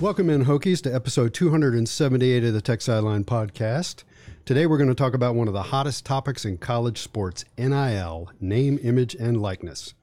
Welcome 0.00 0.28
in, 0.28 0.44
Hokies, 0.44 0.82
to 0.82 0.92
episode 0.92 1.32
278 1.34 2.42
of 2.42 2.52
the 2.52 2.60
Tech 2.60 2.82
Sideline 2.82 3.22
podcast. 3.22 4.02
Today, 4.44 4.66
we're 4.66 4.76
going 4.76 4.88
to 4.88 4.94
talk 4.94 5.14
about 5.14 5.36
one 5.36 5.46
of 5.46 5.54
the 5.54 5.62
hottest 5.62 6.04
topics 6.04 6.44
in 6.44 6.58
college 6.58 6.98
sports 6.98 7.44
NIL, 7.56 8.28
name, 8.40 8.80
image, 8.82 9.14
and 9.14 9.40
likeness. 9.40 9.94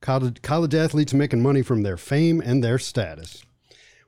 College, 0.00 0.42
college 0.42 0.74
athletes 0.74 1.14
making 1.14 1.40
money 1.40 1.62
from 1.62 1.82
their 1.82 1.96
fame 1.96 2.40
and 2.40 2.64
their 2.64 2.80
status. 2.80 3.44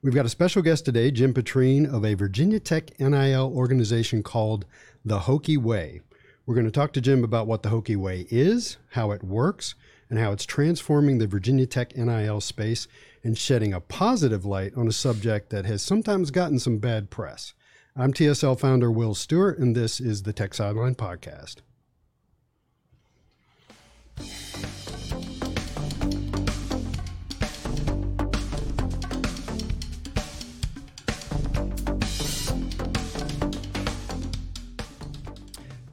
We've 0.03 0.15
got 0.15 0.27
a 0.27 0.31
special 0.31 0.63
guest 0.63 0.85
today, 0.85 1.13
Jim 1.13 1.33
Petrine 1.33 1.87
of 1.87 2.05
a 2.05 2.15
Virginia 2.15 2.59
Tech 2.59 2.99
NIL 2.99 3.53
organization 3.55 4.25
called 4.25 4.67
The 5.05 5.21
Hokie 5.21 5.59
Way. 5.59 6.01
We're 6.45 6.57
going 6.57 6.67
to 6.67 6.73
talk 6.73 6.93
to 6.95 7.01
Jim 7.01 7.23
about 7.23 7.47
what 7.47 7.63
the 7.63 7.69
Hokie 7.69 7.97
Way 7.97 8.27
is, 8.31 8.79
how 8.91 9.13
it 9.13 9.23
works, 9.23 9.77
and 10.11 10.19
how 10.19 10.33
it's 10.33 10.45
transforming 10.45 11.19
the 11.19 11.29
Virginia 11.29 11.67
Tech 11.67 11.97
NIL 11.97 12.41
space 12.41 12.89
and 13.23 13.37
shedding 13.37 13.73
a 13.73 13.81
positive 13.81 14.45
light 14.45 14.73
on 14.77 14.89
a 14.89 14.93
subject 14.93 15.51
that 15.51 15.65
has 15.65 15.83
sometimes 15.83 16.31
gotten 16.31 16.59
some 16.59 16.79
bad 16.79 17.11
press. 17.11 17.55
I'm 17.97 18.13
TSL 18.13 18.59
founder 18.59 18.91
Will 18.91 19.15
Stewart, 19.15 19.59
and 19.59 19.75
this 19.75 20.01
is 20.01 20.23
the 20.23 20.33
Tech 20.33 20.55
Sideline 20.55 20.95
Podcast. 20.95 21.57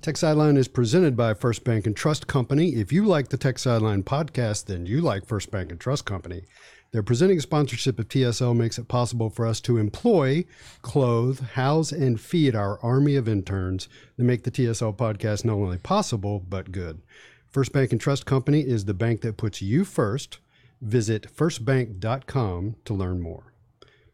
Tech 0.08 0.16
Sideline 0.16 0.56
is 0.56 0.70
presented 0.70 1.18
by 1.18 1.34
First 1.34 1.66
Bank 1.66 1.86
and 1.86 1.94
Trust 1.94 2.28
Company. 2.28 2.70
If 2.76 2.94
you 2.94 3.04
like 3.04 3.28
the 3.28 3.36
Tech 3.36 3.60
Sideline 3.60 4.04
podcast, 4.04 4.68
then 4.68 4.86
you 4.86 5.02
like 5.02 5.26
First 5.26 5.52
Bank 5.52 5.70
and 5.70 5.78
Trust 5.78 6.06
Company. 6.06 6.44
Their 6.92 7.04
presenting 7.04 7.40
sponsorship 7.42 8.00
of 8.00 8.08
TSL 8.08 8.56
makes 8.56 8.78
it 8.78 8.88
possible 8.88 9.30
for 9.30 9.46
us 9.46 9.60
to 9.62 9.78
employ, 9.78 10.46
clothe, 10.82 11.42
house, 11.42 11.92
and 11.92 12.20
feed 12.20 12.56
our 12.56 12.80
army 12.82 13.16
of 13.16 13.28
interns 13.28 13.90
that 14.16 14.24
make 14.24 14.44
the 14.44 14.52
TSL 14.52 14.96
podcast 14.96 15.44
not 15.44 15.56
only 15.56 15.78
possible, 15.78 16.44
but 16.48 16.72
good. 16.72 17.02
First 17.52 17.74
Bank 17.74 17.92
and 17.92 18.00
Trust 18.00 18.26
Company 18.26 18.62
is 18.62 18.86
the 18.86 18.94
bank 18.94 19.22
that 19.22 19.38
puts 19.38 19.62
you 19.62 19.84
first. 19.84 20.40
Visit 20.82 21.36
firstbank.com 21.36 22.76
to 22.86 22.94
learn 22.94 23.22
more. 23.22 23.54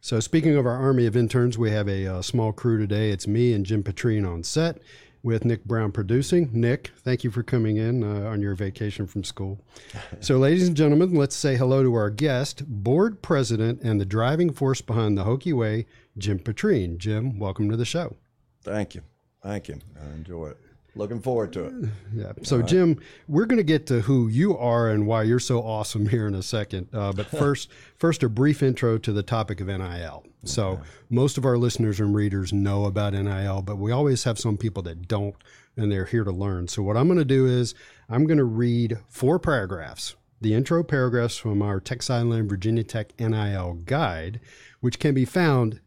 So, 0.02 0.20
speaking 0.20 0.56
of 0.56 0.66
our 0.66 0.76
army 0.76 1.06
of 1.06 1.16
interns, 1.16 1.58
we 1.58 1.72
have 1.72 1.88
a, 1.88 2.06
uh, 2.08 2.22
small 2.22 2.52
crew 2.52 2.78
today. 2.78 3.12
It's 3.12 3.28
me 3.28 3.54
and 3.54 3.66
Jim 3.66 3.84
Petrine 3.84 4.26
on 4.26 4.44
set 4.44 4.82
with 5.24 5.46
Nick 5.46 5.64
Brown 5.64 5.92
producing. 5.92 6.50
Nick, 6.52 6.92
thank 6.98 7.24
you 7.24 7.32
for 7.32 7.42
coming 7.42 7.78
in 7.78 8.04
uh, 8.04 8.30
on 8.30 8.42
your 8.42 8.54
vacation 8.56 9.08
from 9.08 9.24
school. 9.24 9.60
so, 10.20 10.38
ladies 10.38 10.68
and 10.68 10.78
gentlemen, 10.78 11.16
let's 11.16 11.36
say 11.36 11.56
hello 11.56 11.82
to 11.82 11.96
our 11.96 12.10
guest, 12.10 12.64
board 12.68 13.22
president 13.22 13.82
and 13.82 14.00
the 14.00 14.06
driving 14.06 14.52
force 14.52 14.82
behind 14.82 15.18
the 15.18 15.24
Hokie 15.24 15.54
Way, 15.54 15.86
Jim 16.18 16.40
Petrine. 16.40 16.98
Jim, 16.98 17.40
welcome 17.40 17.70
to 17.70 17.78
the 17.78 17.86
show. 17.86 18.18
Thank 18.62 18.96
you. 18.96 19.02
Thank 19.42 19.70
you. 19.70 19.80
I 20.00 20.14
enjoy 20.14 20.48
it. 20.50 20.58
Looking 20.96 21.22
forward 21.22 21.52
to 21.54 21.66
it. 21.66 21.74
Yeah. 22.16 22.34
So, 22.44 22.58
right. 22.58 22.68
Jim, 22.68 23.00
we're 23.28 23.48
going 23.48 23.58
to 23.58 23.64
get 23.64 23.88
to 23.88 24.02
who 24.02 24.28
you 24.28 24.56
are 24.56 24.90
and 24.90 25.08
why 25.08 25.24
you're 25.24 25.40
so 25.40 25.64
awesome 25.64 26.08
here 26.10 26.28
in 26.28 26.36
a 26.36 26.44
second. 26.44 26.88
Uh, 26.94 27.12
but 27.12 27.26
first, 27.38 27.70
first, 27.96 28.22
a 28.22 28.30
brief 28.30 28.62
intro 28.62 29.00
to 29.00 29.12
the 29.12 29.24
topic 29.24 29.60
of 29.60 29.68
NIL. 29.68 30.24
So, 30.44 30.68
okay. 30.68 30.82
most 31.10 31.38
of 31.40 31.46
our 31.46 31.58
listeners 31.58 32.00
and 32.00 32.14
readers 32.14 32.54
know 32.54 32.86
about 32.86 33.14
NIL, 33.14 33.64
but 33.64 33.78
we 33.78 33.92
always 33.92 34.24
have 34.26 34.38
some 34.38 34.58
people 34.58 34.84
that 34.84 35.08
don't, 35.08 35.36
and 35.76 35.92
they're 35.92 36.06
here 36.06 36.24
to 36.24 36.32
learn. 36.32 36.68
So, 36.68 36.84
what 36.84 36.98
I'm 36.98 37.08
going 37.08 37.18
to 37.18 37.26
do 37.26 37.48
is 37.48 37.74
I'm 38.08 38.26
going 38.26 38.38
to 38.38 38.44
read 38.44 39.00
four 39.10 39.40
paragraphs, 39.40 40.16
the 40.40 40.54
intro 40.54 40.84
paragraphs 40.84 41.38
from 41.38 41.64
our 41.64 41.80
Tech 41.80 42.04
Sideline 42.04 42.48
Virginia 42.48 42.84
Tech 42.84 43.20
NIL 43.20 43.82
guide, 43.86 44.40
which 44.82 45.00
can 45.00 45.16
be 45.16 45.26
found 45.26 45.80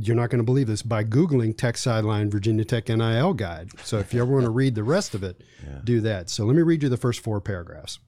you're 0.00 0.16
not 0.16 0.30
going 0.30 0.38
to 0.38 0.44
believe 0.44 0.66
this 0.66 0.82
by 0.82 1.04
Googling 1.04 1.56
Tech 1.56 1.76
Sideline 1.76 2.30
Virginia 2.30 2.64
Tech 2.64 2.88
NIL 2.88 3.34
Guide. 3.34 3.70
So 3.82 3.98
if 3.98 4.14
you 4.14 4.22
ever 4.22 4.32
want 4.32 4.44
to 4.44 4.50
read 4.50 4.74
the 4.74 4.82
rest 4.82 5.14
of 5.14 5.22
it, 5.22 5.42
yeah. 5.64 5.80
do 5.84 6.00
that. 6.02 6.30
So 6.30 6.44
let 6.44 6.56
me 6.56 6.62
read 6.62 6.82
you 6.82 6.88
the 6.88 6.96
first 6.96 7.20
four 7.20 7.40
paragraphs. 7.40 7.98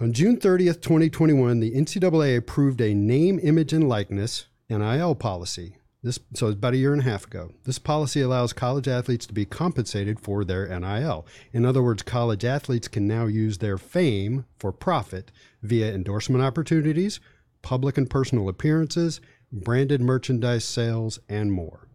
On 0.00 0.12
June 0.12 0.36
30th, 0.36 0.82
2021, 0.82 1.60
the 1.60 1.72
NCAA 1.72 2.36
approved 2.36 2.80
a 2.80 2.94
name, 2.94 3.38
image, 3.42 3.72
and 3.72 3.88
likeness 3.88 4.46
NIL 4.68 5.14
policy. 5.14 5.76
This, 6.02 6.18
so 6.34 6.48
it's 6.48 6.56
about 6.56 6.74
a 6.74 6.78
year 6.78 6.92
and 6.92 7.00
a 7.00 7.04
half 7.04 7.26
ago. 7.26 7.52
This 7.64 7.78
policy 7.78 8.20
allows 8.20 8.52
college 8.52 8.88
athletes 8.88 9.24
to 9.26 9.32
be 9.32 9.46
compensated 9.46 10.20
for 10.20 10.44
their 10.44 10.66
NIL. 10.66 11.26
In 11.52 11.64
other 11.64 11.82
words, 11.82 12.02
college 12.02 12.44
athletes 12.44 12.88
can 12.88 13.06
now 13.06 13.26
use 13.26 13.58
their 13.58 13.78
fame 13.78 14.44
for 14.58 14.72
profit 14.72 15.30
via 15.62 15.94
endorsement 15.94 16.44
opportunities, 16.44 17.20
public 17.62 17.96
and 17.96 18.10
personal 18.10 18.48
appearances, 18.48 19.20
branded 19.54 20.00
merchandise 20.00 20.64
sales, 20.64 21.18
and 21.28 21.52
more. 21.52 21.88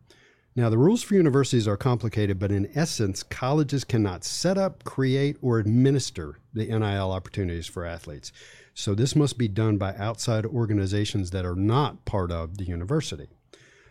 Now, 0.56 0.70
the 0.70 0.78
rules 0.78 1.03
for 1.03 1.16
universities 1.16 1.68
are 1.68 1.78
complicated, 1.78 2.40
but 2.40 2.52
in 2.52 2.70
essence, 2.75 3.24
colleges 3.24 3.84
cannot 3.84 4.24
set 4.24 4.58
up, 4.58 4.84
create, 4.84 5.38
or 5.42 5.59
administer 5.59 6.38
the 6.53 6.66
NIL 6.66 7.12
opportunities 7.12 7.68
for 7.68 7.86
athletes. 7.86 8.31
So, 8.74 8.96
this 8.96 9.16
must 9.16 9.38
be 9.38 9.47
done 9.47 9.78
by 9.78 9.96
outside 9.96 10.46
organizations 10.46 11.31
that 11.31 11.46
are 11.46 11.56
not 11.56 12.06
part 12.06 12.31
of 12.31 12.58
the 12.58 12.66
university. 12.66 13.28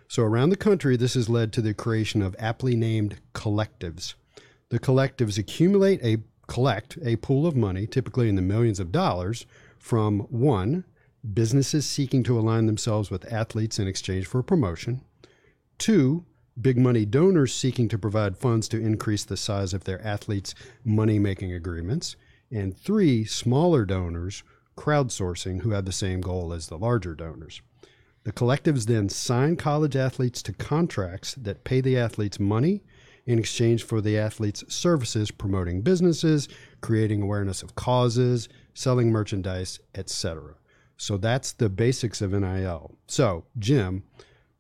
So, 0.09 0.23
around 0.23 0.51
the 0.51 0.57
country, 0.57 0.97
this 0.97 1.15
has 1.15 1.29
led 1.29 1.53
to 1.53 1.63
the 1.63 1.75
creation 1.75 2.23
of 2.23 2.35
aptly 2.39 2.75
named 2.75 3.19
collectives. 3.35 4.15
The 4.71 4.81
collectives 4.81 5.39
accumulate 5.39 6.03
a 6.03 6.19
collect 6.49 6.99
a 7.05 7.17
pool 7.17 7.47
of 7.47 7.55
money, 7.55 7.87
typically 7.87 8.29
in 8.29 8.35
the 8.35 8.43
millions 8.43 8.81
of 8.81 8.91
dollars, 8.91 9.47
from 9.79 10.21
one, 10.31 10.85
businesses 11.35 11.87
seeking 11.87 12.23
to 12.25 12.39
align 12.39 12.67
themselves 12.67 13.11
with 13.11 13.33
athletes 13.33 13.79
in 13.79 13.89
exchange 13.89 14.27
for 14.27 14.43
promotion. 14.43 15.03
Two, 15.79 16.25
big 16.61 16.79
money 16.79 17.05
donors 17.05 17.55
seeking 17.55 17.89
to 17.89 17.99
provide 17.99 18.37
funds 18.37 18.69
to 18.69 18.81
increase 18.81 19.25
the 19.25 19.37
size 19.37 19.73
of 19.75 19.85
their 19.85 20.05
athletes' 20.05 20.55
money 20.85 21.19
making 21.19 21.53
agreements. 21.53 22.17
And 22.51 22.77
three, 22.77 23.25
smaller 23.25 23.85
donors, 23.85 24.43
crowdsourcing, 24.77 25.63
who 25.63 25.71
have 25.71 25.85
the 25.85 25.93
same 25.93 26.21
goal 26.21 26.53
as 26.53 26.69
the 26.69 26.79
larger 26.79 27.15
donors. 27.15 27.61
The 28.25 28.33
collectives 28.33 28.87
then 28.87 29.09
sign 29.09 29.57
college 29.57 29.97
athletes 29.97 30.43
to 30.43 30.53
contracts 30.53 31.35
that 31.35 31.65
pay 31.65 31.81
the 31.81 31.97
athletes 31.97 32.39
money 32.41 32.83
in 33.27 33.39
exchange 33.39 33.85
for 33.85 34.01
the 34.01 34.19
athletes' 34.19 34.65
services 34.69 35.31
promoting 35.31 35.83
businesses, 35.83 36.49
creating 36.81 37.23
awareness 37.23 37.63
of 37.63 37.75
causes, 37.75 38.49
selling 38.75 39.11
merchandise, 39.11 39.81
etc. 39.95 40.55
So 40.99 41.17
that's 41.17 41.53
the 41.53 41.69
basics 41.69 42.21
of 42.21 42.33
NIL. 42.33 42.97
So, 43.07 43.45
Jim, 43.59 44.03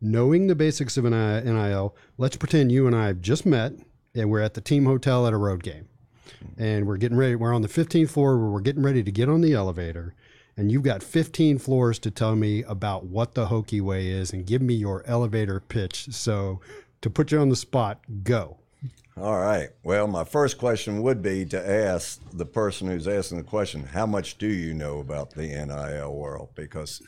knowing 0.00 0.47
the 0.47 0.54
basics 0.54 0.97
of 0.97 1.04
NIL, 1.04 1.97
let's 2.16 2.37
pretend 2.37 2.72
you 2.72 2.87
and 2.87 2.97
I 2.97 3.09
have 3.09 3.21
just 3.21 3.44
met 3.44 3.72
and 4.15 4.31
we're 4.31 4.41
at 4.41 4.54
the 4.54 4.60
team 4.60 4.87
hotel 4.87 5.26
at 5.26 5.32
a 5.32 5.37
road 5.37 5.62
game. 5.62 5.88
And 6.56 6.87
we're 6.87 6.97
getting 6.97 7.19
ready, 7.19 7.34
we're 7.34 7.54
on 7.54 7.62
the 7.62 7.69
15th 7.69 8.10
floor 8.10 8.38
where 8.38 8.49
we're 8.49 8.60
getting 8.60 8.82
ready 8.82 9.03
to 9.03 9.10
get 9.10 9.28
on 9.28 9.41
the 9.41 9.53
elevator. 9.53 10.15
And 10.56 10.71
you've 10.72 10.82
got 10.82 11.03
15 11.03 11.59
floors 11.59 11.99
to 12.00 12.10
tell 12.10 12.37
me 12.37 12.62
about 12.65 13.05
what 13.05 13.34
the 13.34 13.47
Hokie 13.47 13.81
Way 13.81 14.08
is 14.08 14.32
and 14.32 14.46
give 14.46 14.62
me 14.62 14.75
your 14.75 15.05
elevator 15.06 15.61
pitch. 15.61 16.08
So, 16.11 16.61
to 17.00 17.11
put 17.11 17.31
you 17.31 17.38
on 17.38 17.49
the 17.49 17.56
spot, 17.56 18.00
go. 18.25 18.57
All 19.20 19.38
right. 19.38 19.70
Well, 19.82 20.06
my 20.06 20.25
first 20.25 20.58
question 20.58 21.02
would 21.02 21.22
be 21.22 21.44
to 21.46 21.69
ask 21.70 22.20
the 22.32 22.46
person 22.46 22.86
who's 22.86 23.08
asking 23.08 23.38
the 23.38 23.44
question, 23.44 23.82
how 23.82 24.06
much 24.06 24.38
do 24.38 24.46
you 24.46 24.75
know 24.75 25.00
about 25.00 25.32
the 25.32 25.48
NIL 25.48 26.14
world? 26.14 26.50
Because 26.54 27.02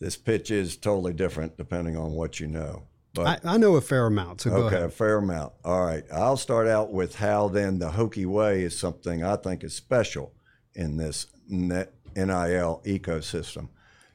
this 0.00 0.16
pitch 0.16 0.50
is 0.50 0.76
totally 0.76 1.14
different 1.14 1.56
depending 1.56 1.96
on 1.96 2.12
what 2.12 2.40
you 2.40 2.46
know. 2.46 2.82
But 3.14 3.44
I, 3.44 3.54
I 3.54 3.56
know 3.56 3.76
a 3.76 3.80
fair 3.80 4.06
amount. 4.06 4.42
So 4.42 4.50
okay, 4.50 4.82
a 4.82 4.88
fair 4.88 5.16
amount. 5.16 5.54
All 5.64 5.84
right. 5.84 6.04
I'll 6.12 6.36
start 6.36 6.68
out 6.68 6.92
with 6.92 7.16
how 7.16 7.48
then 7.48 7.78
the 7.78 7.90
Hokie 7.90 8.26
Way 8.26 8.62
is 8.62 8.78
something 8.78 9.24
I 9.24 9.36
think 9.36 9.64
is 9.64 9.74
special 9.74 10.32
in 10.74 10.96
this 10.96 11.26
net 11.48 11.92
NIL 12.14 12.82
ecosystem. 12.84 13.68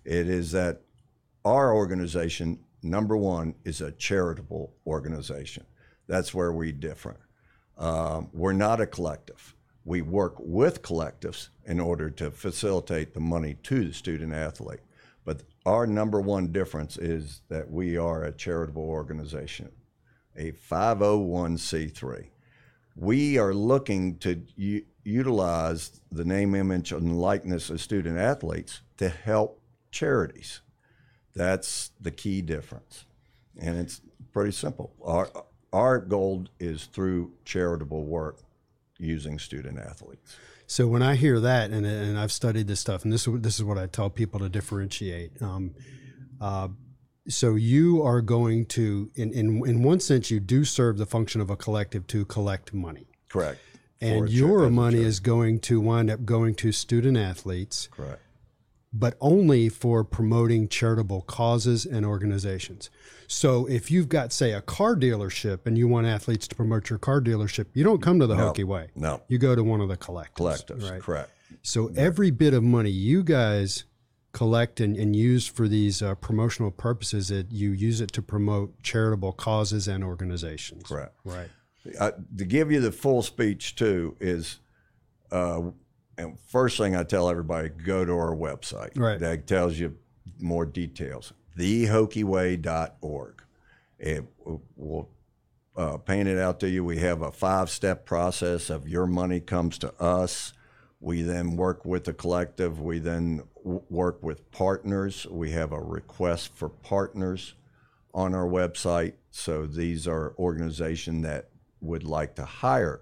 It 0.05 0.29
is 0.29 0.51
that 0.51 0.81
our 1.43 1.73
organization, 1.73 2.59
number 2.83 3.17
one, 3.17 3.55
is 3.63 3.81
a 3.81 3.91
charitable 3.91 4.73
organization. 4.85 5.65
That's 6.07 6.33
where 6.33 6.51
we 6.51 6.71
differ. 6.71 7.17
Um, 7.77 8.29
we're 8.33 8.53
not 8.53 8.81
a 8.81 8.87
collective. 8.87 9.55
We 9.83 10.01
work 10.01 10.35
with 10.39 10.81
collectives 10.81 11.49
in 11.65 11.79
order 11.79 12.09
to 12.11 12.31
facilitate 12.31 13.13
the 13.13 13.19
money 13.19 13.55
to 13.63 13.85
the 13.85 13.93
student 13.93 14.33
athlete. 14.33 14.79
But 15.25 15.43
our 15.65 15.87
number 15.87 16.21
one 16.21 16.51
difference 16.51 16.97
is 16.97 17.41
that 17.49 17.69
we 17.69 17.97
are 17.97 18.23
a 18.23 18.31
charitable 18.31 18.83
organization, 18.83 19.71
a 20.35 20.51
501c3. 20.51 22.27
We 22.95 23.37
are 23.37 23.53
looking 23.53 24.17
to 24.19 24.41
u- 24.55 24.85
utilize 25.03 25.99
the 26.11 26.25
name, 26.25 26.55
image, 26.55 26.91
and 26.91 27.19
likeness 27.19 27.69
of 27.69 27.81
student 27.81 28.17
athletes 28.17 28.81
to 28.97 29.09
help 29.09 29.61
charities. 29.91 30.61
That's 31.35 31.91
the 31.99 32.11
key 32.11 32.41
difference. 32.41 33.05
And 33.57 33.77
it's 33.77 34.01
pretty 34.31 34.51
simple. 34.51 34.93
Our, 35.03 35.29
our 35.75 35.99
goal 35.99 36.45
is 36.59 36.85
through 36.85 37.33
charitable 37.43 38.05
work 38.05 38.39
using 38.97 39.37
student 39.37 39.77
athletes. 39.77 40.37
So 40.67 40.87
when 40.87 41.03
I 41.03 41.15
hear 41.15 41.39
that, 41.41 41.71
and, 41.71 41.85
and 41.85 42.17
I've 42.17 42.31
studied 42.31 42.67
this 42.67 42.79
stuff, 42.79 43.03
and 43.03 43.13
this 43.13 43.27
is 43.27 43.41
this 43.41 43.55
is 43.55 43.63
what 43.63 43.77
I 43.77 43.85
tell 43.85 44.09
people 44.09 44.39
to 44.39 44.49
differentiate. 44.49 45.39
Um, 45.41 45.75
uh, 46.41 46.69
so 47.27 47.55
you 47.55 48.01
are 48.03 48.21
going 48.21 48.65
to, 48.67 49.11
in, 49.15 49.31
in 49.33 49.67
in 49.67 49.83
one 49.83 49.99
sense, 49.99 50.31
you 50.31 50.39
do 50.39 50.63
serve 50.63 50.97
the 50.97 51.05
function 51.05 51.41
of 51.41 51.49
a 51.49 51.55
collective 51.55 52.07
to 52.07 52.25
collect 52.25 52.73
money, 52.73 53.07
Correct. 53.29 53.59
And 54.01 54.29
your 54.29 54.69
money 54.69 55.01
is 55.01 55.19
going 55.19 55.59
to 55.61 55.79
wind 55.79 56.09
up 56.09 56.25
going 56.25 56.55
to 56.55 56.71
student 56.71 57.17
athletes, 57.17 57.87
correct. 57.91 58.21
But 58.97 59.17
only 59.19 59.67
for 59.67 60.05
promoting 60.05 60.69
charitable 60.69 61.23
causes 61.23 61.85
and 61.85 62.05
organizations. 62.05 62.89
So 63.27 63.65
if 63.65 63.91
you've 63.91 64.07
got, 64.07 64.31
say, 64.31 64.53
a 64.53 64.61
car 64.61 64.95
dealership 64.95 65.65
and 65.65 65.77
you 65.77 65.87
want 65.87 66.07
athletes 66.07 66.47
to 66.47 66.55
promote 66.55 66.89
your 66.89 66.99
car 66.99 67.19
dealership, 67.19 67.65
you 67.73 67.83
don't 67.83 68.01
come 68.01 68.19
to 68.19 68.27
the 68.27 68.35
Hokie 68.35 68.63
Way. 68.63 68.91
No. 68.95 69.21
You 69.27 69.37
go 69.37 69.53
to 69.53 69.63
one 69.63 69.81
of 69.81 69.89
the 69.89 69.97
collectives. 69.97 70.35
Collectives. 70.35 70.89
right? 70.89 71.01
Correct. 71.01 71.31
So 71.61 71.91
every 71.95 72.31
bit 72.31 72.53
of 72.53 72.63
money 72.63 72.89
you 72.89 73.21
guys 73.21 73.83
collect 74.35 74.81
and, 74.81 74.97
and 74.97 75.15
use 75.15 75.47
for 75.47 75.67
these 75.67 76.01
uh, 76.01 76.13
promotional 76.15 76.69
purposes, 76.69 77.29
that 77.29 77.51
you 77.51 77.71
use 77.71 78.01
it 78.01 78.11
to 78.11 78.21
promote 78.21 78.83
charitable 78.83 79.31
causes 79.31 79.87
and 79.87 80.03
organizations. 80.03 80.83
Correct. 80.83 81.17
Right. 81.23 81.49
uh, 81.99 82.11
to 82.37 82.45
give 82.45 82.71
you 82.71 82.81
the 82.81 82.91
full 82.91 83.21
speech 83.21 83.75
too 83.75 84.17
is 84.19 84.59
uh, 85.31 85.61
and 86.17 86.39
first 86.47 86.77
thing 86.77 86.95
I 86.95 87.03
tell 87.03 87.29
everybody 87.29 87.69
go 87.69 88.05
to 88.05 88.13
our 88.13 88.35
website. 88.35 88.97
Right. 88.97 89.19
that 89.19 89.47
tells 89.47 89.77
you 89.77 89.97
more 90.39 90.65
details. 90.65 91.33
Thehokieway.org 91.57 93.41
it 93.99 94.23
will 94.75 95.09
uh, 95.75 95.97
paint 95.97 96.27
it 96.27 96.37
out 96.37 96.59
to 96.61 96.69
you. 96.69 96.83
We 96.83 96.99
have 96.99 97.21
a 97.21 97.31
five 97.31 97.69
step 97.69 98.05
process 98.05 98.69
of 98.69 98.87
your 98.87 99.05
money 99.05 99.39
comes 99.39 99.77
to 99.79 99.93
us. 100.01 100.53
We 100.99 101.21
then 101.21 101.55
work 101.55 101.85
with 101.85 102.05
the 102.05 102.13
collective. 102.13 102.79
We 102.79 102.99
then 102.99 103.43
w- 103.57 103.83
work 103.89 104.23
with 104.23 104.49
partners. 104.51 105.27
We 105.29 105.51
have 105.51 105.71
a 105.71 105.81
request 105.81 106.55
for 106.55 106.69
partners 106.69 107.55
on 108.13 108.33
our 108.33 108.47
website. 108.47 109.13
So 109.31 109.65
these 109.65 110.07
are 110.07 110.33
organizations 110.39 111.23
that 111.23 111.49
would 111.81 112.03
like 112.03 112.35
to 112.35 112.45
hire 112.45 113.01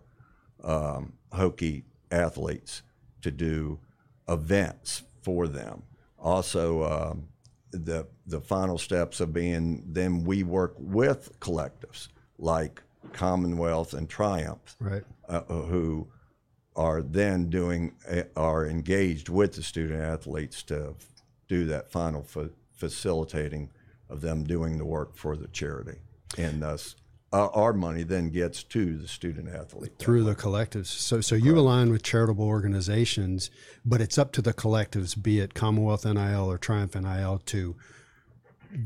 um, 0.63 1.13
Hokie 1.31 1.83
athletes 2.11 2.81
to 3.23 3.31
do 3.31 3.79
events 4.29 5.03
for 5.21 5.47
them. 5.47 5.83
Also, 6.19 6.83
um, 6.83 7.27
the 7.71 8.05
the 8.27 8.39
final 8.39 8.77
steps 8.77 9.19
of 9.19 9.33
being 9.33 9.83
then 9.87 10.23
we 10.23 10.43
work 10.43 10.75
with 10.77 11.37
collectives 11.39 12.09
like 12.37 12.81
Commonwealth 13.11 13.93
and 13.93 14.07
Triumph, 14.07 14.75
Right. 14.79 15.03
uh, 15.27 15.41
who 15.41 16.07
are 16.75 17.01
then 17.01 17.49
doing 17.49 17.93
uh, 18.09 18.23
are 18.37 18.65
engaged 18.67 19.27
with 19.29 19.53
the 19.55 19.63
student 19.63 20.01
athletes 20.01 20.63
to 20.63 20.95
do 21.47 21.65
that 21.65 21.91
final 21.91 22.23
fa- 22.23 22.49
facilitating 22.71 23.69
of 24.09 24.21
them 24.21 24.43
doing 24.43 24.77
the 24.77 24.85
work 24.85 25.15
for 25.15 25.35
the 25.35 25.47
charity, 25.47 25.97
and 26.37 26.61
thus 26.61 26.95
uh, 27.33 27.47
our 27.53 27.73
money 27.73 28.03
then 28.03 28.29
gets 28.29 28.61
to 28.61 28.95
the 28.95 29.07
student 29.07 29.49
athlete. 29.49 29.93
Through 29.97 30.23
the 30.23 30.35
collectives. 30.35 30.85
So, 30.85 31.19
so 31.19 31.33
you 31.33 31.57
align 31.57 31.89
with 31.89 32.03
charitable 32.03 32.45
organizations, 32.45 33.49
but 33.83 34.01
it's 34.01 34.19
up 34.19 34.31
to 34.33 34.41
the 34.41 34.53
collectives, 34.53 35.21
be 35.21 35.39
it 35.39 35.55
Commonwealth 35.55 36.05
NIL 36.05 36.49
or 36.49 36.59
Triumph 36.59 36.95
NIL, 36.95 37.41
to 37.47 37.75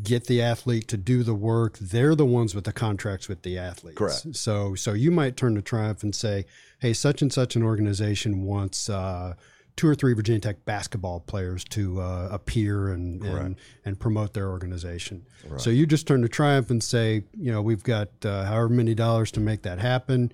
get 0.01 0.27
the 0.27 0.41
athlete 0.41 0.87
to 0.87 0.97
do 0.97 1.23
the 1.23 1.35
work. 1.35 1.77
They're 1.77 2.15
the 2.15 2.25
ones 2.25 2.55
with 2.55 2.63
the 2.63 2.71
contracts 2.71 3.27
with 3.27 3.41
the 3.41 3.57
athletes. 3.57 3.97
Correct. 3.97 4.35
So, 4.35 4.75
so 4.75 4.93
you 4.93 5.11
might 5.11 5.35
turn 5.35 5.55
to 5.55 5.61
Triumph 5.61 6.03
and 6.03 6.15
say, 6.15 6.45
"Hey, 6.79 6.93
such 6.93 7.21
and 7.21 7.31
such 7.31 7.57
an 7.57 7.63
organization 7.63 8.43
wants 8.43 8.89
uh, 8.89 9.33
two 9.77 9.87
or 9.87 9.95
three 9.95 10.13
Virginia 10.13 10.41
Tech 10.41 10.65
basketball 10.65 11.21
players 11.21 11.63
to 11.65 12.01
uh, 12.01 12.27
appear 12.31 12.89
and, 12.89 13.23
and 13.23 13.55
and 13.85 13.97
promote 13.97 14.33
their 14.33 14.49
organization." 14.49 15.25
So 15.57 15.69
you 15.69 15.85
just 15.85 16.05
turn 16.05 16.21
to 16.23 16.27
Triumph 16.27 16.69
and 16.69 16.83
say, 16.83 17.23
"You 17.33 17.53
know, 17.53 17.61
we've 17.61 17.83
got 17.83 18.09
uh, 18.25 18.43
however 18.43 18.69
many 18.69 18.93
dollars 18.93 19.31
to 19.31 19.39
make 19.39 19.61
that 19.61 19.79
happen." 19.79 20.33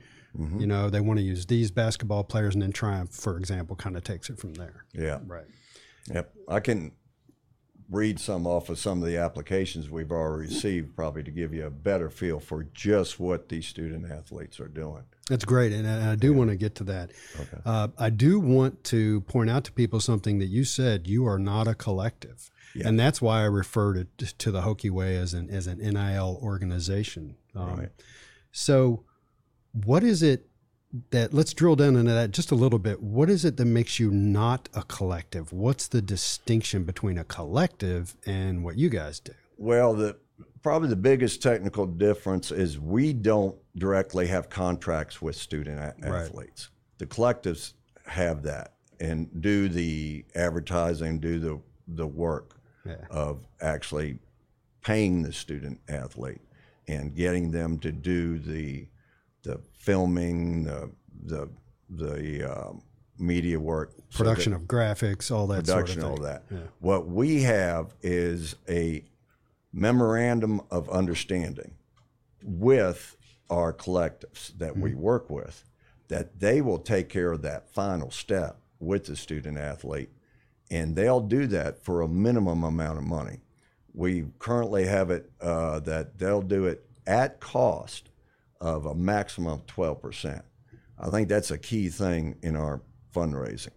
You 0.60 0.66
know, 0.66 0.90
they 0.90 1.00
want 1.00 1.20
to 1.20 1.24
use 1.24 1.46
these 1.46 1.70
basketball 1.70 2.24
players, 2.24 2.56
and 2.56 2.64
then 2.64 2.72
Triumph, 2.72 3.12
for 3.12 3.38
example, 3.38 3.76
kind 3.76 3.96
of 3.96 4.04
takes 4.04 4.32
it 4.32 4.40
from 4.40 4.56
there. 4.56 4.84
Yeah. 4.92 5.20
Right. 5.28 5.46
Yep. 6.12 6.34
I 6.48 6.60
can 6.60 6.94
read 7.90 8.20
some 8.20 8.48
off 8.48 8.70
of 8.70 8.80
some 8.80 9.04
of 9.04 9.08
the 9.08 9.18
applications 9.18 9.92
we've 9.92 10.12
already 10.12 10.50
received, 10.50 10.96
probably 10.96 11.22
to 11.24 11.30
give 11.30 11.54
you 11.54 11.66
a 11.68 11.70
better 11.70 12.10
feel 12.10 12.40
for 12.40 12.64
just 12.74 13.20
what 13.20 13.50
these 13.50 13.68
student 13.68 14.10
athletes 14.12 14.60
are 14.60 14.68
doing. 14.68 15.04
That's 15.30 15.46
great, 15.46 15.72
and 15.72 15.88
I 15.88 16.12
I 16.12 16.16
do 16.16 16.34
want 16.34 16.50
to 16.50 16.56
get 16.58 16.76
to 16.76 16.84
that. 16.86 17.12
Uh, 17.66 17.88
I 17.98 18.10
do 18.10 18.40
want 18.40 18.84
to 18.86 19.22
point 19.22 19.50
out 19.50 19.64
to 19.66 19.72
people 19.72 20.00
something 20.02 20.40
that 20.40 20.48
you 20.48 20.66
said. 20.66 21.08
You 21.08 21.26
are 21.28 21.40
not 21.40 21.66
a 21.68 21.76
collective, 21.76 22.52
and 22.88 23.00
that's 23.00 23.22
why 23.22 23.40
I 23.42 23.46
refer 23.46 23.94
to 23.94 24.06
to 24.38 24.52
the 24.52 24.62
Hokie 24.62 24.92
Way 24.92 25.16
as 25.16 25.34
an 25.34 25.50
as 25.50 25.66
an 25.68 25.78
NIL 25.80 26.40
organization. 26.42 27.38
Um, 27.56 27.80
Right. 27.80 27.90
So, 28.52 29.06
what 29.72 30.04
is 30.04 30.22
it 30.22 30.48
that? 31.12 31.34
Let's 31.34 31.54
drill 31.54 31.78
down 31.78 31.96
into 31.96 32.12
that 32.12 32.32
just 32.32 32.52
a 32.52 32.56
little 32.56 32.80
bit. 32.80 33.02
What 33.02 33.30
is 33.30 33.46
it 33.46 33.56
that 33.58 33.66
makes 33.66 34.00
you 34.00 34.12
not 34.12 34.68
a 34.74 34.84
collective? 34.84 35.54
What's 35.54 35.88
the 35.88 36.02
distinction 36.02 36.84
between 36.84 37.18
a 37.18 37.24
collective 37.24 38.16
and 38.26 38.64
what 38.64 38.78
you 38.78 38.90
guys 38.90 39.22
do? 39.22 39.34
Well, 39.58 39.94
the 39.94 40.18
probably 40.62 40.90
the 40.90 40.96
biggest 40.96 41.42
technical 41.42 41.86
difference 41.86 42.52
is 42.52 42.80
we 42.80 43.14
don't 43.14 43.56
directly 43.78 44.28
have 44.28 44.50
contracts 44.50 45.22
with 45.22 45.36
student 45.36 45.80
a- 45.80 45.96
Right. 46.10 46.22
athletes. 46.24 46.70
The 46.98 47.06
collectives 47.06 47.74
have 48.06 48.44
that 48.44 48.74
and 49.00 49.42
do 49.42 49.68
the 49.70 50.26
advertising, 50.36 51.20
do 51.20 51.40
the 51.40 51.60
the 51.88 52.08
work 52.08 52.56
Yeah. 52.86 52.96
of 53.10 53.46
actually 53.60 54.20
paying 54.82 55.22
the 55.24 55.34
student 55.34 55.82
athlete 55.90 56.42
and 56.88 57.14
getting 57.14 57.52
them 57.52 57.78
to 57.80 57.92
do 57.92 58.40
the 58.40 58.88
the 59.44 59.60
filming, 59.74 60.64
the 60.64 60.90
the 61.26 61.50
the 61.90 62.44
um, 62.44 62.82
media 63.20 63.60
work, 63.60 63.94
so 64.10 64.18
Production 64.24 64.54
of 64.54 64.62
graphics, 64.64 65.30
all 65.30 65.46
that 65.48 65.66
production, 65.66 66.02
sort 66.02 66.20
all 66.20 66.26
of 66.26 66.42
thing. 66.48 66.58
that. 66.60 66.70
What 66.80 67.08
we 67.08 67.44
have 67.44 67.94
is 68.02 68.56
a 68.70 69.04
memorandum 69.74 70.62
of 70.70 70.90
understanding 70.90 71.74
with 72.44 73.18
our 73.50 73.74
collectives 73.74 74.58
that 74.58 74.78
we 74.78 74.94
work 74.94 75.30
with 75.30 75.66
that 76.08 76.40
they 76.40 76.62
will 76.62 76.78
take 76.78 77.10
care 77.10 77.32
of 77.32 77.42
that 77.42 77.70
final 77.70 78.12
step 78.12 78.60
with 78.80 79.06
the 79.06 79.16
student 79.16 79.58
athlete 79.58 80.10
and 80.70 80.96
they'll 80.96 81.22
do 81.22 81.48
that 81.48 81.84
for 81.84 82.02
a 82.02 82.08
minimum 82.08 82.64
amount 82.64 82.98
of 82.98 83.04
money. 83.04 83.42
We 83.94 84.26
currently 84.40 84.86
have 84.86 85.12
it 85.12 85.32
uh, 85.40 85.80
that 85.82 86.18
they'll 86.18 86.42
do 86.42 86.66
it 86.66 86.86
at 87.06 87.40
cost 87.40 88.10
of 88.60 88.86
a 88.86 88.96
maximum 88.96 89.54
of 89.54 89.66
12%. 89.68 90.42
I 91.00 91.10
think 91.10 91.28
that's 91.28 91.52
a 91.52 91.58
key 91.58 91.90
thing 91.90 92.38
in 92.42 92.56
our 92.56 92.82
fundraising 93.14 93.70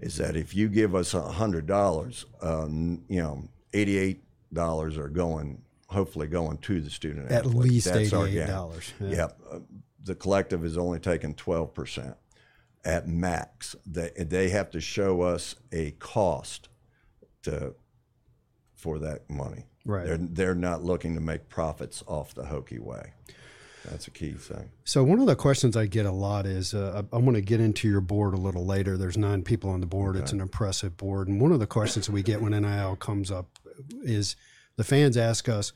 is 0.00 0.16
that 0.16 0.36
if 0.36 0.54
you 0.54 0.68
give 0.68 0.94
us 0.94 1.14
$100, 1.14 2.24
um, 2.42 3.02
you 3.08 3.22
know, 3.22 3.44
$88 3.72 4.18
are 4.58 5.08
going, 5.08 5.62
hopefully 5.88 6.26
going 6.26 6.58
to 6.58 6.80
the 6.80 6.90
student 6.90 7.30
At 7.30 7.46
athlete. 7.46 7.56
least 7.56 7.92
That's 7.92 8.12
our 8.12 8.26
$88, 8.26 8.92
yeah. 9.00 9.08
Yep. 9.08 9.40
Uh, 9.50 9.58
the 10.04 10.14
collective 10.14 10.64
is 10.64 10.76
only 10.76 10.98
taking 10.98 11.34
12% 11.34 12.14
at 12.84 13.08
max. 13.08 13.76
They, 13.86 14.10
they 14.16 14.48
have 14.50 14.70
to 14.70 14.80
show 14.80 15.22
us 15.22 15.54
a 15.70 15.92
cost 15.92 16.68
to 17.42 17.74
for 18.74 18.98
that 18.98 19.30
money. 19.30 19.64
Right. 19.84 20.04
They're, 20.06 20.18
they're 20.18 20.54
not 20.56 20.82
looking 20.82 21.14
to 21.14 21.20
make 21.20 21.48
profits 21.48 22.02
off 22.08 22.34
the 22.34 22.42
hokie 22.42 22.80
way. 22.80 23.12
That's 23.88 24.06
a 24.06 24.10
key 24.10 24.32
thing. 24.32 24.70
So 24.84 25.02
one 25.02 25.18
of 25.18 25.26
the 25.26 25.36
questions 25.36 25.76
I 25.76 25.86
get 25.86 26.06
a 26.06 26.12
lot 26.12 26.46
is, 26.46 26.72
uh, 26.72 27.02
I 27.12 27.16
want 27.16 27.36
to 27.36 27.40
get 27.40 27.60
into 27.60 27.88
your 27.88 28.00
board 28.00 28.34
a 28.34 28.36
little 28.36 28.64
later. 28.64 28.96
There's 28.96 29.16
nine 29.16 29.42
people 29.42 29.70
on 29.70 29.80
the 29.80 29.86
board. 29.86 30.16
It's 30.16 30.32
an 30.32 30.40
impressive 30.40 30.96
board. 30.96 31.28
And 31.28 31.40
one 31.40 31.52
of 31.52 31.58
the 31.58 31.66
questions 31.66 32.08
we 32.08 32.22
get 32.22 32.40
when 32.40 32.52
NIL 32.52 32.96
comes 32.96 33.30
up 33.30 33.51
is 34.02 34.36
the 34.76 34.84
fans 34.84 35.16
ask 35.16 35.48
us, 35.48 35.72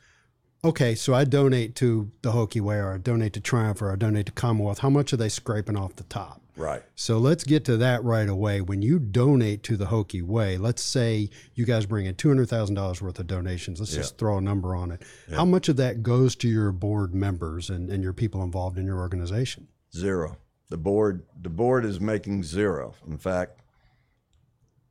okay, 0.65 0.95
so 0.95 1.15
I 1.15 1.25
donate 1.25 1.75
to 1.77 2.11
the 2.23 2.33
Hokie 2.33 2.61
Way 2.61 2.77
or 2.77 2.95
I 2.95 2.99
donate 2.99 3.33
to 3.35 3.41
Triumph 3.41 3.83
or 3.83 3.93
I 3.93 3.97
donate 3.97 4.27
to 4.27 4.33
Commonwealth. 4.33 4.79
How 4.81 4.91
much 4.91 5.13
are 5.13 5.17
they 5.17 5.29
scraping 5.29 5.77
off 5.77 5.97
the 5.97 6.05
top? 6.05 6.41
Right. 6.57 6.83
So 6.95 7.19
let's 7.19 7.45
get 7.45 7.67
to 7.67 7.77
that 7.77 8.03
right 8.03 8.29
away. 8.29 8.63
When 8.63 8.81
you 8.81 8.99
donate 8.99 9.63
to 9.65 9.77
the 9.77 9.87
Hokie 9.87 10.23
Way, 10.23 10.57
let's 10.57 10.83
say 10.83 11.29
you 11.55 11.67
guys 11.67 11.85
bring 11.85 12.07
in 12.07 12.15
$200,000 12.15 13.03
worth 13.03 13.19
of 13.19 13.27
donations. 13.27 13.79
Let's 13.79 13.95
just 13.95 14.17
throw 14.17 14.39
a 14.39 14.41
number 14.41 14.75
on 14.75 14.91
it. 14.91 15.03
How 15.31 15.45
much 15.45 15.69
of 15.69 15.77
that 15.77 16.03
goes 16.03 16.35
to 16.37 16.49
your 16.49 16.73
board 16.73 17.15
members 17.15 17.69
and, 17.69 17.91
and 17.91 18.03
your 18.03 18.15
people 18.15 18.43
involved 18.43 18.79
in 18.79 18.87
your 18.87 18.99
organization? 18.99 19.69
Zero. 19.95 20.39
The 20.69 20.79
board 20.79 21.27
the 21.41 21.51
board 21.51 21.85
is 21.85 22.01
making 22.01 22.43
zero. 22.43 22.95
In 23.07 23.19
fact, 23.19 23.61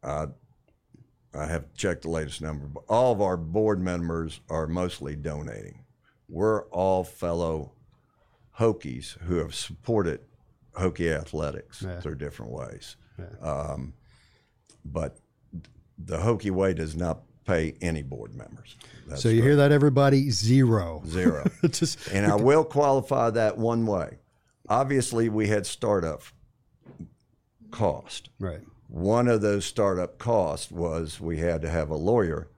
I 0.03 0.27
I 1.37 1.45
have 1.47 1.73
checked 1.73 2.03
the 2.03 2.09
latest 2.09 2.41
number, 2.41 2.65
but 2.67 2.83
all 2.87 3.11
of 3.11 3.21
our 3.21 3.37
board 3.37 3.81
members 3.81 4.39
are 4.49 4.67
mostly 4.67 5.15
donating. 5.15 5.83
We're 6.29 6.63
all 6.69 7.03
fellow 7.03 7.73
Hokies 8.59 9.17
who 9.23 9.35
have 9.37 9.53
supported 9.53 10.21
Hokie 10.73 11.11
athletics 11.13 11.81
Yeah. 11.81 11.99
through 11.99 12.15
different 12.15 12.51
ways. 12.51 12.95
Yeah. 13.19 13.25
Um, 13.41 13.93
but 14.83 15.17
the 15.97 16.17
Hokie 16.17 16.51
way 16.51 16.73
does 16.73 16.95
not 16.95 17.21
pay 17.45 17.75
any 17.81 18.01
board 18.01 18.33
members. 18.35 18.75
That's 19.07 19.21
so 19.21 19.29
you 19.29 19.41
hear 19.41 19.55
that, 19.57 19.71
everybody? 19.71 20.29
Zero. 20.31 21.03
zero. 21.07 21.45
just 21.69 22.07
And 22.11 22.25
I 22.25 22.35
will 22.35 22.63
qualify 22.63 23.29
that 23.31 23.57
one 23.57 23.85
way. 23.85 24.17
Obviously, 24.67 25.29
we 25.29 25.47
had 25.47 25.65
startup 25.65 26.23
cost. 27.71 28.29
right. 28.39 28.61
One 28.87 29.27
of 29.27 29.41
those 29.41 29.65
startup 29.65 30.17
costs 30.17 30.71
was 30.71 31.19
we 31.19 31.37
had 31.37 31.61
to 31.61 31.69
have 31.69 31.89
a 31.89 31.95
lawyer 31.95 32.49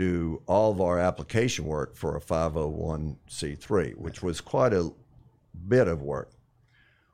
do 0.00 0.42
all 0.46 0.72
of 0.72 0.80
our 0.80 0.98
application 0.98 1.66
work 1.66 1.94
for 1.94 2.16
a 2.16 2.20
501c3, 2.20 3.96
which 3.96 4.22
was 4.22 4.40
quite 4.40 4.72
a 4.72 4.90
bit 5.68 5.88
of 5.88 6.00
work. 6.00 6.30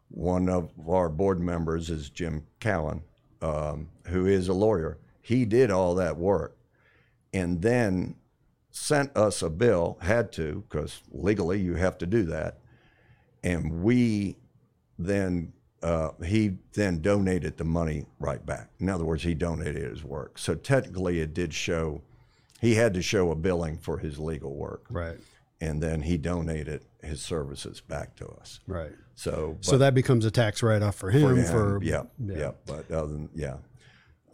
One 0.09 0.49
of 0.49 0.71
our 0.89 1.09
board 1.09 1.41
members 1.41 1.91
is 1.91 2.11
Jim 2.11 2.47
Cowan, 2.61 3.03
um, 3.43 3.89
who 4.07 4.27
is 4.27 4.47
a 4.47 4.53
lawyer. 4.53 4.99
He 5.21 5.45
did 5.45 5.73
all 5.73 5.97
that 5.97 6.17
work 6.17 6.57
and 7.35 7.61
then 7.61 8.15
sent 8.71 9.17
us 9.17 9.43
a 9.43 9.51
bill, 9.51 9.99
had 10.03 10.31
to, 10.33 10.65
because 10.69 11.03
legally 11.11 11.61
you 11.61 11.75
have 11.75 11.99
to 11.99 12.07
do 12.07 12.23
that. 12.27 12.59
And 13.43 13.83
we 13.83 14.37
then, 14.99 15.53
uh, 15.83 16.11
he 16.25 16.57
then 16.73 17.01
donated 17.01 17.57
the 17.57 17.65
money 17.65 18.07
right 18.19 18.45
back. 18.45 18.71
In 18.79 18.89
other 18.89 19.05
words, 19.05 19.23
he 19.23 19.35
donated 19.35 19.83
his 19.91 20.03
work. 20.03 20.39
So 20.39 20.55
technically, 20.55 21.21
it 21.21 21.35
did 21.35 21.53
show, 21.53 22.03
he 22.61 22.75
had 22.75 22.95
to 22.95 23.03
show 23.03 23.31
a 23.31 23.37
billing 23.37 23.79
for 23.79 23.99
his 23.99 24.19
legal 24.19 24.55
work. 24.55 24.85
Right. 24.91 25.19
And 25.61 25.83
then 25.83 26.03
he 26.03 26.19
donated 26.19 26.85
his 27.03 27.23
services 27.23 27.81
back 27.81 28.17
to 28.17 28.27
us. 28.29 28.61
Right. 28.67 28.93
So, 29.15 29.57
So 29.61 29.79
that 29.79 29.95
becomes 29.95 30.25
a 30.25 30.31
tax 30.31 30.63
write 30.63 30.83
off 30.83 30.97
for 30.97 31.11
him. 31.11 31.45
For, 31.45 31.81
yeah, 31.83 32.03
yeah. 32.19 32.39
yeah, 32.39 32.51
But 32.67 32.91
other 32.91 33.13
than, 33.13 33.31
yeah. 33.35 33.57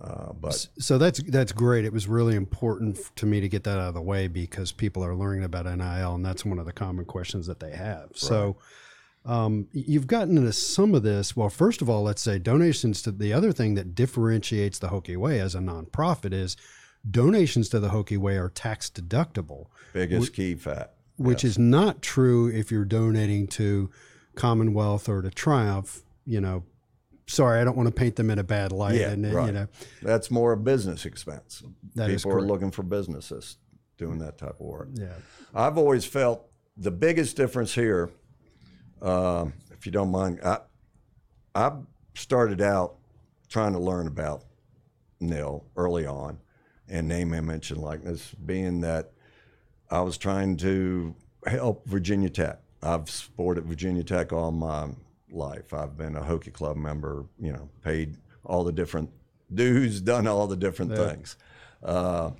Uh, 0.03 0.33
but 0.33 0.67
So 0.81 0.99
that's 0.99 1.23
that's 1.23 1.53
great. 1.53 1.85
It 1.85 1.93
was 1.93 2.09
really 2.09 2.35
important 2.35 2.99
to 3.15 3.27
me 3.27 3.41
to 3.41 3.49
get 3.49 3.63
that 3.65 3.79
out 3.79 3.89
of 3.89 3.95
the 3.95 4.03
way 4.03 4.27
because 4.27 4.73
people 4.73 5.05
are 5.05 5.15
learning 5.15 5.45
about 5.45 5.65
NIL, 5.67 6.15
and 6.17 6.27
that's 6.27 6.45
one 6.45 6.59
of 6.59 6.67
the 6.67 6.73
common 6.73 7.05
questions 7.05 7.47
that 7.47 7.61
they 7.61 7.71
have. 7.71 8.09
So 8.15 8.57
um, 9.25 9.69
you've 9.73 10.07
gotten 10.07 10.37
into 10.37 10.53
some 10.53 10.95
of 10.95 11.03
this. 11.03 11.37
Well, 11.37 11.49
first 11.49 11.81
of 11.83 11.89
all, 11.89 12.03
let's 12.03 12.23
say 12.23 12.39
donations 12.39 13.03
to 13.03 13.13
the 13.13 13.33
other 13.33 13.53
thing 13.53 13.75
that 13.75 13.95
differentiates 13.95 14.79
the 14.79 14.89
Hokie 14.89 15.17
Way 15.17 15.39
as 15.41 15.55
a 15.55 15.61
nonprofit 15.61 16.33
is 16.33 16.57
donations 17.09 17.69
to 17.71 17.81
the 17.81 17.91
Hokie 17.91 18.19
Way 18.19 18.37
are 18.37 18.49
tax 18.49 18.91
deductible, 18.91 19.67
biggest 19.93 20.33
key 20.33 20.55
fact. 20.55 20.91
which 21.17 21.45
is 21.45 21.59
not 21.59 22.03
true 22.03 22.49
if 22.49 22.71
you're 22.71 22.85
donating 22.85 23.47
to 23.49 23.91
Commonwealth 24.35 25.09
or 25.09 25.23
to 25.23 25.31
Triumph. 25.31 26.03
You 26.25 26.41
know, 26.41 26.65
sorry, 27.27 27.61
I 27.61 27.65
don't 27.65 27.77
want 27.77 27.89
to 27.89 27.95
paint 27.95 28.17
them 28.17 28.31
in 28.31 28.39
a 28.39 28.45
bad 28.45 28.73
light. 28.73 28.97
Yeah, 28.97 29.11
and, 29.11 29.33
right. 29.33 29.47
you 29.47 29.53
know, 29.53 29.67
That's 30.03 30.31
more 30.31 30.53
a 30.53 30.57
business 30.57 31.05
expense. 31.05 31.63
That 31.95 32.11
is 32.11 32.25
People 32.25 32.39
are 32.39 32.43
looking 32.43 32.71
for 32.71 32.83
businesses 32.83 33.59
doing 33.99 34.19
that 34.19 34.39
type 34.39 34.59
of 34.59 34.67
work. 34.67 34.89
yeah. 34.95 35.15
I've 35.55 35.77
always 35.79 36.05
felt 36.05 36.47
the 36.77 36.91
biggest 36.91 37.37
difference 37.37 37.75
here, 37.75 38.11
um, 39.03 39.53
if 39.73 39.85
you 39.85 39.93
don't 39.93 40.11
mind, 40.11 40.41
I, 40.45 40.59
I 41.55 41.73
started 42.15 42.61
out 42.61 42.95
trying 43.49 43.73
to 43.73 43.79
learn 43.79 44.07
about 44.07 44.45
NIL 45.21 45.65
early 45.77 46.07
on 46.07 46.39
and 46.89 47.09
name, 47.09 47.35
image, 47.35 47.71
and 47.71 47.81
likeness, 47.81 48.35
being 48.45 48.81
that 48.81 49.13
I 49.91 50.01
was 50.01 50.17
trying 50.17 50.57
to 50.59 51.15
help 51.47 51.87
Virginia 51.87 52.31
Tech. 52.31 52.61
I've 52.83 53.11
supported 53.11 53.67
Virginia 53.67 54.03
Tech 54.03 54.33
all 54.33 54.53
my 54.53 54.89
life. 55.31 55.73
I've 55.73 55.97
been 55.97 56.17
a 56.17 56.21
Hokie 56.21 56.53
Club 56.53 56.77
member, 56.77 57.27
you 57.39 57.53
know, 57.53 57.69
paid 57.83 58.17
all 58.45 58.65
the 58.65 58.73
different 58.73 59.11
dues, 59.53 60.01
done 60.13 60.27
all 60.27 60.47
the 60.47 60.57
different 60.57 60.95
things. 60.95 61.37
Uh, 61.83 62.31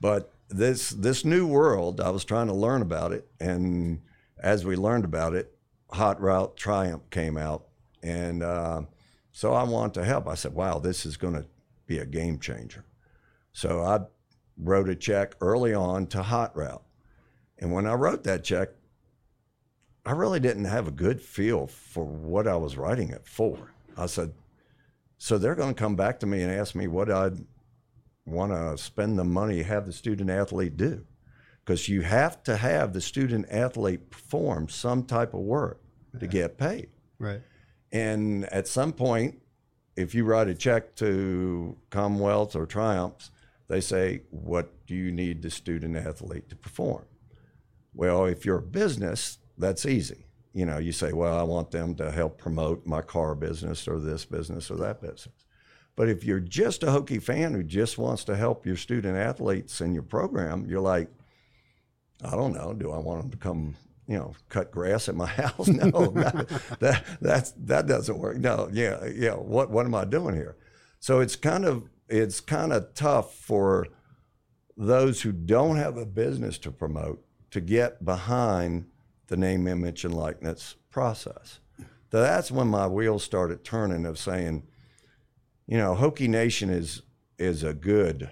but 0.00 0.32
this 0.48 0.90
this 0.90 1.24
new 1.24 1.46
world, 1.46 2.00
I 2.00 2.10
was 2.10 2.24
trying 2.24 2.46
to 2.46 2.54
learn 2.54 2.82
about 2.82 3.12
it, 3.12 3.28
and 3.40 4.00
as 4.38 4.64
we 4.64 4.76
learned 4.76 5.04
about 5.04 5.34
it, 5.34 5.55
Hot 5.90 6.20
Route 6.20 6.56
Triumph 6.56 7.08
came 7.10 7.36
out, 7.36 7.66
and 8.02 8.42
uh, 8.42 8.82
so 9.32 9.52
I 9.52 9.62
wanted 9.62 9.94
to 9.94 10.04
help. 10.04 10.26
I 10.26 10.34
said, 10.34 10.54
"Wow, 10.54 10.78
this 10.78 11.06
is 11.06 11.16
going 11.16 11.34
to 11.34 11.46
be 11.86 11.98
a 11.98 12.06
game 12.06 12.38
changer." 12.38 12.84
So 13.52 13.82
I 13.82 14.00
wrote 14.58 14.88
a 14.88 14.94
check 14.94 15.34
early 15.40 15.72
on 15.74 16.06
to 16.08 16.22
Hot 16.22 16.56
Route, 16.56 16.84
and 17.58 17.72
when 17.72 17.86
I 17.86 17.94
wrote 17.94 18.24
that 18.24 18.44
check, 18.44 18.70
I 20.04 20.12
really 20.12 20.40
didn't 20.40 20.64
have 20.64 20.88
a 20.88 20.92
good 20.92 21.20
feel 21.20 21.66
for 21.66 22.04
what 22.04 22.48
I 22.48 22.56
was 22.56 22.76
writing 22.76 23.10
it 23.10 23.26
for. 23.26 23.72
I 23.96 24.06
said, 24.06 24.32
"So 25.18 25.38
they're 25.38 25.54
going 25.54 25.74
to 25.74 25.80
come 25.80 25.96
back 25.96 26.20
to 26.20 26.26
me 26.26 26.42
and 26.42 26.52
ask 26.52 26.74
me 26.74 26.88
what 26.88 27.10
I'd 27.10 27.44
want 28.24 28.52
to 28.52 28.76
spend 28.76 29.18
the 29.18 29.24
money 29.24 29.62
have 29.62 29.86
the 29.86 29.92
student 29.92 30.30
athlete 30.30 30.76
do 30.76 31.06
because 31.66 31.88
you 31.88 32.02
have 32.02 32.42
to 32.44 32.56
have 32.56 32.92
the 32.92 33.00
student 33.00 33.44
athlete 33.50 34.08
perform 34.08 34.68
some 34.68 35.02
type 35.02 35.34
of 35.34 35.40
work 35.40 35.80
to 36.20 36.26
get 36.26 36.56
paid. 36.56 36.88
Right. 37.18 37.40
and 37.92 38.44
at 38.46 38.68
some 38.68 38.92
point 38.92 39.40
if 39.96 40.14
you 40.14 40.24
write 40.24 40.48
a 40.48 40.54
check 40.54 40.94
to 40.96 41.74
commonwealth 41.88 42.54
or 42.54 42.66
triumphs 42.66 43.30
they 43.68 43.80
say 43.80 44.22
what 44.30 44.86
do 44.86 44.94
you 44.94 45.10
need 45.10 45.42
the 45.42 45.50
student 45.50 45.96
athlete 45.96 46.48
to 46.50 46.56
perform? 46.56 47.04
Well 47.94 48.26
if 48.26 48.44
you're 48.44 48.58
a 48.58 48.62
business 48.62 49.38
that's 49.58 49.84
easy. 49.86 50.26
You 50.52 50.66
know 50.66 50.78
you 50.78 50.92
say 50.92 51.12
well 51.12 51.38
i 51.38 51.42
want 51.42 51.70
them 51.70 51.94
to 51.96 52.10
help 52.10 52.38
promote 52.38 52.86
my 52.86 53.02
car 53.02 53.34
business 53.34 53.88
or 53.88 53.98
this 53.98 54.24
business 54.24 54.70
or 54.70 54.76
that 54.76 55.00
business. 55.00 55.44
But 55.96 56.10
if 56.10 56.24
you're 56.24 56.40
just 56.40 56.82
a 56.82 56.88
Hokie 56.88 57.22
fan 57.22 57.54
who 57.54 57.62
just 57.62 57.96
wants 57.96 58.24
to 58.24 58.36
help 58.36 58.66
your 58.66 58.76
student 58.76 59.16
athletes 59.16 59.80
in 59.80 59.94
your 59.94 60.02
program, 60.02 60.66
you're 60.68 60.80
like, 60.80 61.08
I 62.24 62.30
don't 62.30 62.54
know, 62.54 62.72
do 62.72 62.92
I 62.92 62.98
want 62.98 63.22
them 63.22 63.30
to 63.30 63.36
come, 63.36 63.76
you 64.06 64.16
know, 64.16 64.34
cut 64.48 64.70
grass 64.70 65.08
at 65.08 65.14
my 65.14 65.26
house? 65.42 65.68
No, 65.68 65.90
that, 65.90 66.78
that 66.80 67.04
that's 67.20 67.52
that 67.52 67.86
doesn't 67.86 68.18
work. 68.18 68.38
No, 68.38 68.68
yeah, 68.72 69.04
yeah. 69.06 69.34
What 69.34 69.70
what 69.70 69.86
am 69.86 69.94
I 69.94 70.04
doing 70.04 70.34
here? 70.34 70.56
So 71.00 71.20
it's 71.20 71.36
kind 71.36 71.64
of 71.64 71.88
it's 72.08 72.40
kind 72.40 72.72
of 72.72 72.94
tough 72.94 73.34
for 73.34 73.86
those 74.76 75.22
who 75.22 75.32
don't 75.32 75.76
have 75.76 75.96
a 75.96 76.06
business 76.06 76.58
to 76.58 76.70
promote 76.70 77.24
to 77.50 77.60
get 77.60 78.04
behind 78.04 78.86
the 79.28 79.36
name, 79.36 79.66
image, 79.66 80.04
and 80.04 80.14
likeness 80.14 80.76
process. 80.90 81.60
So 82.10 82.20
that's 82.20 82.50
when 82.50 82.68
my 82.68 82.86
wheels 82.86 83.24
started 83.24 83.64
turning 83.64 84.06
of 84.06 84.18
saying, 84.18 84.62
you 85.66 85.76
know, 85.76 85.94
Hokie 85.94 86.28
Nation 86.28 86.70
is 86.70 87.02
is 87.38 87.62
a 87.62 87.74
good 87.74 88.30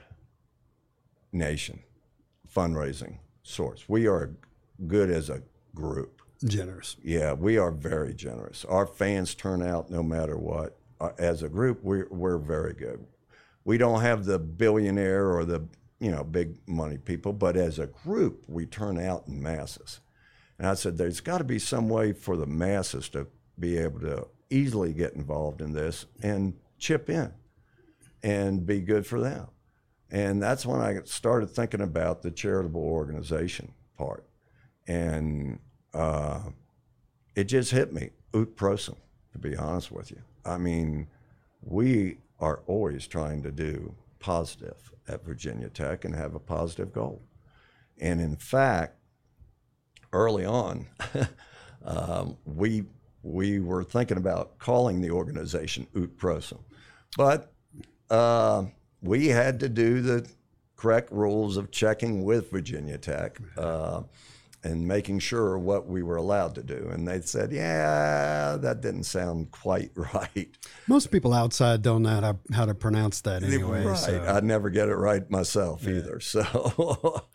nation 1.32 1.80
fundraising 2.54 3.18
source. 3.44 3.84
We 3.88 4.08
are 4.08 4.34
good 4.88 5.10
as 5.10 5.30
a 5.30 5.42
group. 5.74 6.22
Generous. 6.44 6.96
Yeah, 7.02 7.34
we 7.34 7.56
are 7.56 7.70
very 7.70 8.12
generous. 8.12 8.64
Our 8.64 8.86
fans 8.86 9.34
turn 9.34 9.62
out 9.62 9.90
no 9.90 10.02
matter 10.02 10.36
what. 10.36 10.76
Uh, 11.00 11.10
as 11.18 11.42
a 11.42 11.48
group, 11.48 11.82
we're, 11.82 12.08
we're 12.10 12.38
very 12.38 12.74
good. 12.74 13.06
We 13.64 13.78
don't 13.78 14.00
have 14.00 14.24
the 14.24 14.38
billionaire 14.38 15.30
or 15.30 15.44
the 15.44 15.66
you 16.00 16.10
know 16.10 16.24
big 16.24 16.58
money 16.66 16.98
people, 16.98 17.32
but 17.32 17.56
as 17.56 17.78
a 17.78 17.86
group, 17.86 18.44
we 18.48 18.66
turn 18.66 19.00
out 19.00 19.26
in 19.26 19.42
masses. 19.42 20.00
And 20.58 20.68
I 20.68 20.74
said, 20.74 20.98
there's 20.98 21.20
got 21.20 21.38
to 21.38 21.44
be 21.44 21.58
some 21.58 21.88
way 21.88 22.12
for 22.12 22.36
the 22.36 22.46
masses 22.46 23.08
to 23.10 23.26
be 23.58 23.78
able 23.78 24.00
to 24.00 24.28
easily 24.50 24.92
get 24.92 25.14
involved 25.14 25.60
in 25.60 25.72
this 25.72 26.06
and 26.22 26.54
chip 26.78 27.08
in 27.10 27.32
and 28.22 28.64
be 28.64 28.80
good 28.80 29.06
for 29.06 29.20
them. 29.20 29.48
And 30.14 30.40
that's 30.40 30.64
when 30.64 30.80
I 30.80 31.00
started 31.06 31.48
thinking 31.50 31.80
about 31.80 32.22
the 32.22 32.30
charitable 32.30 32.80
organization 32.80 33.72
part. 33.98 34.24
And 34.86 35.58
uh, 35.92 36.50
it 37.34 37.44
just 37.44 37.72
hit 37.72 37.92
me, 37.92 38.10
ut 38.32 38.54
prosim, 38.56 38.94
to 39.32 39.38
be 39.38 39.56
honest 39.56 39.90
with 39.90 40.12
you. 40.12 40.22
I 40.44 40.56
mean, 40.56 41.08
we 41.62 42.18
are 42.38 42.62
always 42.68 43.08
trying 43.08 43.42
to 43.42 43.50
do 43.50 43.92
positive 44.20 44.92
at 45.08 45.24
Virginia 45.24 45.68
Tech 45.68 46.04
and 46.04 46.14
have 46.14 46.36
a 46.36 46.40
positive 46.40 46.92
goal. 46.92 47.20
And 48.00 48.20
in 48.20 48.36
fact, 48.36 48.96
early 50.12 50.44
on, 50.44 50.86
um, 51.84 52.36
we 52.44 52.84
we 53.24 53.58
were 53.58 53.82
thinking 53.82 54.18
about 54.18 54.58
calling 54.58 55.00
the 55.00 55.10
organization 55.10 55.88
Ut 55.96 56.16
Prosim, 56.16 56.60
but 57.16 57.52
uh, 58.10 58.66
we 59.04 59.28
had 59.28 59.60
to 59.60 59.68
do 59.68 60.00
the 60.00 60.28
correct 60.76 61.12
rules 61.12 61.56
of 61.56 61.70
checking 61.70 62.24
with 62.24 62.50
Virginia 62.50 62.98
Tech. 62.98 63.38
Uh, 63.56 64.02
and 64.64 64.88
making 64.88 65.18
sure 65.18 65.58
what 65.58 65.86
we 65.86 66.02
were 66.02 66.16
allowed 66.16 66.54
to 66.54 66.62
do. 66.62 66.88
And 66.90 67.06
they 67.06 67.20
said, 67.20 67.52
yeah, 67.52 68.56
that 68.58 68.80
didn't 68.80 69.04
sound 69.04 69.50
quite 69.50 69.90
right. 69.94 70.48
Most 70.88 71.10
people 71.10 71.34
outside 71.34 71.82
don't 71.82 72.02
know 72.02 72.08
how 72.08 72.20
to, 72.20 72.36
how 72.54 72.64
to 72.64 72.74
pronounce 72.74 73.20
that 73.22 73.42
anyway. 73.42 73.84
Right. 73.84 73.98
so- 73.98 74.24
I'd 74.26 74.42
never 74.42 74.70
get 74.70 74.88
it 74.88 74.96
right 74.96 75.30
myself 75.30 75.86
either. 75.86 76.18
So, 76.24 77.26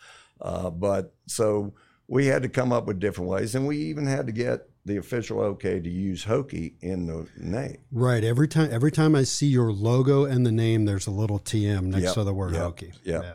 uh, 0.42 0.70
but 0.72 1.14
so 1.28 1.74
we 2.08 2.26
had 2.26 2.42
to 2.42 2.50
come 2.50 2.74
up 2.74 2.88
with 2.88 3.00
different 3.00 3.30
ways. 3.30 3.54
And 3.54 3.68
we 3.68 3.78
even 3.78 4.08
had 4.08 4.26
to 4.26 4.34
get 4.34 4.69
the 4.86 4.98
official 4.98 5.40
okay 5.42 5.80
to 5.80 5.90
use 5.90 6.26
Hokie 6.26 6.74
in 6.82 7.06
the 7.08 7.28
name. 7.38 7.78
Right. 7.92 8.24
Every 8.24 8.48
time 8.48 8.70
every 8.72 8.92
time 8.92 9.16
I 9.16 9.24
see 9.24 9.48
your 9.48 9.72
logo 9.72 10.26
and 10.26 10.46
the 10.46 10.52
name, 10.52 10.86
there's 10.86 11.08
a 11.08 11.12
little 11.12 11.40
TM 11.40 11.84
next 11.84 12.04
Yep, 12.06 12.14
to 12.16 12.24
the 12.24 12.34
word 12.34 12.54
yep, 12.54 12.62
Hokie. 12.62 12.94
yep. 13.04 13.24
Yeah. 13.24 13.34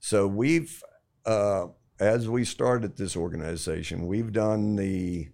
So 0.00 0.26
we've, 0.26 0.82
uh, 1.24 1.66
as 2.00 2.28
we 2.28 2.44
started 2.44 2.96
this 2.96 3.16
organization, 3.16 4.06
we've 4.06 4.32
done 4.32 4.76
the 4.76 5.28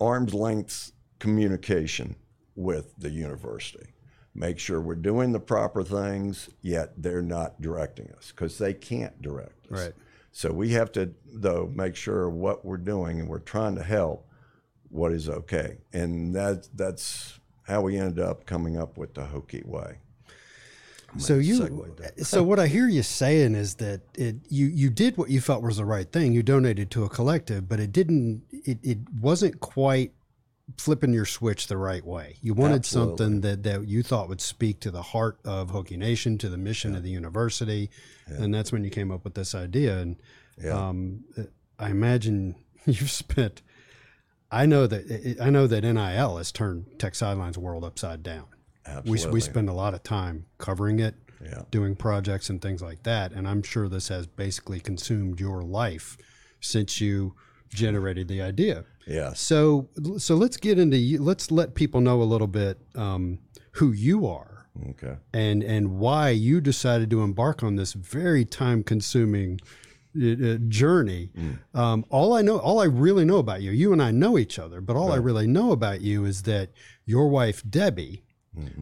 arm's 0.00 0.32
length 0.34 0.92
communication 1.18 2.16
with 2.54 2.94
the 2.96 3.10
university. 3.10 3.94
Make 4.34 4.58
sure 4.58 4.80
we're 4.80 4.94
doing 4.94 5.32
the 5.32 5.40
proper 5.40 5.82
things, 5.82 6.48
yet 6.62 6.92
they're 6.96 7.22
not 7.22 7.60
directing 7.60 8.10
us 8.16 8.30
because 8.30 8.58
they 8.58 8.72
can't 8.72 9.20
direct 9.20 9.66
us. 9.66 9.84
Right. 9.86 9.92
So 10.30 10.52
we 10.52 10.70
have 10.70 10.92
to, 10.92 11.12
though, 11.26 11.72
make 11.74 11.96
sure 11.96 12.30
what 12.30 12.64
we're 12.64 12.76
doing 12.76 13.18
and 13.18 13.28
we're 13.28 13.40
trying 13.40 13.74
to 13.74 13.82
help 13.82 14.27
what 14.90 15.12
is 15.12 15.28
okay. 15.28 15.78
And 15.92 16.34
that, 16.34 16.68
that's 16.74 17.38
how 17.64 17.82
we 17.82 17.96
ended 17.98 18.18
up 18.24 18.46
coming 18.46 18.76
up 18.76 18.96
with 18.96 19.14
the 19.14 19.22
Hokie 19.22 19.64
Way. 19.66 19.98
So 21.16 21.36
you, 21.36 21.94
so 22.22 22.42
what 22.42 22.58
I 22.58 22.66
hear 22.66 22.86
you 22.86 23.02
saying 23.02 23.54
is 23.54 23.76
that 23.76 24.02
it 24.14 24.36
you 24.50 24.66
you 24.66 24.90
did 24.90 25.16
what 25.16 25.30
you 25.30 25.40
felt 25.40 25.62
was 25.62 25.78
the 25.78 25.84
right 25.86 26.10
thing. 26.12 26.34
You 26.34 26.42
donated 26.42 26.90
to 26.92 27.04
a 27.04 27.08
collective, 27.08 27.66
but 27.66 27.80
it 27.80 27.92
didn't. 27.92 28.42
It, 28.52 28.78
it 28.82 28.98
wasn't 29.18 29.58
quite 29.60 30.12
flipping 30.76 31.14
your 31.14 31.24
switch 31.24 31.66
the 31.66 31.78
right 31.78 32.04
way. 32.04 32.36
You 32.42 32.52
wanted 32.52 32.84
something 32.84 33.40
that 33.40 33.62
that 33.62 33.88
you 33.88 34.02
thought 34.02 34.28
would 34.28 34.42
speak 34.42 34.80
to 34.80 34.90
the 34.90 35.00
heart 35.00 35.38
of 35.46 35.70
Hokie 35.70 35.96
Nation, 35.96 36.36
to 36.38 36.50
the 36.50 36.58
mission 36.58 36.94
of 36.94 37.02
the 37.02 37.10
university, 37.10 37.88
and 38.26 38.52
that's 38.54 38.70
when 38.70 38.84
you 38.84 38.90
came 38.90 39.10
up 39.10 39.24
with 39.24 39.32
this 39.34 39.54
idea. 39.54 39.98
And 40.00 40.16
Yeah. 40.62 40.88
um, 40.88 41.24
I 41.78 41.88
imagine 41.88 42.54
you've 42.84 43.10
spent. 43.10 43.62
I 44.50 44.66
know 44.66 44.86
that 44.86 45.36
I 45.40 45.50
know 45.50 45.66
that 45.66 45.82
NIL 45.84 46.36
has 46.38 46.52
turned 46.52 46.98
Tech 46.98 47.14
Sidelines 47.14 47.58
world 47.58 47.84
upside 47.84 48.22
down. 48.22 48.44
We, 48.86 48.92
Absolutely. 49.12 49.30
we 49.32 49.40
spend 49.40 49.68
a 49.68 49.74
lot 49.74 49.92
of 49.92 50.02
time 50.02 50.46
covering 50.56 50.98
it, 50.98 51.14
Yeah. 51.44 51.62
doing 51.70 51.94
projects 51.94 52.48
and 52.48 52.60
things 52.62 52.80
like 52.80 53.02
that. 53.02 53.32
And 53.32 53.46
I'm 53.46 53.62
sure 53.62 53.86
this 53.88 54.08
has 54.08 54.26
basically 54.26 54.80
consumed 54.80 55.38
your 55.40 55.60
life 55.62 56.16
since 56.60 56.98
you 56.98 57.34
generated 57.68 58.28
the 58.28 58.40
idea. 58.40 58.84
Yes. 59.06 59.40
So, 59.40 59.90
so 60.16 60.36
let's 60.36 60.56
get 60.56 60.78
into 60.78 60.96
you. 60.96 61.20
Let's 61.22 61.50
let 61.50 61.74
people 61.74 62.00
know 62.00 62.22
a 62.22 62.24
little 62.24 62.46
bit 62.46 62.80
um, 62.94 63.40
who 63.72 63.92
you 63.92 64.26
are 64.26 64.66
Okay. 64.90 65.16
and 65.34 65.62
and 65.62 65.98
why 65.98 66.30
you 66.30 66.60
decided 66.62 67.10
to 67.10 67.20
embark 67.22 67.62
on 67.62 67.76
this 67.76 67.92
very 67.92 68.44
time 68.46 68.82
consuming 68.82 69.60
uh, 70.16 70.56
journey. 70.68 71.30
Um, 71.74 72.04
all 72.10 72.32
I 72.34 72.42
know, 72.42 72.58
all 72.58 72.80
I 72.80 72.84
really 72.86 73.24
know 73.24 73.38
about 73.38 73.62
you, 73.62 73.70
you 73.70 73.92
and 73.92 74.02
I 74.02 74.10
know 74.10 74.38
each 74.38 74.58
other, 74.58 74.80
but 74.80 74.96
all 74.96 75.12
I 75.12 75.16
really 75.16 75.46
know 75.46 75.72
about 75.72 76.00
you 76.00 76.24
is 76.24 76.42
that 76.42 76.70
your 77.04 77.28
wife 77.28 77.62
Debbie 77.68 78.24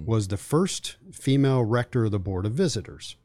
was 0.06 0.28
the 0.28 0.38
first 0.38 0.96
female 1.12 1.62
rector 1.62 2.06
of 2.06 2.10
the 2.10 2.18
board 2.18 2.46
of 2.46 2.52
visitors. 2.52 3.16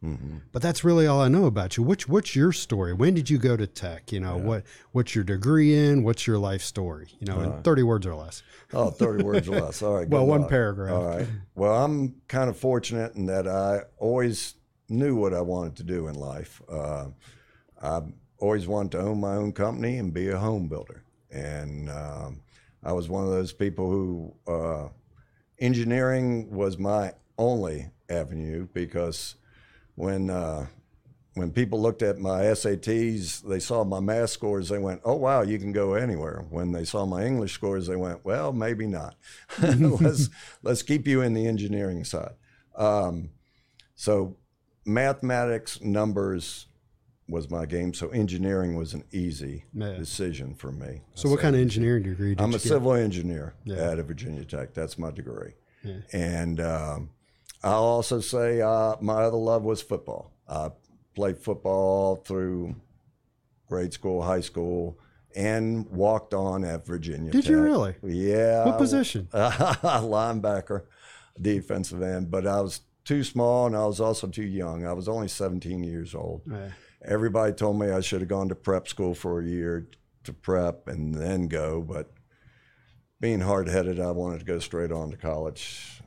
But 0.51 0.61
that's 0.61 0.83
really 0.83 1.07
all 1.07 1.21
I 1.21 1.29
know 1.29 1.45
about 1.45 1.77
you. 1.77 1.83
Which 1.83 2.09
what's 2.09 2.35
your 2.35 2.51
story? 2.51 2.91
When 2.93 3.13
did 3.13 3.29
you 3.29 3.37
go 3.37 3.55
to 3.55 3.65
Tech? 3.65 4.11
You 4.11 4.19
know 4.19 4.37
what 4.37 4.63
what's 4.91 5.15
your 5.15 5.23
degree 5.23 5.73
in? 5.77 6.03
What's 6.03 6.27
your 6.27 6.37
life 6.37 6.61
story? 6.61 7.07
You 7.19 7.27
know, 7.27 7.39
in 7.39 7.63
thirty 7.63 7.83
words 7.83 8.05
or 8.05 8.15
less. 8.15 8.43
Oh, 8.73 8.89
30 8.89 9.23
words 9.25 9.49
or 9.49 9.59
less. 9.59 9.81
All 9.81 9.95
right. 9.95 10.07
Well, 10.07 10.25
one 10.25 10.41
luck. 10.41 10.49
paragraph. 10.49 10.93
All 10.93 11.05
right. 11.05 11.27
Well, 11.55 11.83
I'm 11.83 12.15
kind 12.29 12.49
of 12.49 12.57
fortunate 12.57 13.15
in 13.15 13.25
that 13.25 13.47
I 13.47 13.81
always 13.97 14.55
knew 14.87 15.15
what 15.15 15.33
I 15.33 15.41
wanted 15.41 15.75
to 15.77 15.83
do 15.83 16.07
in 16.07 16.15
life. 16.15 16.61
Uh, 16.69 17.07
I 17.81 18.01
always 18.37 18.67
wanted 18.67 18.93
to 18.93 18.99
own 18.99 19.19
my 19.19 19.35
own 19.35 19.53
company 19.53 19.97
and 19.97 20.13
be 20.13 20.29
a 20.29 20.37
home 20.37 20.67
builder. 20.67 21.03
And 21.31 21.89
um, 21.89 22.41
I 22.83 22.91
was 22.91 23.09
one 23.09 23.23
of 23.23 23.29
those 23.29 23.53
people 23.53 23.89
who 23.89 24.33
uh, 24.47 24.89
engineering 25.59 26.53
was 26.53 26.77
my 26.77 27.13
only 27.37 27.89
avenue 28.09 28.67
because 28.73 29.35
when 29.95 30.29
uh, 30.29 30.67
when 31.35 31.51
people 31.51 31.81
looked 31.81 32.01
at 32.01 32.19
my 32.19 32.41
SATs, 32.41 33.41
they 33.41 33.59
saw 33.59 33.85
my 33.85 34.01
math 34.01 34.31
scores, 34.31 34.67
they 34.67 34.79
went, 34.79 35.01
"Oh 35.05 35.15
wow, 35.15 35.41
you 35.43 35.59
can 35.59 35.71
go 35.71 35.93
anywhere." 35.93 36.45
When 36.49 36.71
they 36.71 36.83
saw 36.83 37.05
my 37.05 37.23
English 37.23 37.53
scores, 37.53 37.87
they 37.87 37.95
went, 37.95 38.25
"Well, 38.25 38.51
maybe 38.51 38.85
not. 38.85 39.15
let's 39.61 40.29
let's 40.61 40.83
keep 40.83 41.07
you 41.07 41.21
in 41.21 41.33
the 41.33 41.47
engineering 41.47 42.03
side." 42.03 42.33
Um, 42.75 43.29
so, 43.95 44.35
mathematics, 44.85 45.79
numbers 45.81 46.67
was 47.27 47.49
my 47.49 47.65
game. 47.65 47.93
So, 47.93 48.09
engineering 48.09 48.75
was 48.75 48.93
an 48.93 49.03
easy 49.11 49.65
Yeah. 49.73 49.93
decision 49.93 50.53
for 50.55 50.71
me. 50.71 51.01
So, 51.15 51.29
what 51.29 51.39
kind 51.39 51.55
of 51.55 51.61
engineering 51.61 52.03
degree 52.03 52.29
did 52.35 52.39
you 52.39 52.43
I'm 52.45 52.49
a 52.51 52.53
get? 52.53 52.61
civil 52.61 52.93
engineer 52.93 53.53
Yeah. 53.63 53.95
Virginia 54.01 54.43
Tech. 54.45 54.73
That's 54.73 54.97
my 54.97 55.11
degree. 55.11 55.53
And 56.13 56.59
um, 56.59 57.09
I'll 57.63 57.83
also 57.83 58.19
say 58.19 58.61
uh, 58.61 58.95
my 59.01 59.23
other 59.23 59.37
love 59.37 59.63
was 59.63 59.81
football. 59.81 60.31
I 60.47 60.69
played 61.15 61.37
football 61.39 62.17
through 62.17 62.75
grade 63.67 63.93
school, 63.93 64.21
high 64.21 64.41
school, 64.41 64.99
and 65.35 65.87
walked 65.89 66.33
on 66.33 66.63
at 66.65 66.85
Virginia 66.85 67.31
Did 67.31 67.43
Tech. 67.43 67.49
you 67.51 67.61
really? 67.61 67.95
Yeah. 68.03 68.65
What 68.65 68.77
position? 68.77 69.27
Linebacker, 69.33 70.83
defensive 71.39 72.01
end. 72.01 72.29
But 72.31 72.45
I 72.45 72.61
was 72.61 72.81
too 73.05 73.23
small 73.23 73.67
and 73.67 73.75
I 73.75 73.85
was 73.85 73.99
also 73.99 74.27
too 74.27 74.43
young. 74.43 74.85
I 74.85 74.93
was 74.93 75.07
only 75.07 75.27
17 75.27 75.83
years 75.83 76.13
old. 76.13 76.41
Yeah. 76.49 76.69
Everybody 77.03 77.53
told 77.53 77.79
me 77.79 77.89
I 77.89 78.01
should 78.01 78.21
have 78.21 78.29
gone 78.29 78.49
to 78.49 78.55
prep 78.55 78.87
school 78.87 79.15
for 79.15 79.39
a 79.39 79.45
year 79.45 79.87
to 80.23 80.33
prep 80.33 80.87
and 80.87 81.15
then 81.15 81.47
go, 81.47 81.81
but 81.81 82.11
being 83.19 83.41
hard 83.41 83.67
headed, 83.67 83.99
I 83.99 84.11
wanted 84.11 84.39
to 84.39 84.45
go 84.45 84.59
straight 84.59 84.91
on 84.91 85.11
to 85.11 85.17
college 85.17 86.01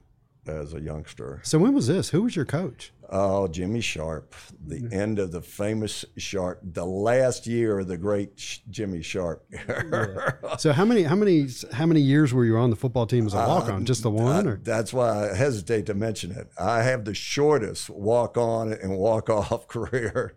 as 0.47 0.73
a 0.75 0.81
youngster. 0.81 1.41
So 1.43 1.59
when 1.59 1.75
was 1.75 1.87
this? 1.87 2.11
Who 2.11 2.23
was 2.23 2.37
your 2.37 2.45
coach? 2.45 2.93
Oh, 3.11 3.49
Jimmy 3.49 3.81
Sharpe, 3.81 4.35
the 4.67 4.77
mm-hmm. 4.77 4.93
end 4.93 5.19
of 5.19 5.33
the 5.33 5.41
famous 5.41 6.05
Sharpe, 6.17 6.61
the 6.63 6.85
last 6.85 7.47
year 7.47 7.79
of 7.81 7.89
the 7.89 7.97
great 7.97 8.33
Sh- 8.39 8.59
Jimmy 8.71 9.03
Sharpe. 9.03 9.45
So 10.59 10.73
how 10.73 10.85
many 10.85 11.03
how 11.03 11.17
many 11.17 11.49
how 11.73 11.87
many 11.87 12.01
years 12.01 12.33
were 12.33 12.45
you 12.45 12.57
on 12.57 12.71
the 12.71 12.77
football 12.77 13.07
team 13.07 13.27
as 13.27 13.35
a 13.35 13.39
uh, 13.39 13.49
walk 13.49 13.69
on? 13.69 13.85
Just 13.85 14.03
the 14.03 14.11
uh, 14.11 14.15
one, 14.15 14.47
I- 14.47 14.51
or 14.51 14.57
that's 14.63 14.93
why 14.93 15.31
I 15.31 15.35
hesitate 15.35 15.87
to 15.87 15.95
mention 15.95 16.31
it. 16.31 16.49
I 16.59 16.83
have 16.83 17.05
the 17.05 17.15
shortest 17.15 17.91
walk 17.91 18.37
on 18.37 18.73
and 18.73 18.97
walk 18.97 19.29
off 19.29 19.67
career 19.75 20.37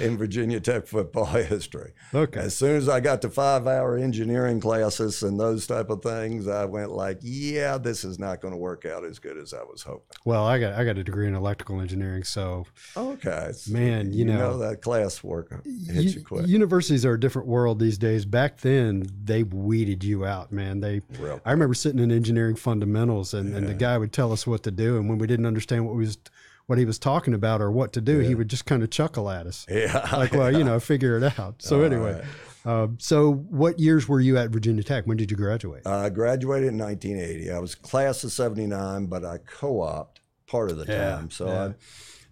in 0.00 0.16
Virginia 0.16 0.60
Tech 0.60 0.86
football 0.86 1.24
history. 1.26 1.92
Okay. 2.14 2.40
As 2.40 2.56
soon 2.56 2.76
as 2.76 2.88
I 2.88 3.00
got 3.00 3.22
to 3.22 3.30
five 3.30 3.66
hour 3.66 3.96
engineering 3.96 4.60
classes 4.60 5.22
and 5.22 5.40
those 5.40 5.66
type 5.66 5.90
of 5.90 6.02
things, 6.02 6.46
I 6.46 6.64
went 6.64 6.92
like, 6.92 7.18
yeah, 7.22 7.78
this 7.78 8.04
is 8.04 8.18
not 8.18 8.40
going 8.40 8.52
to 8.52 8.58
work 8.58 8.84
out 8.86 9.04
as 9.04 9.18
good 9.18 9.36
as 9.36 9.52
I 9.52 9.62
was 9.62 9.82
hoping. 9.82 10.16
well, 10.24 10.46
I 10.46 10.58
got 10.58 10.74
I 10.74 10.84
got 10.84 10.98
a 10.98 11.04
degree 11.04 11.26
in 11.26 11.34
electrical 11.34 11.80
engineering, 11.80 11.97
so 12.24 12.66
Okay. 12.96 13.52
Man, 13.68 14.12
you 14.12 14.24
know- 14.24 14.58
that 14.58 14.82
class 14.82 15.22
work 15.22 15.64
hits 15.64 16.14
you 16.14 16.24
quick. 16.24 16.46
universities 16.46 17.04
are 17.04 17.14
a 17.14 17.20
different 17.20 17.48
world 17.48 17.78
these 17.78 17.98
days. 17.98 18.24
Back 18.24 18.60
then, 18.60 19.08
they 19.24 19.42
weeded 19.42 20.04
you 20.04 20.24
out, 20.24 20.52
man. 20.52 20.80
They 20.80 21.02
Real 21.18 21.40
I 21.44 21.52
remember 21.52 21.74
sitting 21.74 22.00
in 22.00 22.10
engineering 22.10 22.56
fundamentals, 22.56 23.34
and, 23.34 23.54
and 23.54 23.68
the 23.68 23.74
guy 23.74 23.98
would 23.98 24.12
tell 24.12 24.32
us 24.32 24.46
what 24.46 24.62
to 24.64 24.70
do, 24.70 24.96
and 24.96 25.08
when 25.08 25.18
we 25.18 25.26
didn't 25.26 25.46
understand 25.46 25.86
what 25.86 25.94
we 25.94 26.04
was 26.04 26.18
what 26.66 26.76
he 26.78 26.84
was 26.84 26.98
talking 26.98 27.32
about 27.32 27.62
or 27.62 27.70
what 27.70 27.94
to 27.94 28.00
do, 28.02 28.18
he 28.18 28.34
would 28.34 28.48
just 28.48 28.66
kind 28.66 28.82
of 28.82 28.90
chuckle 28.90 29.30
at 29.30 29.46
us. 29.46 29.64
yeah. 29.70 30.06
like, 30.12 30.32
well, 30.32 30.52
you 30.54 30.62
know, 30.62 30.78
figure 30.78 31.16
it 31.16 31.38
out. 31.38 31.62
So 31.62 31.80
anyway, 31.80 32.22
uh, 32.66 32.88
so 32.98 33.32
what 33.32 33.80
years 33.80 34.06
were 34.06 34.20
you 34.20 34.36
at 34.36 34.50
Virginia 34.50 34.82
Tech? 34.82 35.06
When 35.06 35.16
did 35.16 35.30
you 35.30 35.36
graduate? 35.38 35.86
I 35.86 36.10
graduated 36.10 36.68
in 36.68 36.76
1980. 36.78 37.50
I 37.50 37.58
was 37.58 37.74
class 37.74 38.22
of 38.22 38.32
79, 38.32 39.06
but 39.06 39.24
I 39.24 39.38
co-opted 39.38 40.17
part 40.48 40.70
of 40.70 40.78
the 40.78 40.86
Yeah, 40.86 41.10
time. 41.16 41.30
So 41.30 41.46
yeah. 41.46 41.64
I, 41.66 41.74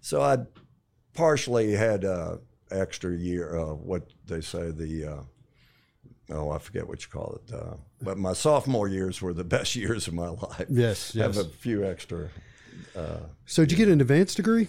so 0.01 0.21
I 0.21 0.37
partially 1.13 1.71
had 1.73 2.03
uh, 2.03 2.37
extra 2.71 3.15
year. 3.15 3.57
Uh, 3.57 3.73
what 3.75 4.09
they 4.25 4.41
say 4.41 4.71
the. 4.71 5.05
Uh, 5.05 5.21
Oh, 6.29 6.51
I 6.51 6.57
forget 6.57 6.85
what 6.85 7.01
you 7.03 7.07
call 7.09 7.39
it. 7.47 7.53
Uh, 7.55 7.75
but 8.01 8.17
my 8.17 8.33
sophomore 8.33 8.89
years 8.89 9.21
were 9.21 9.31
the 9.31 9.43
best 9.55 9.77
years 9.77 10.09
of 10.09 10.13
my 10.13 10.27
life. 10.27 10.65
yes, 10.69 11.15
I 11.15 11.21
have 11.21 11.37
a 11.37 11.45
few 11.45 11.85
extra. 11.85 12.27
So 13.45 13.63
did 13.63 13.71
you 13.71 13.77
get 13.77 13.87
an 13.87 14.01
advanced 14.01 14.35
degree? 14.35 14.67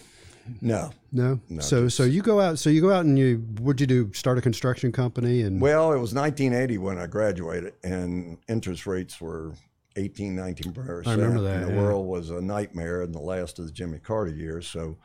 No. 0.61 0.92
No. 1.11 1.40
No, 1.48 1.61
so 1.61 1.87
just- 1.87 1.96
so 1.96 2.04
you 2.04 2.22
go 2.22 2.40
out. 2.40 2.61
So 2.61 2.70
you 2.70 2.80
go 2.80 2.92
out 2.92 3.06
and 3.06 3.18
you 3.18 3.38
what'd 3.61 3.80
you 3.80 3.88
do? 3.88 4.12
Start 4.12 4.38
a 4.38 4.40
construction 4.40 4.92
company 4.92 5.42
and 5.42 5.61
Well, 5.61 5.92
it 5.92 5.98
was 5.98 6.14
1980 6.14 6.78
when 6.78 6.96
I 6.96 7.08
graduated, 7.08 7.72
and 7.82 8.38
interest 8.48 8.87
rates 8.87 9.20
were 9.20 9.54
18, 9.98 10.34
19 10.37 10.72
percent. 10.72 11.06
I 11.06 11.12
remember 11.12 11.42
that, 11.42 11.62
And 11.62 11.70
the 11.70 11.74
yeah. 11.74 11.82
world 11.82 12.06
was 12.06 12.30
a 12.30 12.40
nightmare 12.40 13.02
in 13.02 13.12
the 13.12 13.20
last 13.20 13.58
of 13.58 13.66
the 13.66 13.72
Jimmy 13.72 13.98
Carter 13.98 14.32
years, 14.32 14.66
so 14.66 14.96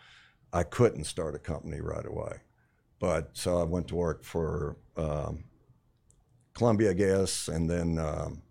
I 0.53 0.63
couldn't 0.63 1.05
start 1.05 1.35
a 1.35 1.39
company 1.39 1.81
right 1.81 2.05
away. 2.05 2.41
But 2.99 3.31
so 3.33 3.57
I 3.57 3.63
went 3.63 3.87
to 3.89 3.95
work 3.95 4.23
for 4.23 4.77
um, 4.95 5.43
Columbia 6.53 6.93
Gas, 6.93 7.47
and 7.47 7.69
then, 7.69 7.97
um, 7.97 8.41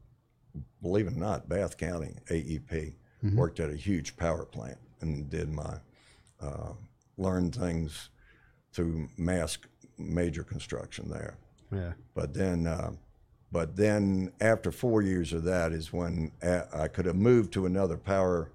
believe 0.82 1.06
it 1.06 1.14
or 1.14 1.18
not, 1.18 1.48
Bath 1.48 1.76
County 1.78 2.16
AEP. 2.28 2.94
Mm-hmm. 3.24 3.36
Worked 3.36 3.60
at 3.60 3.70
a 3.70 3.76
huge 3.76 4.16
power 4.16 4.44
plant 4.44 4.78
and 5.00 5.30
did 5.30 5.48
my 5.48 5.76
uh, 6.40 6.72
learned 7.16 7.54
things 7.54 8.08
through 8.72 9.08
mass 9.16 9.58
major 9.96 10.42
construction 10.42 11.08
there. 11.08 11.38
yeah. 11.72 11.92
But 12.14 12.34
then, 12.34 12.66
uh, 12.66 12.90
but 13.52 13.76
then 13.76 14.32
after 14.40 14.72
four 14.72 15.02
years 15.02 15.32
of 15.34 15.44
that 15.44 15.72
is 15.72 15.92
when 15.92 16.32
I 16.42 16.88
could 16.88 17.04
have 17.04 17.16
moved 17.16 17.52
to 17.52 17.66
another 17.66 17.98
power 17.98 18.50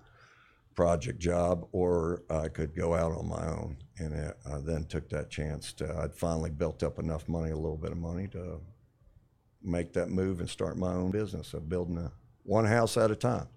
project 0.78 1.20
job, 1.20 1.68
or 1.72 2.24
I 2.30 2.50
could 2.50 2.76
go 2.76 2.94
out 2.94 3.12
on 3.12 3.28
my 3.28 3.48
own. 3.48 3.78
And 3.98 4.34
I 4.46 4.60
then 4.60 4.86
took 4.86 5.10
that 5.10 5.30
chance. 5.30 5.74
To, 5.74 5.98
I'd 6.04 6.14
finally 6.14 6.52
built 6.52 6.84
up 6.84 7.00
enough 7.00 7.28
money, 7.28 7.52
a 7.52 7.56
little 7.56 7.78
bit 7.78 7.92
of 7.92 7.98
money, 7.98 8.28
to 8.30 8.60
make 9.64 9.94
that 9.94 10.10
move 10.10 10.40
and 10.40 10.50
start 10.50 10.78
my 10.78 10.94
own 10.94 11.12
business 11.12 11.54
of 11.54 11.68
building 11.68 11.98
a 11.98 12.12
one 12.44 12.66
house 12.66 12.96
at 12.96 13.12
a 13.12 13.16
time 13.16 13.48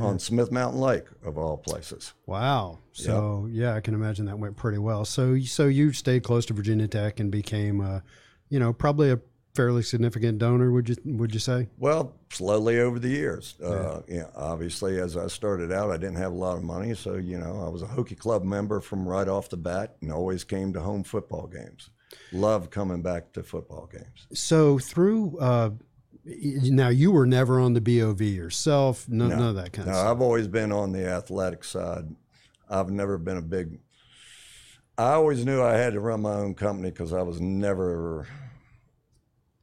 on 0.00 0.18
Smith 0.18 0.52
Mountain 0.52 0.80
Lake, 0.80 1.06
of 1.24 1.36
all 1.36 1.56
places. 1.56 2.12
Wow. 2.26 2.78
So 2.92 3.48
yeah, 3.50 3.74
I 3.74 3.80
can 3.80 3.94
imagine 3.94 4.26
that 4.26 4.38
went 4.38 4.56
pretty 4.56 4.78
well. 4.78 5.04
So 5.04 5.38
so 5.40 5.66
you 5.66 5.92
stayed 5.92 6.22
close 6.22 6.46
to 6.46 6.54
Virginia 6.54 6.86
Tech 6.86 7.20
and 7.20 7.30
became, 7.30 7.80
uh, 7.80 8.00
you 8.48 8.60
know, 8.60 8.72
probably 8.72 9.10
a 9.10 9.18
fairly 9.54 9.82
significant 9.82 10.38
donor. 10.38 10.70
Would 10.70 10.88
you 10.88 10.96
would 11.04 11.32
you 11.34 11.40
say? 11.40 11.68
Well, 11.78 12.14
slowly 12.30 12.80
over 12.80 12.98
the 12.98 13.08
years. 13.08 13.54
Uh, 13.62 14.02
yeah, 14.08 14.24
obviously, 14.36 15.00
as 15.00 15.16
I 15.16 15.26
started 15.26 15.72
out, 15.72 15.90
I 15.90 15.96
didn't 15.96 16.16
have 16.16 16.32
a 16.32 16.36
lot 16.36 16.56
of 16.56 16.62
money, 16.64 16.94
so 16.94 17.16
you 17.16 17.38
know, 17.38 17.62
I 17.64 17.68
was 17.68 17.82
a 17.82 17.86
Hokie 17.86 18.18
Club 18.18 18.44
member 18.44 18.80
from 18.80 19.08
right 19.08 19.28
off 19.28 19.48
the 19.48 19.56
bat, 19.56 19.96
and 20.00 20.12
always 20.12 20.44
came 20.44 20.72
to 20.74 20.80
home 20.80 21.04
football 21.04 21.46
games. 21.46 21.90
Love 22.32 22.70
coming 22.70 23.02
back 23.02 23.32
to 23.34 23.42
football 23.42 23.88
games. 23.92 24.26
So 24.32 24.78
through 24.78 25.38
uh, 25.38 25.70
now 26.24 26.88
you 26.88 27.10
were 27.10 27.26
never 27.26 27.60
on 27.60 27.74
the 27.74 27.80
BOV 27.80 28.20
yourself. 28.22 29.08
No, 29.08 29.28
none 29.28 29.42
of 29.42 29.54
that 29.56 29.72
kind 29.72 29.86
No, 29.86 29.92
of 29.92 29.98
stuff. 29.98 30.10
I've 30.16 30.20
always 30.22 30.48
been 30.48 30.72
on 30.72 30.92
the 30.92 31.06
athletic 31.06 31.64
side. 31.64 32.06
I've 32.70 32.90
never 32.90 33.18
been 33.18 33.36
a 33.38 33.42
big. 33.42 33.78
I 34.96 35.12
always 35.12 35.44
knew 35.44 35.62
I 35.62 35.74
had 35.74 35.92
to 35.92 36.00
run 36.00 36.22
my 36.22 36.32
own 36.34 36.54
company 36.54 36.90
because 36.90 37.12
I 37.12 37.22
was 37.22 37.40
never, 37.40 38.26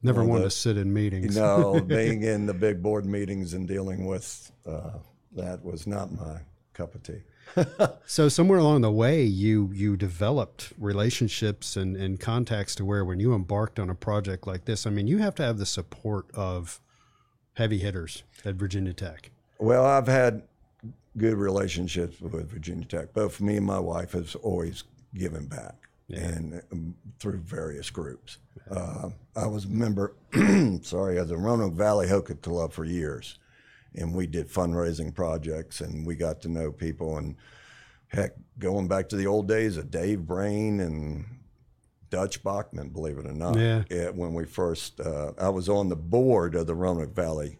Never 0.06 0.24
wanted 0.24 0.44
the- 0.44 0.50
to 0.50 0.56
sit 0.56 0.76
in 0.76 0.92
meetings. 0.92 1.36
no, 1.36 1.80
being 1.86 2.22
in 2.22 2.46
the 2.46 2.54
big 2.54 2.82
board 2.82 3.04
meetings 3.06 3.54
and 3.54 3.66
dealing 3.68 4.06
with 4.06 4.50
uh, 4.66 4.92
that 5.32 5.64
was 5.64 5.86
not 5.86 6.12
my 6.12 6.40
cup 6.72 6.94
of 6.94 7.02
tea. 7.02 7.22
So 8.06 8.28
somewhere 8.28 8.58
along 8.58 8.80
the 8.82 8.90
way, 8.90 9.22
you 9.24 9.70
you 9.72 9.96
developed 9.96 10.72
relationships 10.78 11.76
and, 11.76 11.96
and 11.96 12.18
contacts 12.20 12.74
to 12.76 12.84
where 12.84 13.04
when 13.04 13.18
you 13.20 13.34
embarked 13.34 13.78
on 13.80 13.88
a 13.90 13.94
project 13.94 14.46
like 14.46 14.64
this, 14.64 14.86
I 14.86 14.90
mean, 14.90 15.06
you 15.06 15.18
have 15.18 15.34
to 15.36 15.42
have 15.42 15.58
the 15.58 15.66
support 15.66 16.26
of 16.34 16.80
heavy 17.54 17.78
hitters 17.78 18.22
at 18.44 18.54
Virginia 18.56 18.92
Tech. 18.92 19.30
Well, 19.58 19.84
I've 19.84 20.06
had 20.06 20.42
good 21.16 21.34
relationships 21.34 22.20
with 22.20 22.50
Virginia 22.50 22.84
Tech. 22.84 23.12
Both 23.14 23.40
me 23.40 23.56
and 23.56 23.66
my 23.66 23.80
wife 23.80 24.12
has 24.12 24.34
always 24.36 24.84
given 25.14 25.46
back, 25.46 25.74
and 26.08 26.62
um, 26.72 26.94
through 27.18 27.38
various 27.38 27.90
groups. 27.90 28.38
Uh, 28.70 29.10
I 29.34 29.46
was 29.46 29.64
a 29.64 29.68
member, 29.68 30.14
sorry, 30.82 31.18
of 31.18 31.28
the 31.28 31.36
Roanoke 31.36 31.74
Valley 31.74 32.06
Hokie 32.06 32.40
Club 32.40 32.72
for 32.72 32.84
years, 32.84 33.38
and 33.94 34.14
we 34.14 34.26
did 34.26 34.48
fundraising 34.48 35.14
projects, 35.14 35.80
and 35.80 36.06
we 36.06 36.14
got 36.14 36.40
to 36.42 36.48
know 36.48 36.70
people. 36.70 37.16
And 37.18 37.36
heck, 38.08 38.32
going 38.58 38.88
back 38.88 39.08
to 39.10 39.16
the 39.16 39.26
old 39.26 39.48
days 39.48 39.76
of 39.76 39.90
Dave 39.90 40.26
Braine 40.26 40.80
and 40.80 41.24
Dutch 42.10 42.42
Baughman, 42.42 42.92
believe 42.92 43.18
it 43.18 43.26
or 43.26 43.32
not. 43.32 43.58
Yeah. 43.58 43.84
Yeah, 43.90 44.10
when 44.10 44.34
we 44.34 44.44
first, 44.44 45.00
uh, 45.00 45.32
I 45.38 45.48
was 45.48 45.68
on 45.68 45.88
the 45.88 45.96
board 45.96 46.54
of 46.54 46.66
the 46.66 46.74
Roanoke 46.74 47.14
Valley 47.14 47.58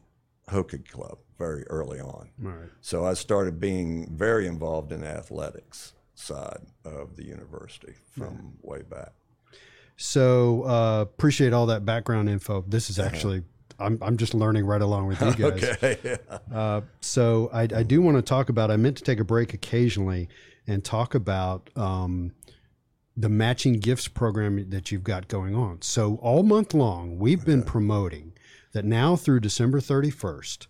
Hokie 0.49 0.89
Club 0.89 1.19
very 1.39 1.65
early 1.67 2.01
on. 2.01 2.31
Right. 2.39 2.69
So 2.81 3.05
I 3.05 3.15
started 3.15 3.61
being 3.61 4.17
very 4.17 4.47
involved 4.47 4.93
in 4.93 5.05
athletics 5.05 5.93
side 6.17 6.67
of 6.85 7.15
the 7.17 7.25
university 7.25 7.95
from 8.11 8.55
way 8.63 8.83
back. 8.83 9.13
So 9.97 10.65
uh, 10.65 11.03
appreciate 11.03 11.53
all 11.53 11.67
that 11.67 11.85
background 11.85 12.29
info. 12.29 12.65
This 12.67 12.91
is 12.91 12.99
actually 12.99 13.45
I'm 13.79 13.99
I'm 14.03 14.17
just 14.17 14.35
learning 14.35 14.67
right 14.67 14.83
along 14.83 15.07
with 15.07 15.21
you 15.21 15.35
guys. 15.51 15.65
Okay. 15.65 16.17
Uh, 16.53 16.83
so 17.01 17.51
I, 17.53 17.63
I 17.63 17.83
do 17.83 18.01
want 18.03 18.17
to 18.17 18.23
talk 18.23 18.49
about. 18.49 18.71
I 18.71 18.77
meant 18.77 18.97
to 18.99 19.05
take 19.05 19.21
a 19.21 19.25
break 19.25 19.55
occasionally 19.55 20.29
and 20.67 20.85
talk 20.85 21.15
about 21.15 21.71
um, 21.77 22.33
the 23.17 23.29
matching 23.29 23.75
gifts 23.75 24.09
program 24.09 24.69
that 24.71 24.91
you've 24.91 25.05
got 25.05 25.29
going 25.29 25.55
on. 25.55 25.83
So 25.83 26.17
all 26.17 26.43
month 26.43 26.75
long, 26.75 27.19
we've 27.19 27.45
been 27.45 27.63
promoting 27.63 28.33
that 28.73 28.85
now 28.85 29.17
through 29.17 29.41
December 29.41 29.81
31st. 29.81 30.67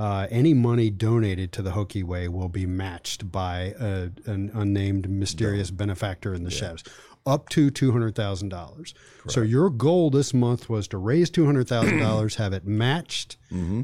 Uh, 0.00 0.26
any 0.30 0.54
money 0.54 0.88
donated 0.88 1.52
to 1.52 1.60
the 1.60 1.72
Hokie 1.72 2.02
Way 2.02 2.26
will 2.26 2.48
be 2.48 2.64
matched 2.64 3.30
by 3.30 3.74
a, 3.78 4.08
an 4.24 4.50
unnamed 4.54 5.10
mysterious 5.10 5.70
benefactor 5.70 6.32
in 6.32 6.42
the 6.42 6.50
shadows, 6.50 6.82
up 7.26 7.50
to 7.50 7.70
two 7.70 7.92
hundred 7.92 8.14
thousand 8.14 8.48
dollars. 8.48 8.94
So 9.28 9.42
your 9.42 9.68
goal 9.68 10.08
this 10.08 10.32
month 10.32 10.70
was 10.70 10.88
to 10.88 10.96
raise 10.96 11.28
two 11.28 11.44
hundred 11.44 11.68
thousand 11.68 11.98
dollars, 11.98 12.36
have 12.44 12.54
it 12.54 12.66
matched, 12.66 13.36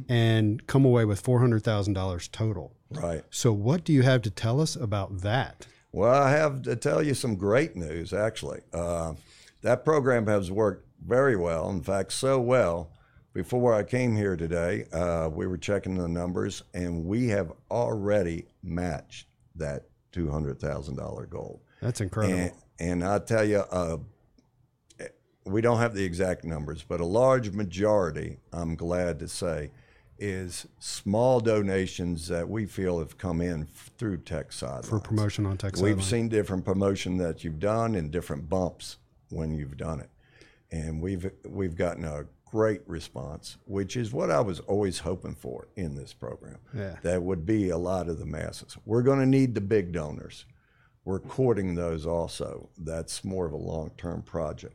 and 0.09 0.66
come 0.66 0.87
away 0.87 1.05
with 1.05 1.20
four 1.20 1.38
hundred 1.40 1.62
thousand 1.64 1.92
dollars 1.92 2.29
total. 2.29 2.72
right. 2.90 3.22
So 3.31 3.52
what 3.52 3.85
do 3.85 3.92
you 3.92 4.00
have 4.02 4.22
to 4.22 4.31
tell 4.31 4.59
us 4.62 4.74
about 4.74 5.18
that? 5.20 5.66
Well, 5.92 6.14
I 6.14 6.31
have 6.31 6.62
to 6.62 6.76
tell 6.76 7.02
you 7.02 7.12
some 7.12 7.37
great 7.37 7.76
news, 7.76 8.14
actually. 8.14 8.61
Uh, 8.72 9.14
that 9.61 9.85
program 9.85 10.26
has 10.29 10.50
worked 10.50 10.87
very 11.07 11.37
well. 11.37 11.68
In 11.68 11.83
fact, 11.83 12.12
so 12.14 12.40
well. 12.40 12.90
Before 13.37 13.75
I 13.75 13.83
came 13.83 14.16
here 14.16 14.35
today, 14.35 14.87
uh, 14.94 15.29
we 15.31 15.46
were 15.46 15.59
checking 15.59 15.94
the 15.94 16.09
numbers, 16.09 16.62
and 16.72 17.05
we 17.05 17.29
have 17.29 17.53
already 17.70 18.46
matched 18.62 19.27
that 19.57 19.83
$200,000 20.14 21.29
goal. 21.29 21.61
That's 21.83 22.01
incredible. 22.01 22.38
And, 22.38 22.53
and 22.81 23.05
I 23.05 23.18
tell 23.18 23.44
you, 23.44 23.59
uh, 23.59 23.99
we 25.44 25.61
don't 25.61 25.77
have 25.77 25.92
the 25.92 26.03
exact 26.03 26.44
numbers, 26.44 26.83
but 26.83 27.01
a 27.01 27.05
large 27.05 27.51
majority, 27.51 28.38
I'm 28.55 28.75
glad 28.75 29.18
to 29.18 29.29
say, 29.29 29.70
is 30.18 30.66
small 30.79 31.40
donations 31.40 32.29
that 32.29 32.49
we 32.49 32.64
feel 32.64 33.01
have 33.01 33.18
come 33.18 33.42
in 33.42 33.64
f- 33.64 33.90
through 33.99 34.16
Tech 34.22 34.51
Sidelines. 34.51 34.88
for 34.88 34.99
promotion 34.99 35.44
on 35.44 35.59
Texas. 35.59 35.83
We've 35.83 36.03
seen 36.03 36.31
different 36.31 36.64
promotion 36.64 37.18
that 37.18 37.44
you've 37.44 37.61
done 37.61 37.96
and 37.96 38.11
different 38.11 38.49
bumps 38.49 38.96
when 39.29 39.53
you've 39.53 39.77
done 39.77 40.01
it, 40.01 40.09
and 40.70 41.03
we've 41.03 41.31
we've 41.44 41.77
gotten 41.77 42.07
a 42.07 42.25
great 42.57 42.81
response, 42.87 43.59
which 43.66 43.99
is 43.99 44.14
what 44.14 44.31
I 44.31 44.40
was 44.40 44.61
always 44.61 45.01
hoping 45.01 45.35
for 45.35 45.69
in 45.77 45.95
this 45.95 46.14
program. 46.14 46.57
Yeah. 46.73 46.97
That 47.03 47.23
would 47.23 47.45
be 47.45 47.69
a 47.69 47.77
lot 47.77 48.09
of 48.09 48.19
the 48.19 48.25
masses. 48.25 48.79
We're 48.87 49.03
going 49.03 49.21
to 49.21 49.27
need 49.27 49.55
the 49.55 49.61
big 49.61 49.92
donors. 49.92 50.47
We're 51.05 51.19
courting 51.19 51.75
those 51.75 52.07
also. 52.07 52.71
That's 52.79 53.23
more 53.25 53.45
of 53.45 53.53
a 53.53 53.59
long-term 53.59 54.23
project. 54.23 54.75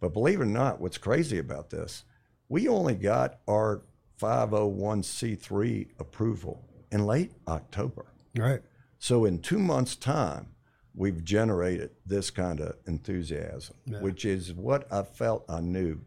But 0.00 0.12
believe 0.12 0.40
it 0.40 0.42
or 0.42 0.46
not, 0.46 0.80
what's 0.80 0.98
crazy 0.98 1.38
about 1.38 1.70
this, 1.70 2.02
we 2.48 2.66
only 2.66 2.96
got 2.96 3.38
our 3.48 3.82
501c3 4.20 5.90
approval 6.00 6.64
in 6.90 7.06
late 7.06 7.30
October. 7.46 8.06
right. 8.36 8.62
So 8.98 9.24
in 9.26 9.38
two 9.38 9.60
months' 9.60 9.94
time, 9.94 10.48
we've 10.92 11.22
generated 11.22 11.90
this 12.04 12.30
kind 12.30 12.60
of 12.60 12.74
enthusiasm, 12.88 13.76
which 14.00 14.24
is 14.24 14.52
what 14.54 14.92
I 14.92 15.02
felt 15.02 15.44
I 15.48 15.60
knew 15.60 16.00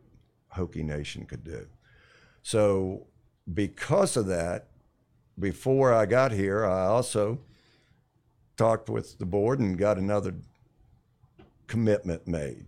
Hokie 0.55 0.83
Nation 0.83 1.25
could 1.25 1.43
do. 1.43 1.67
So 2.43 3.07
because 3.53 4.17
of 4.17 4.27
that, 4.27 4.67
before 5.37 5.93
I 5.93 6.05
got 6.05 6.31
here, 6.31 6.65
I 6.65 6.85
also 6.85 7.39
talked 8.57 8.89
with 8.89 9.17
the 9.17 9.25
board 9.25 9.59
and 9.59 9.77
got 9.77 9.97
another 9.97 10.35
commitment 11.67 12.27
made. 12.27 12.65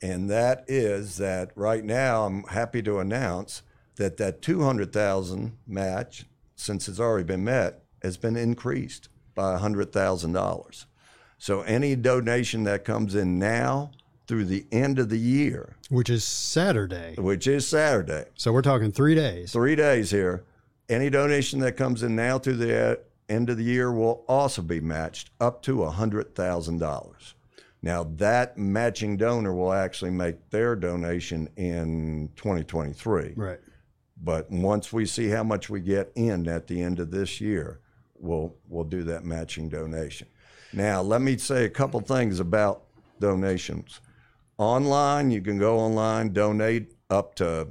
And 0.00 0.30
that 0.30 0.64
is 0.68 1.16
that 1.16 1.50
right 1.56 1.84
now 1.84 2.24
I'm 2.24 2.44
happy 2.44 2.82
to 2.82 3.00
announce 3.00 3.62
that 3.96 4.16
that 4.18 4.42
200,000 4.42 5.56
match 5.66 6.24
since 6.54 6.88
it's 6.88 7.00
already 7.00 7.24
been 7.24 7.44
met 7.44 7.82
has 8.02 8.16
been 8.16 8.36
increased 8.36 9.08
by 9.34 9.58
$100,000. 9.58 10.84
So 11.38 11.62
any 11.62 11.96
donation 11.96 12.64
that 12.64 12.84
comes 12.84 13.14
in 13.14 13.38
now 13.38 13.90
through 14.28 14.44
the 14.44 14.66
end 14.70 14.98
of 14.98 15.08
the 15.08 15.18
year, 15.18 15.74
Which 15.88 16.10
is 16.10 16.22
Saturday. 16.22 17.14
which 17.16 17.46
is 17.46 17.66
Saturday, 17.66 18.26
So 18.36 18.52
we're 18.52 18.62
talking 18.62 18.92
three 18.92 19.14
days. 19.14 19.50
three 19.52 19.74
days 19.74 20.10
here. 20.10 20.44
Any 20.88 21.08
donation 21.10 21.60
that 21.60 21.72
comes 21.78 22.02
in 22.02 22.14
now 22.14 22.38
through 22.38 22.56
the 22.56 22.92
uh, 22.92 22.96
end 23.28 23.48
of 23.50 23.56
the 23.56 23.64
year 23.64 23.90
will 23.90 24.24
also 24.28 24.60
be 24.62 24.80
matched 24.80 25.30
up 25.40 25.62
to 25.62 25.76
$100,000. 25.78 27.34
Now, 27.80 28.04
that 28.16 28.58
matching 28.58 29.16
donor 29.16 29.54
will 29.54 29.72
actually 29.72 30.10
make 30.10 30.50
their 30.50 30.76
donation 30.76 31.48
in 31.56 32.28
2023. 32.36 33.32
Right. 33.36 33.60
But 34.22 34.50
once 34.50 34.92
we 34.92 35.06
see 35.06 35.28
how 35.28 35.44
much 35.44 35.70
we 35.70 35.80
get 35.80 36.10
in 36.16 36.48
at 36.48 36.66
the 36.66 36.82
end 36.82 36.98
of 36.98 37.10
this 37.12 37.40
year, 37.40 37.80
we'll 38.18 38.56
we'll 38.68 38.82
do 38.82 39.04
that 39.04 39.24
matching 39.24 39.68
donation. 39.68 40.26
Now, 40.72 41.00
let 41.02 41.20
me 41.22 41.36
say 41.38 41.66
a 41.66 41.70
couple 41.70 42.00
things 42.00 42.40
about 42.40 42.82
donations. 43.20 44.00
Online, 44.58 45.30
you 45.30 45.40
can 45.40 45.56
go 45.58 45.78
online, 45.78 46.32
donate 46.32 46.92
up 47.08 47.36
to 47.36 47.68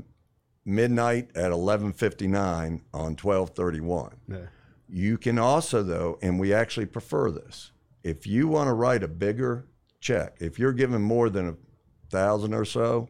midnight 0.65 1.29
at 1.35 1.51
11:59 1.51 2.81
on 2.93 3.15
12:31. 3.15 4.13
Yeah. 4.27 4.47
You 4.87 5.17
can 5.17 5.37
also 5.37 5.83
though, 5.83 6.17
and 6.21 6.39
we 6.39 6.53
actually 6.53 6.85
prefer 6.85 7.29
this. 7.29 7.71
If 8.03 8.25
you 8.25 8.47
want 8.47 8.69
to 8.69 8.73
write 8.73 9.03
a 9.03 9.07
bigger 9.07 9.67
check, 9.99 10.37
if 10.39 10.57
you're 10.57 10.73
giving 10.73 11.01
more 11.01 11.29
than 11.29 11.49
a 11.49 11.57
thousand 12.09 12.53
or 12.53 12.63
so, 12.63 13.09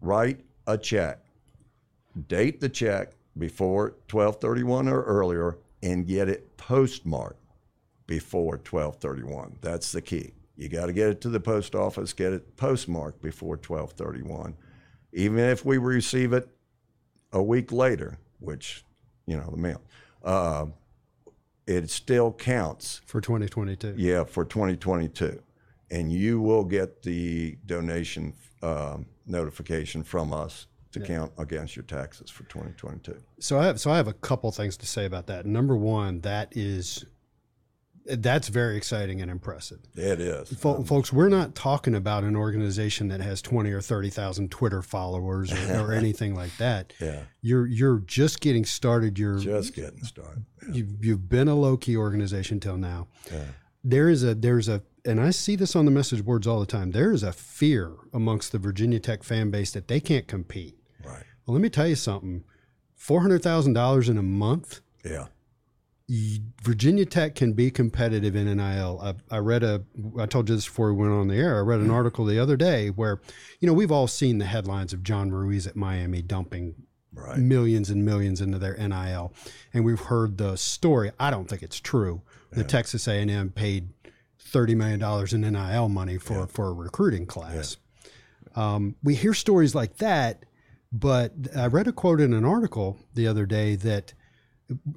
write 0.00 0.40
a 0.66 0.78
check. 0.78 1.26
Date 2.28 2.60
the 2.60 2.70
check 2.70 3.12
before 3.36 3.96
12:31 4.08 4.88
or 4.88 5.02
earlier 5.02 5.58
and 5.82 6.06
get 6.06 6.28
it 6.28 6.56
postmarked 6.56 7.44
before 8.06 8.56
12:31. 8.56 9.58
That's 9.60 9.92
the 9.92 10.00
key. 10.00 10.32
You 10.56 10.68
got 10.68 10.86
to 10.86 10.92
get 10.92 11.08
it 11.08 11.20
to 11.22 11.28
the 11.28 11.40
post 11.40 11.74
office, 11.74 12.12
get 12.12 12.32
it 12.32 12.56
postmarked 12.56 13.22
before 13.22 13.56
12:31. 13.56 14.54
Even 15.12 15.38
if 15.38 15.64
we 15.64 15.78
receive 15.78 16.32
it 16.32 16.48
a 17.32 17.42
week 17.42 17.72
later, 17.72 18.18
which 18.38 18.84
you 19.26 19.36
know 19.36 19.50
the 19.50 19.56
mail, 19.56 19.80
uh, 20.24 20.66
it 21.66 21.90
still 21.90 22.32
counts. 22.32 23.00
For 23.06 23.20
2022. 23.20 23.94
Yeah, 23.96 24.24
for 24.24 24.44
2022, 24.44 25.42
and 25.90 26.12
you 26.12 26.40
will 26.40 26.64
get 26.64 27.02
the 27.02 27.56
donation 27.66 28.34
um, 28.62 29.06
notification 29.26 30.02
from 30.02 30.32
us 30.32 30.66
to 30.92 31.00
count 31.00 31.32
against 31.38 31.74
your 31.74 31.84
taxes 31.84 32.30
for 32.30 32.44
2022. 32.44 33.16
So 33.40 33.58
I 33.58 33.66
have 33.66 33.80
so 33.80 33.90
I 33.90 33.96
have 33.96 34.08
a 34.08 34.12
couple 34.12 34.50
things 34.52 34.76
to 34.78 34.86
say 34.86 35.06
about 35.06 35.26
that. 35.26 35.46
Number 35.46 35.76
one, 35.76 36.20
that 36.20 36.52
is 36.52 37.04
that's 38.06 38.48
very 38.48 38.76
exciting 38.76 39.20
and 39.22 39.30
impressive. 39.30 39.78
It 39.94 40.20
is. 40.20 40.48
Fol- 40.54 40.78
um, 40.78 40.84
folks, 40.84 41.12
we're 41.12 41.28
not 41.28 41.54
talking 41.54 41.94
about 41.94 42.24
an 42.24 42.34
organization 42.36 43.08
that 43.08 43.20
has 43.20 43.40
20 43.42 43.70
or 43.70 43.80
30,000 43.80 44.50
Twitter 44.50 44.82
followers 44.82 45.52
or, 45.52 45.80
or 45.80 45.92
anything 45.94 46.34
like 46.34 46.56
that. 46.58 46.92
Yeah, 47.00 47.20
You're 47.40 47.66
you're 47.66 47.98
just 48.00 48.40
getting 48.40 48.64
started. 48.64 49.18
You're 49.18 49.38
just 49.38 49.74
getting 49.74 50.02
started. 50.04 50.44
you've, 50.72 51.04
you've 51.04 51.28
been 51.28 51.48
a 51.48 51.54
low 51.54 51.76
key 51.76 51.96
organization 51.96 52.58
till 52.60 52.76
now. 52.76 53.08
Yeah. 53.30 53.44
There 53.84 54.08
is 54.08 54.22
a 54.24 54.34
there's 54.34 54.68
a 54.68 54.82
and 55.04 55.20
I 55.20 55.30
see 55.30 55.56
this 55.56 55.74
on 55.74 55.84
the 55.84 55.90
message 55.90 56.24
boards 56.24 56.46
all 56.46 56.60
the 56.60 56.66
time. 56.66 56.92
There 56.92 57.12
is 57.12 57.22
a 57.24 57.32
fear 57.32 57.92
amongst 58.12 58.52
the 58.52 58.58
Virginia 58.58 59.00
Tech 59.00 59.22
fan 59.24 59.50
base 59.50 59.72
that 59.72 59.88
they 59.88 59.98
can't 60.00 60.28
compete. 60.28 60.76
Right. 61.04 61.24
Well, 61.46 61.54
let 61.54 61.60
me 61.60 61.68
tell 61.68 61.88
you 61.88 61.96
something. 61.96 62.44
Four 62.94 63.20
hundred 63.22 63.42
thousand 63.42 63.72
dollars 63.72 64.08
in 64.08 64.16
a 64.16 64.22
month. 64.22 64.80
Yeah. 65.04 65.26
Virginia 66.62 67.06
Tech 67.06 67.34
can 67.34 67.52
be 67.54 67.70
competitive 67.70 68.36
in 68.36 68.44
NIL. 68.56 69.00
I, 69.02 69.14
I 69.34 69.38
read 69.38 69.62
a, 69.62 69.82
I 70.18 70.26
told 70.26 70.48
you 70.48 70.54
this 70.56 70.66
before 70.66 70.92
we 70.92 71.00
went 71.00 71.12
on 71.12 71.28
the 71.28 71.36
air. 71.36 71.56
I 71.56 71.60
read 71.60 71.80
an 71.80 71.90
article 71.90 72.24
the 72.24 72.38
other 72.38 72.56
day 72.56 72.88
where, 72.90 73.20
you 73.60 73.66
know, 73.66 73.72
we've 73.72 73.92
all 73.92 74.06
seen 74.06 74.38
the 74.38 74.44
headlines 74.44 74.92
of 74.92 75.02
John 75.02 75.30
Ruiz 75.30 75.66
at 75.66 75.76
Miami 75.76 76.22
dumping 76.22 76.74
Right. 77.14 77.36
millions 77.36 77.90
and 77.90 78.06
millions 78.06 78.40
into 78.40 78.58
their 78.58 78.74
NIL, 78.74 79.34
and 79.74 79.84
we've 79.84 80.00
heard 80.00 80.38
the 80.38 80.56
story. 80.56 81.12
I 81.20 81.30
don't 81.30 81.46
think 81.46 81.62
it's 81.62 81.78
true. 81.78 82.22
The 82.52 82.64
Texas 82.64 83.06
A&M 83.06 83.50
paid 83.50 83.90
thirty 84.38 84.74
million 84.74 84.98
dollars 84.98 85.34
in 85.34 85.42
NIL 85.42 85.90
money 85.90 86.16
for 86.16 86.46
for 86.46 86.68
a 86.68 86.72
recruiting 86.72 87.26
class. 87.26 87.76
Um, 88.56 88.96
we 89.02 89.14
hear 89.14 89.34
stories 89.34 89.74
like 89.74 89.98
that, 89.98 90.46
but 90.90 91.34
I 91.54 91.66
read 91.66 91.86
a 91.86 91.92
quote 91.92 92.18
in 92.18 92.32
an 92.32 92.46
article 92.46 92.98
the 93.12 93.26
other 93.26 93.44
day 93.44 93.74
that 93.76 94.14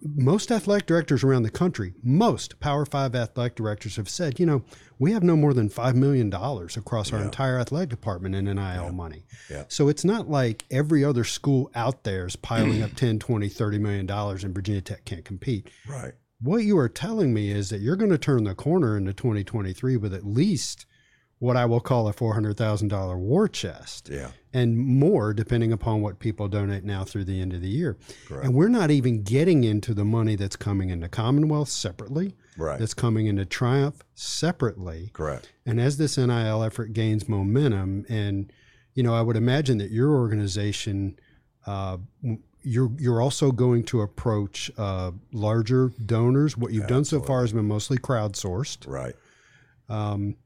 most 0.04 0.52
athletic 0.52 0.86
directors 0.86 1.24
around 1.24 1.44
the 1.44 1.50
country, 1.50 1.94
most 2.04 2.60
Power 2.60 2.86
Five 2.86 3.16
athletic 3.16 3.56
directors 3.56 3.96
have 3.96 4.10
said, 4.10 4.40
you 4.40 4.46
know, 4.46 4.64
we 5.00 5.12
have 5.12 5.24
no 5.24 5.36
more 5.36 5.54
than 5.54 5.70
$5 5.70 5.96
million 5.96 6.34
across 6.34 7.12
our 7.12 7.22
entire 7.22 7.60
athletic 7.60 7.90
department 7.90 8.36
in 8.36 8.46
NIL 8.46 8.92
money. 8.94 9.26
Yeah. 9.50 9.66
So 9.68 9.88
it's 9.88 10.06
not 10.06 10.30
like 10.30 10.64
every 10.72 11.04
other 11.04 11.24
school 11.24 11.70
out 11.76 12.04
there 12.04 12.26
is 12.26 12.36
piling 12.36 12.82
up 12.82 12.94
10, 12.96 13.20
20, 13.20 13.50
30 13.50 13.78
million 13.80 14.06
dollars 14.06 14.44
and 14.44 14.54
Virginia 14.54 14.82
Tech 14.82 15.06
can't 15.06 15.26
compete. 15.26 15.70
Right. 15.88 16.14
What 16.42 16.64
you 16.64 16.78
are 16.78 16.90
telling 16.90 17.34
me 17.34 17.52
is 17.52 17.70
that 17.70 17.82
you're 17.82 17.96
going 17.96 18.12
to 18.12 18.18
turn 18.18 18.44
the 18.44 18.56
corner 18.56 18.98
into 18.98 19.14
2023 19.14 19.98
with 19.98 20.14
at 20.14 20.26
least 20.26 20.86
what 21.40 21.58
I 21.58 21.66
will 21.66 21.82
call 21.82 22.08
a 22.08 22.14
$400,000 22.14 23.18
war 23.18 23.48
chest 23.48 24.10
Yeah. 24.12 24.32
and 24.54 24.78
more 24.78 25.34
depending 25.34 25.72
upon 25.74 26.02
what 26.02 26.20
people 26.20 26.48
donate 26.48 26.84
now 26.86 27.04
through 27.04 27.26
the 27.26 27.42
end 27.42 27.54
of 27.54 27.62
the 27.62 27.68
year. 27.70 27.98
Correct. 28.28 28.46
And 28.46 28.56
we're 28.56 28.70
not 28.70 28.90
even 28.90 29.22
getting 29.24 29.64
into 29.64 29.94
the 29.94 30.06
money 30.06 30.36
that's 30.36 30.56
coming 30.56 30.90
into 30.92 31.10
Commonwealth 31.10 31.70
separately, 31.70 32.36
Right. 32.58 32.80
that's 32.80 32.94
coming 32.94 33.28
into 33.28 33.46
Triumph 33.46 34.02
separately. 34.14 35.10
Correct. 35.14 35.52
And 35.66 35.80
as 35.80 35.98
this 35.98 36.18
NIL 36.18 36.64
effort 36.64 36.94
gains 36.94 37.28
momentum, 37.28 38.06
and 38.08 38.52
you 38.94 39.04
know, 39.04 39.14
I 39.14 39.22
would 39.22 39.36
imagine 39.36 39.78
that 39.80 39.92
your 39.92 40.12
organization, 40.16 41.20
uh, 41.68 41.98
you're 42.64 42.92
you're 42.98 43.22
also 43.22 43.52
going 43.52 43.84
to 43.84 44.00
approach 44.02 44.72
uh, 44.78 45.12
larger 45.34 45.92
donors. 46.06 46.56
What 46.58 46.72
you've 46.72 46.88
done 46.88 47.04
so 47.04 47.20
far 47.20 47.42
has 47.42 47.52
been 47.52 47.66
mostly 47.68 47.98
crowdsourced. 47.98 48.88
Right. 48.88 49.14
Um, 49.90 50.38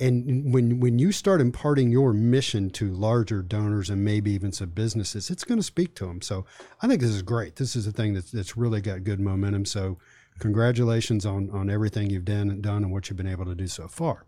and 0.00 0.52
when 0.52 0.80
when 0.80 0.98
you 0.98 1.12
start 1.12 1.40
imparting 1.40 1.90
your 1.90 2.12
mission 2.12 2.70
to 2.70 2.92
larger 2.92 3.42
donors 3.42 3.90
and 3.90 4.02
maybe 4.04 4.30
even 4.32 4.50
some 4.50 4.70
businesses, 4.70 5.30
it's 5.30 5.44
going 5.44 5.58
to 5.58 5.64
speak 5.64 5.94
to 5.96 6.06
them. 6.06 6.22
So 6.22 6.46
I 6.80 6.88
think 6.88 7.00
this 7.00 7.10
is 7.10 7.22
great. 7.22 7.56
This 7.56 7.76
is 7.76 7.86
a 7.86 7.92
thing 7.92 8.14
that's 8.14 8.30
that's 8.30 8.56
really 8.56 8.80
got 8.80 9.04
good 9.04 9.20
momentum. 9.20 9.66
So 9.66 9.98
congratulations 10.38 11.26
on 11.26 11.50
on 11.50 11.68
everything 11.68 12.08
you've 12.08 12.24
done 12.24 12.50
and 12.50 12.62
done 12.62 12.82
and 12.82 12.92
what 12.92 13.08
you've 13.08 13.18
been 13.18 13.26
able 13.26 13.44
to 13.44 13.54
do 13.54 13.66
so 13.66 13.88
far. 13.88 14.24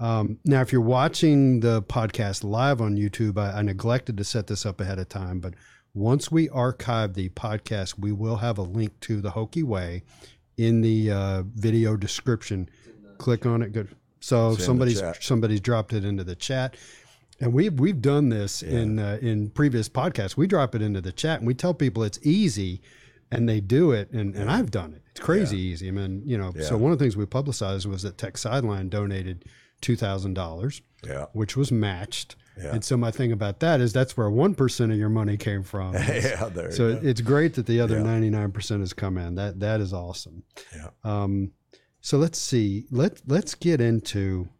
Um, 0.00 0.38
now, 0.44 0.60
if 0.60 0.72
you're 0.72 0.80
watching 0.80 1.60
the 1.60 1.82
podcast 1.82 2.42
live 2.42 2.80
on 2.80 2.96
YouTube, 2.96 3.38
I, 3.38 3.58
I 3.58 3.62
neglected 3.62 4.16
to 4.16 4.24
set 4.24 4.48
this 4.48 4.66
up 4.66 4.80
ahead 4.80 4.98
of 4.98 5.08
time, 5.08 5.38
but 5.40 5.54
once 5.94 6.30
we 6.30 6.48
archive 6.48 7.14
the 7.14 7.28
podcast, 7.30 7.98
we 7.98 8.10
will 8.10 8.36
have 8.36 8.58
a 8.58 8.62
link 8.62 8.98
to 9.00 9.20
the 9.20 9.30
Hokie 9.30 9.62
Way 9.62 10.02
in 10.56 10.80
the 10.80 11.10
uh, 11.10 11.42
video 11.54 11.96
description. 11.96 12.68
Click 13.18 13.46
on 13.46 13.62
it. 13.62 13.72
Good. 13.72 13.94
So 14.24 14.56
somebody's 14.56 15.02
somebody's 15.20 15.60
dropped 15.60 15.92
it 15.92 16.02
into 16.02 16.24
the 16.24 16.34
chat, 16.34 16.76
and 17.40 17.52
we've 17.52 17.78
we've 17.78 18.00
done 18.00 18.30
this 18.30 18.62
in 18.62 18.98
uh, 18.98 19.18
in 19.20 19.50
previous 19.50 19.86
podcasts. 19.90 20.34
We 20.34 20.46
drop 20.46 20.74
it 20.74 20.80
into 20.80 21.02
the 21.02 21.12
chat, 21.12 21.40
and 21.40 21.46
we 21.46 21.52
tell 21.52 21.74
people 21.74 22.02
it's 22.04 22.18
easy, 22.22 22.80
and 23.30 23.46
they 23.46 23.60
do 23.60 23.92
it. 23.92 24.10
And, 24.12 24.34
and 24.34 24.50
I've 24.50 24.70
done 24.70 24.94
it. 24.94 25.02
It's 25.10 25.20
crazy 25.20 25.58
easy. 25.58 25.88
I 25.88 25.90
mean, 25.90 26.22
you 26.24 26.38
know. 26.38 26.54
So 26.62 26.78
one 26.78 26.90
of 26.90 26.98
the 26.98 27.04
things 27.04 27.18
we 27.18 27.26
publicized 27.26 27.84
was 27.86 28.00
that 28.00 28.16
Tech 28.16 28.38
Sideline 28.38 28.88
donated 28.88 29.44
two 29.82 29.94
thousand 29.94 30.32
dollars, 30.32 30.80
Yeah. 31.06 31.26
which 31.34 31.54
was 31.54 31.70
matched. 31.70 32.34
Yeah. 32.56 32.72
And 32.76 32.82
so 32.84 32.96
my 32.96 33.10
thing 33.10 33.30
about 33.30 33.60
that 33.60 33.82
is 33.82 33.92
that's 33.92 34.16
where 34.16 34.30
one 34.30 34.54
percent 34.54 34.90
of 34.90 34.96
your 34.96 35.10
money 35.10 35.36
came 35.36 35.62
from. 35.64 35.92
yeah. 35.94 36.48
There. 36.48 36.72
So 36.72 36.98
it's 37.02 37.20
great 37.20 37.54
that 37.56 37.66
the 37.66 37.78
other 37.78 38.00
ninety 38.00 38.30
nine 38.30 38.52
percent 38.52 38.80
has 38.80 38.94
come 38.94 39.18
in. 39.18 39.34
That 39.34 39.60
that 39.60 39.82
is 39.82 39.92
awesome. 39.92 40.44
Yeah. 40.74 40.88
Um, 41.04 41.52
so 42.04 42.18
let's 42.18 42.38
see. 42.38 42.84
Let 42.90 43.22
let's 43.26 43.54
get 43.54 43.80
into. 43.80 44.50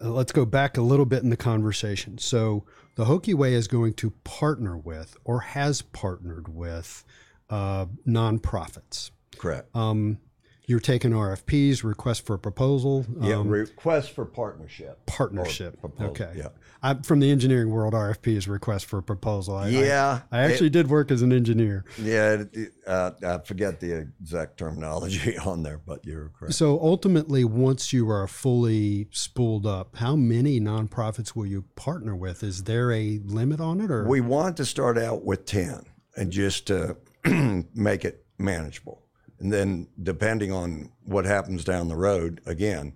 uh, 0.00 0.10
let's 0.10 0.30
go 0.30 0.44
back 0.46 0.76
a 0.76 0.82
little 0.82 1.04
bit 1.04 1.24
in 1.24 1.30
the 1.30 1.36
conversation. 1.36 2.16
So 2.18 2.64
the 2.94 3.06
Hokie 3.06 3.34
Way 3.34 3.54
is 3.54 3.66
going 3.66 3.94
to 3.94 4.10
partner 4.22 4.76
with 4.78 5.16
or 5.24 5.40
has 5.40 5.82
partnered 5.82 6.46
with 6.48 7.04
uh, 7.50 7.86
nonprofits. 8.06 9.10
Correct. 9.36 9.74
Um, 9.74 10.18
you're 10.66 10.78
taking 10.78 11.10
RFPs, 11.10 11.82
request 11.82 12.24
for 12.24 12.38
proposal. 12.38 13.04
yeah. 13.20 13.34
um, 13.38 13.48
request 13.48 14.12
for 14.12 14.24
partnership. 14.24 15.04
partnership. 15.06 15.80
Proposal, 15.80 16.10
Okay. 16.12 16.32
yeah. 16.36 16.48
I'm 16.82 17.02
from 17.02 17.20
the 17.20 17.30
engineering 17.30 17.70
world. 17.70 17.92
RFP 17.94 18.36
is 18.36 18.48
request 18.48 18.86
for 18.86 19.02
proposal. 19.02 19.56
I, 19.56 19.66
I- 19.66 19.68
Yeah. 19.68 20.20
I, 20.32 20.40
actually 20.40 20.70
did 20.70 20.88
work 20.88 21.10
as 21.10 21.22
an 21.22 21.32
engineer. 21.32 21.84
Yeah. 22.00 22.32
it- 22.32 22.50
it- 22.54 22.72
uh, 22.86 23.10
I 23.24 23.38
forget 23.46 23.78
the 23.80 24.08
exact 24.20 24.56
terminology 24.58 25.36
on 25.44 25.62
there, 25.62 25.78
but 25.78 26.04
you're 26.04 26.30
correct. 26.38 26.54
So 26.54 26.80
ultimately, 26.80 27.44
once 27.44 27.92
you 27.92 28.10
are 28.10 28.26
fully 28.26 29.08
spooled 29.12 29.66
up, 29.66 29.96
how 29.96 30.16
many 30.16 30.58
nonprofits 30.60 31.36
will 31.36 31.46
you 31.46 31.62
partner 31.76 32.16
with? 32.16 32.42
Is 32.42 32.64
there 32.64 32.90
a 32.92 33.20
limit 33.24 33.60
on 33.60 33.80
it, 33.80 33.90
or 33.90 34.06
We 34.08 34.20
want 34.20 34.56
to 34.56 34.64
start 34.64 34.98
out 34.98 35.24
with 35.24 35.44
10 35.44 35.84
and 36.16 36.30
just 36.32 36.66
to 36.68 36.96
make 37.74 38.04
it 38.04 38.24
manageable. 38.38 39.02
And 39.38 39.52
then, 39.52 39.86
depending 40.02 40.50
on 40.52 40.90
what 41.04 41.24
happens 41.24 41.64
down 41.64 41.88
the 41.88 41.96
road, 41.96 42.40
again, 42.46 42.94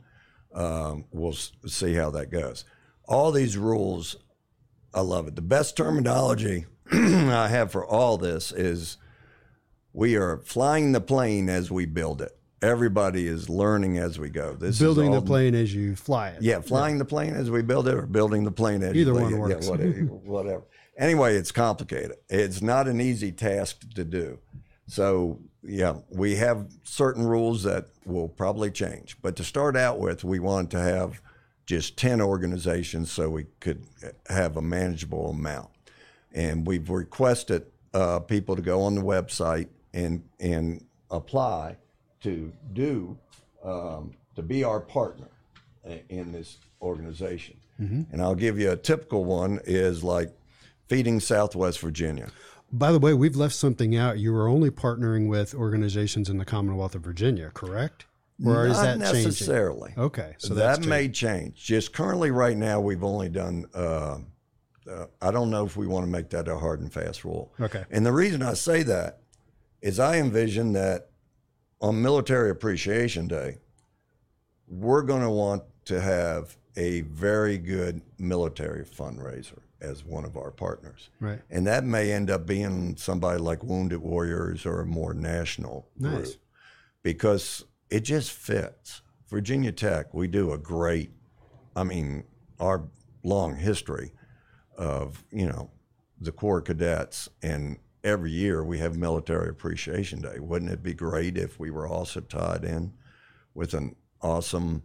um, 0.54 1.04
we'll 1.10 1.32
see 1.32 1.94
how 1.94 2.10
that 2.10 2.30
goes. 2.30 2.64
All 3.06 3.32
these 3.32 3.56
rules, 3.56 4.16
I 4.92 5.00
love 5.00 5.28
it. 5.28 5.36
The 5.36 5.42
best 5.42 5.76
terminology 5.76 6.66
I 6.92 7.48
have 7.48 7.72
for 7.72 7.84
all 7.84 8.16
this 8.18 8.52
is 8.52 8.96
we 9.92 10.16
are 10.16 10.38
flying 10.38 10.92
the 10.92 11.00
plane 11.00 11.48
as 11.48 11.70
we 11.70 11.86
build 11.86 12.22
it. 12.22 12.32
Everybody 12.62 13.26
is 13.26 13.50
learning 13.50 13.98
as 13.98 14.18
we 14.18 14.30
go. 14.30 14.54
This 14.54 14.78
Building 14.78 15.10
the 15.10 15.20
plane 15.20 15.54
as 15.54 15.74
you 15.74 15.94
fly 15.94 16.30
it. 16.30 16.42
Yeah, 16.42 16.60
flying 16.60 16.96
the 16.96 17.04
plane 17.04 17.34
as 17.34 17.50
we 17.50 17.60
build 17.60 17.88
it, 17.88 17.94
or 17.94 18.06
building 18.06 18.44
the 18.44 18.50
plane 18.50 18.82
as 18.82 18.94
Either 18.96 19.12
you 19.12 19.20
one 19.20 19.32
it. 19.34 19.36
works. 19.38 19.64
Yeah, 19.66 19.70
whatever, 19.70 19.92
whatever. 20.24 20.62
Anyway, 20.96 21.36
it's 21.36 21.52
complicated. 21.52 22.16
It's 22.30 22.62
not 22.62 22.88
an 22.88 23.00
easy 23.02 23.32
task 23.32 23.84
to 23.96 24.04
do. 24.04 24.38
So 24.86 25.40
yeah, 25.62 25.96
we 26.10 26.36
have 26.36 26.68
certain 26.84 27.26
rules 27.26 27.62
that 27.64 27.86
will 28.06 28.28
probably 28.28 28.70
change. 28.70 29.18
But 29.20 29.36
to 29.36 29.44
start 29.44 29.76
out 29.76 29.98
with, 29.98 30.24
we 30.24 30.38
want 30.38 30.70
to 30.70 30.80
have 30.80 31.20
just 31.66 31.96
ten 31.96 32.20
organizations 32.20 33.10
so 33.10 33.30
we 33.30 33.46
could 33.60 33.84
have 34.28 34.56
a 34.56 34.62
manageable 34.62 35.30
amount. 35.30 35.70
And 36.32 36.66
we've 36.66 36.90
requested 36.90 37.66
uh, 37.92 38.18
people 38.20 38.56
to 38.56 38.62
go 38.62 38.82
on 38.82 38.94
the 38.94 39.02
website 39.02 39.68
and 39.92 40.22
and 40.40 40.84
apply 41.10 41.76
to 42.22 42.52
do 42.72 43.16
um, 43.64 44.14
to 44.34 44.42
be 44.42 44.64
our 44.64 44.80
partner 44.80 45.28
in 46.08 46.32
this 46.32 46.58
organization. 46.82 47.56
And 48.12 48.22
I'll 48.22 48.34
give 48.34 48.58
you 48.58 48.70
a 48.70 48.76
typical 48.76 49.24
one 49.24 49.60
is 49.64 50.04
like 50.04 50.32
feeding 50.88 51.20
Southwest 51.20 51.80
Virginia. 51.80 52.28
By 52.72 52.92
the 52.92 52.98
way, 52.98 53.14
we've 53.14 53.36
left 53.36 53.54
something 53.54 53.96
out. 53.96 54.18
You 54.18 54.32
were 54.32 54.48
only 54.48 54.70
partnering 54.70 55.28
with 55.28 55.54
organizations 55.54 56.28
in 56.28 56.38
the 56.38 56.44
Commonwealth 56.44 56.94
of 56.94 57.02
Virginia, 57.02 57.50
correct? 57.52 58.06
Or 58.44 58.66
is 58.66 58.72
Not 58.72 58.98
that 58.98 59.12
changing? 59.12 59.24
necessarily. 59.24 59.94
Okay, 59.96 60.34
so 60.38 60.54
that 60.54 60.84
may 60.84 61.08
change. 61.08 61.64
Just 61.64 61.92
currently, 61.92 62.30
right 62.30 62.56
now, 62.56 62.80
we've 62.80 63.04
only 63.04 63.28
done. 63.28 63.66
Uh, 63.74 64.18
uh, 64.90 65.06
I 65.22 65.30
don't 65.30 65.50
know 65.50 65.64
if 65.64 65.76
we 65.76 65.86
want 65.86 66.04
to 66.04 66.10
make 66.10 66.30
that 66.30 66.48
a 66.48 66.58
hard 66.58 66.80
and 66.80 66.92
fast 66.92 67.24
rule. 67.24 67.52
Okay. 67.60 67.84
And 67.90 68.04
the 68.04 68.12
reason 68.12 68.42
I 68.42 68.54
say 68.54 68.82
that 68.82 69.20
is 69.80 69.98
I 69.98 70.16
envision 70.16 70.72
that 70.72 71.10
on 71.80 72.02
Military 72.02 72.50
Appreciation 72.50 73.28
Day, 73.28 73.58
we're 74.68 75.02
going 75.02 75.22
to 75.22 75.30
want 75.30 75.62
to 75.86 76.00
have 76.00 76.56
a 76.76 77.02
very 77.02 77.56
good 77.56 78.02
military 78.18 78.84
fundraiser 78.84 79.60
as 79.80 80.04
one 80.04 80.24
of 80.24 80.36
our 80.36 80.50
partners. 80.50 81.10
right. 81.20 81.40
And 81.50 81.66
that 81.66 81.84
may 81.84 82.10
end 82.10 82.30
up 82.30 82.46
being 82.46 82.96
somebody 82.96 83.38
like 83.38 83.62
Wounded 83.62 84.00
Warriors 84.00 84.64
or 84.66 84.80
a 84.80 84.86
more 84.86 85.12
national 85.14 85.86
group 86.00 86.26
because 87.02 87.64
it 87.94 88.02
just 88.02 88.32
fits. 88.32 89.02
Virginia 89.28 89.70
Tech, 89.70 90.12
we 90.12 90.26
do 90.26 90.50
a 90.50 90.58
great, 90.58 91.12
I 91.76 91.84
mean, 91.84 92.24
our 92.58 92.82
long 93.22 93.54
history 93.54 94.10
of, 94.76 95.24
you 95.30 95.46
know, 95.46 95.70
the 96.20 96.32
Corps 96.32 96.60
cadets 96.60 97.28
and 97.40 97.78
every 98.02 98.32
year 98.32 98.64
we 98.64 98.80
have 98.80 98.96
Military 98.96 99.48
Appreciation 99.48 100.20
Day. 100.20 100.40
Wouldn't 100.40 100.72
it 100.72 100.82
be 100.82 100.92
great 100.92 101.38
if 101.38 101.60
we 101.60 101.70
were 101.70 101.86
also 101.86 102.20
tied 102.20 102.64
in 102.64 102.92
with 103.54 103.74
an 103.74 103.94
awesome 104.20 104.82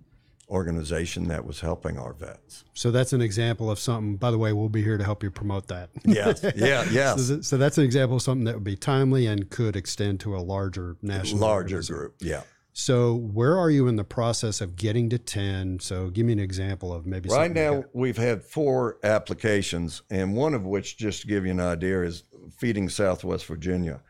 organization 0.48 1.28
that 1.30 1.43
was 1.45 1.62
helping 1.62 1.98
our 1.98 2.13
vets? 2.13 2.63
So 2.76 2.91
that's 2.91 3.12
an 3.12 3.24
example 3.24 3.72
of 3.72 3.80
something. 3.80 4.17
By 4.17 4.30
the 4.30 4.38
way, 4.38 4.54
we'll 4.54 4.69
be 4.69 4.84
here 4.84 5.00
to 5.00 5.04
help 5.04 5.24
you 5.24 5.32
promote 5.32 5.67
that. 5.69 5.89
Yes, 6.06 6.43
yeah, 6.56 6.86
yes. 6.91 7.26
So, 7.26 7.41
so 7.41 7.58
that's 7.58 7.80
an 7.80 7.86
example 7.86 8.17
of 8.17 8.22
something 8.22 8.45
that 8.45 8.54
would 8.54 8.63
be 8.63 8.76
timely 8.76 9.26
and 9.26 9.50
could 9.50 9.76
extend 9.76 10.19
to 10.19 10.36
a 10.36 10.41
larger 10.41 10.95
national 11.02 11.41
Larger 11.41 11.82
group, 11.82 12.15
yeah. 12.19 12.43
So 12.79 13.13
where 13.13 13.57
are 13.57 13.69
you 13.69 13.89
in 13.89 13.97
the 13.97 14.05
process 14.05 14.61
of 14.61 14.77
getting 14.77 15.09
to 15.09 15.19
10? 15.19 15.79
So 15.81 16.09
give 16.09 16.25
me 16.25 16.31
an 16.31 16.39
example 16.39 16.93
of 16.93 17.05
maybe 17.05 17.27
Right 17.27 17.51
now, 17.51 17.75
like 17.75 17.85
we've 17.91 18.17
had 18.17 18.41
four 18.41 18.99
applications, 19.03 20.01
and 20.09 20.33
one 20.33 20.53
of 20.53 20.65
which, 20.65 20.97
just 20.97 21.21
to 21.21 21.27
give 21.27 21.45
you 21.45 21.51
an 21.51 21.59
idea, 21.59 22.03
is 22.03 22.23
Feeding 22.57 22.87
Southwest 22.87 23.45
Virginia. 23.47 24.01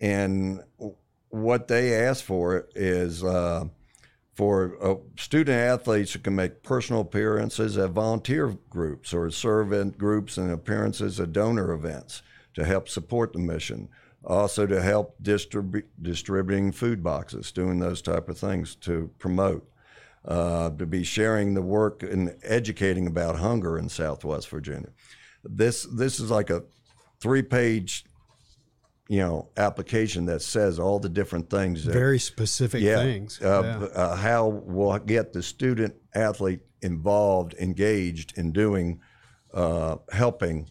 And 0.00 0.64
what 1.28 1.68
they 1.68 1.94
ask 1.94 2.24
for 2.24 2.66
is 2.74 3.22
uh, 3.22 3.66
for 4.34 4.76
uh, 4.82 4.96
student 5.16 5.56
athletes 5.56 6.12
who 6.12 6.18
can 6.18 6.34
make 6.34 6.64
personal 6.64 7.02
appearances 7.02 7.78
at 7.78 7.90
volunteer 7.90 8.58
groups 8.68 9.14
or 9.14 9.30
serve 9.30 9.72
in 9.72 9.90
groups 9.90 10.36
and 10.36 10.50
appearances 10.50 11.20
at 11.20 11.32
donor 11.32 11.70
events 11.70 12.22
to 12.54 12.64
help 12.64 12.88
support 12.88 13.32
the 13.32 13.38
mission. 13.38 13.88
Also, 14.24 14.66
to 14.66 14.82
help 14.82 15.14
distribu- 15.22 15.84
distributing 16.02 16.72
food 16.72 17.02
boxes, 17.02 17.52
doing 17.52 17.78
those 17.78 18.02
type 18.02 18.28
of 18.28 18.36
things 18.36 18.74
to 18.74 19.10
promote 19.18 19.68
uh, 20.28 20.70
to 20.70 20.86
be 20.86 21.02
sharing 21.04 21.54
the 21.54 21.62
work 21.62 22.02
and 22.02 22.36
educating 22.42 23.06
about 23.06 23.36
hunger 23.36 23.78
in 23.78 23.88
Southwest 23.88 24.48
Virginia. 24.48 24.90
This 25.44 25.84
this 25.84 26.20
is 26.20 26.30
like 26.30 26.50
a 26.50 26.64
three 27.20 27.42
page, 27.42 28.04
you 29.08 29.20
know, 29.20 29.48
application 29.56 30.26
that 30.26 30.42
says 30.42 30.78
all 30.78 30.98
the 30.98 31.08
different 31.08 31.48
things. 31.48 31.84
That, 31.84 31.92
Very 31.92 32.18
specific 32.18 32.82
yeah, 32.82 33.02
things. 33.02 33.40
Uh, 33.40 33.88
Yeah. 33.94 34.00
uh, 34.00 34.16
how 34.16 34.48
we'll 34.48 34.98
get 34.98 35.32
the 35.32 35.42
student 35.42 35.94
athlete 36.14 36.60
involved, 36.82 37.54
engaged 37.54 38.36
in 38.36 38.52
doing, 38.52 39.00
uh, 39.54 39.96
helping 40.12 40.68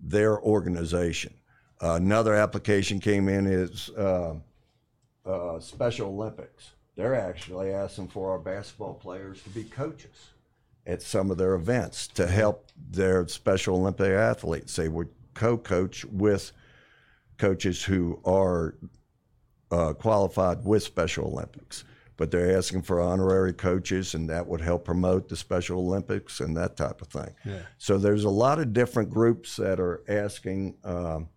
their 0.00 0.40
organization. 0.40 1.34
Another 1.80 2.34
application 2.34 3.00
came 3.00 3.28
in 3.28 3.46
is 3.46 3.90
uh, 3.90 4.34
uh, 5.26 5.60
Special 5.60 6.08
Olympics. 6.08 6.72
They're 6.96 7.14
actually 7.14 7.72
asking 7.72 8.08
for 8.08 8.32
our 8.32 8.38
basketball 8.38 8.94
players 8.94 9.42
to 9.42 9.50
be 9.50 9.64
coaches 9.64 10.30
at 10.86 11.02
some 11.02 11.30
of 11.30 11.38
their 11.38 11.54
events 11.54 12.08
to 12.08 12.26
help 12.26 12.72
their 12.90 13.26
Special 13.28 13.76
Olympic 13.76 14.10
athletes. 14.10 14.74
They 14.74 14.88
would 14.88 15.08
co-coach 15.34 16.04
with 16.06 16.50
coaches 17.36 17.84
who 17.84 18.20
are 18.24 18.74
uh, 19.70 19.92
qualified 19.92 20.64
with 20.64 20.82
Special 20.82 21.26
Olympics. 21.26 21.84
But 22.16 22.32
they're 22.32 22.56
asking 22.58 22.82
for 22.82 23.00
honorary 23.00 23.52
coaches, 23.52 24.14
and 24.14 24.28
that 24.28 24.44
would 24.44 24.60
help 24.60 24.84
promote 24.84 25.28
the 25.28 25.36
Special 25.36 25.78
Olympics 25.78 26.40
and 26.40 26.56
that 26.56 26.76
type 26.76 27.00
of 27.00 27.06
thing. 27.08 27.32
Yeah. 27.44 27.60
So 27.76 27.96
there's 27.96 28.24
a 28.24 28.30
lot 28.30 28.58
of 28.58 28.72
different 28.72 29.08
groups 29.10 29.54
that 29.54 29.78
are 29.78 30.02
asking 30.08 30.78
um, 30.82 31.28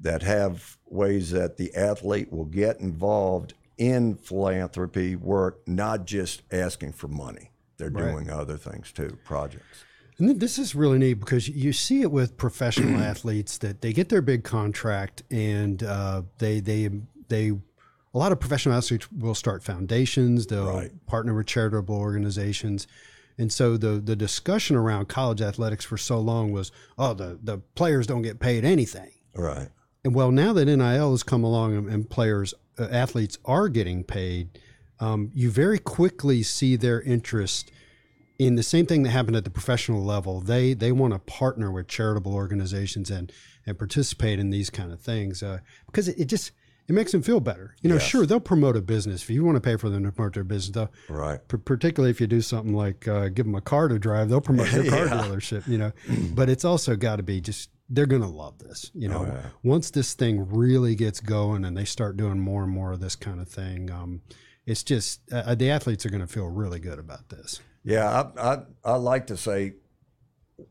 that 0.00 0.22
have 0.22 0.76
ways 0.86 1.30
that 1.30 1.56
the 1.56 1.74
athlete 1.74 2.32
will 2.32 2.44
get 2.44 2.80
involved 2.80 3.54
in 3.78 4.14
philanthropy 4.16 5.16
work, 5.16 5.66
not 5.66 6.04
just 6.06 6.42
asking 6.52 6.92
for 6.92 7.08
money. 7.08 7.50
They're 7.76 7.90
Right. 7.90 8.12
doing 8.12 8.30
other 8.30 8.56
things 8.56 8.92
too, 8.92 9.18
projects. 9.24 9.84
And 10.18 10.28
th- 10.28 10.38
this 10.38 10.58
is 10.58 10.74
really 10.76 10.98
neat 10.98 11.14
because 11.14 11.48
you 11.48 11.72
see 11.72 12.02
it 12.02 12.10
with 12.12 12.36
professional 12.36 13.00
athletes 13.02 13.58
that 13.58 13.80
they 13.80 13.92
get 13.92 14.08
their 14.10 14.22
big 14.22 14.44
contract 14.44 15.22
and 15.30 15.82
uh, 15.82 16.22
they 16.38 16.60
they 16.60 16.88
they 17.28 17.48
a 17.48 18.18
lot 18.18 18.30
of 18.30 18.38
professional 18.38 18.76
athletes 18.76 19.10
will 19.10 19.34
start 19.34 19.64
foundations. 19.64 20.46
They'll 20.46 20.66
Right. 20.72 21.06
partner 21.06 21.34
with 21.34 21.46
charitable 21.46 21.96
organizations. 21.96 22.86
And 23.36 23.52
so 23.52 23.76
the 23.76 23.98
the 24.00 24.14
discussion 24.14 24.76
around 24.76 25.08
college 25.08 25.42
athletics 25.42 25.84
for 25.84 25.96
so 25.96 26.20
long 26.20 26.52
was, 26.52 26.70
oh, 26.96 27.14
the, 27.14 27.40
the 27.42 27.58
players 27.74 28.06
don't 28.06 28.22
get 28.22 28.38
paid 28.38 28.64
anything. 28.64 29.10
Right. 29.34 29.70
And 30.04 30.14
well, 30.14 30.30
now 30.30 30.52
that 30.52 30.66
NIL 30.66 31.10
has 31.12 31.22
come 31.22 31.42
along 31.44 31.76
and, 31.76 31.88
and 31.88 32.08
players, 32.10 32.52
uh, 32.78 32.84
athletes 32.90 33.38
are 33.44 33.68
getting 33.68 34.04
paid, 34.04 34.58
um, 35.00 35.30
you 35.34 35.50
very 35.50 35.78
quickly 35.78 36.42
see 36.42 36.76
their 36.76 37.00
interest 37.02 37.70
in 38.38 38.56
the 38.56 38.62
same 38.62 38.84
thing 38.84 39.02
that 39.04 39.10
happened 39.10 39.36
at 39.36 39.44
the 39.44 39.50
professional 39.50 40.04
level. 40.04 40.40
They 40.40 40.74
they 40.74 40.92
want 40.92 41.12
to 41.14 41.18
partner 41.20 41.70
with 41.72 41.88
charitable 41.88 42.34
organizations 42.34 43.10
and 43.10 43.32
and 43.66 43.78
participate 43.78 44.38
in 44.38 44.50
these 44.50 44.68
kind 44.70 44.92
of 44.92 45.00
things 45.00 45.42
uh, 45.42 45.60
because 45.86 46.08
it, 46.08 46.18
it 46.18 46.24
just 46.26 46.50
it 46.86 46.92
makes 46.92 47.12
them 47.12 47.22
feel 47.22 47.40
better. 47.40 47.74
You 47.80 47.88
know, 47.88 47.94
Yes. 47.94 48.04
sure 48.04 48.26
they'll 48.26 48.40
promote 48.40 48.76
a 48.76 48.82
business 48.82 49.22
if 49.22 49.30
you 49.30 49.42
want 49.42 49.56
to 49.56 49.60
pay 49.60 49.76
for 49.76 49.88
them 49.88 50.04
to 50.04 50.12
promote 50.12 50.34
their 50.34 50.44
business. 50.44 50.74
They'll, 50.74 50.92
Right. 51.08 51.40
p- 51.48 51.56
particularly 51.56 52.10
if 52.10 52.20
you 52.20 52.26
do 52.26 52.42
something 52.42 52.74
like 52.74 53.08
uh, 53.08 53.28
give 53.28 53.46
them 53.46 53.54
a 53.54 53.62
car 53.62 53.88
to 53.88 53.98
drive, 53.98 54.28
they'll 54.28 54.42
promote 54.42 54.70
your 54.72 54.84
car 54.90 55.06
Yeah. 55.06 55.22
dealership. 55.22 55.66
You 55.66 55.78
know, 55.78 55.92
but 56.34 56.50
it's 56.50 56.64
also 56.64 56.94
got 56.96 57.16
to 57.16 57.22
be 57.22 57.40
just 57.40 57.70
they're 57.88 58.06
going 58.06 58.22
to 58.22 58.28
love 58.28 58.58
this. 58.58 58.90
You 58.94 59.08
know, 59.08 59.20
Oh, 59.20 59.26
yeah. 59.26 59.46
once 59.62 59.90
this 59.90 60.14
thing 60.14 60.48
really 60.48 60.94
gets 60.94 61.20
going 61.20 61.64
and 61.64 61.76
they 61.76 61.84
start 61.84 62.16
doing 62.16 62.38
more 62.38 62.62
and 62.64 62.72
more 62.72 62.92
of 62.92 63.00
this 63.00 63.16
kind 63.16 63.40
of 63.40 63.48
thing, 63.48 63.90
um, 63.90 64.22
it's 64.66 64.82
just 64.82 65.20
uh, 65.32 65.54
the 65.54 65.70
athletes 65.70 66.06
are 66.06 66.10
going 66.10 66.20
to 66.22 66.26
feel 66.32 66.46
really 66.48 66.78
good 66.80 66.98
about 66.98 67.28
this. 67.28 67.60
Yeah, 67.84 68.30
I, 68.38 68.52
I 68.54 68.62
I 68.84 68.94
like 68.96 69.26
to 69.26 69.36
say, 69.36 69.74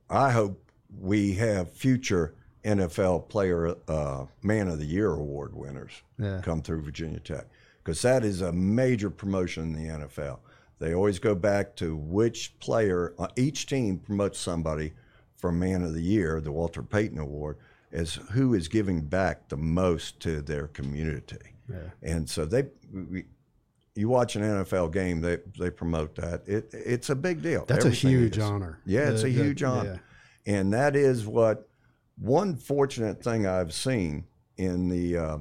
I 0.10 0.32
hope 0.32 0.72
we 1.00 1.34
have 1.36 1.72
future 1.72 2.34
NFL 2.64 3.30
Player 3.30 3.76
uh, 3.88 4.26
Man 4.42 4.68
of 4.68 4.80
the 4.80 4.86
Year 4.86 5.12
award 5.14 5.54
winners 5.56 5.92
Yeah. 6.18 6.42
come 6.42 6.62
through 6.62 6.82
Virginia 6.82 7.20
Tech 7.20 7.46
because 7.84 8.02
that 8.02 8.24
is 8.24 8.42
a 8.42 8.52
major 8.52 9.10
promotion 9.10 9.64
in 9.64 9.74
the 9.74 10.06
NFL. 10.08 10.40
They 10.80 10.94
always 10.96 11.20
go 11.20 11.36
back 11.36 11.76
to 11.78 11.96
which 11.96 12.58
player. 12.60 13.14
Uh, 13.20 13.28
each 13.36 13.68
team 13.68 14.00
promotes 14.00 14.40
somebody 14.40 14.94
for 15.44 15.52
Man 15.52 15.84
of 15.84 15.94
the 15.94 16.02
Year, 16.02 16.40
the 16.40 16.54
Walter 16.54 16.82
Payton 16.82 17.18
Award, 17.20 17.58
as 17.92 18.14
who 18.32 18.54
is 18.54 18.70
giving 18.70 19.02
back 19.02 19.50
the 19.50 19.58
most 19.58 20.22
to 20.22 20.42
their 20.42 20.68
community. 20.70 21.36
Yeah. 21.70 21.80
And 22.02 22.30
so 22.30 22.46
they, 22.46 22.68
we, 22.94 23.26
you 23.94 24.08
watch 24.08 24.38
an 24.38 24.42
NFL 24.42 24.94
game, 24.94 25.20
they 25.20 25.40
they 25.60 25.70
promote 25.70 26.16
that. 26.16 26.48
It 26.48 26.70
it's 26.72 27.10
a 27.10 27.16
big 27.16 27.42
deal. 27.42 27.66
That's 27.68 27.84
Everything 27.84 28.10
a 28.10 28.20
huge 28.20 28.38
is. 28.38 28.44
honor. 28.46 28.80
Yeah, 28.86 29.10
it's 29.10 29.24
a 29.24 29.26
the- 29.26 29.32
huge 29.32 29.64
honor, 29.64 30.02
and 30.46 30.72
that 30.72 30.96
is 30.96 31.28
what 31.28 31.68
one 32.18 32.56
fortunate 32.56 33.22
thing 33.22 33.46
I've 33.46 33.74
seen 33.74 34.24
in 34.56 34.88
the 34.88 35.18
uh, 35.18 35.38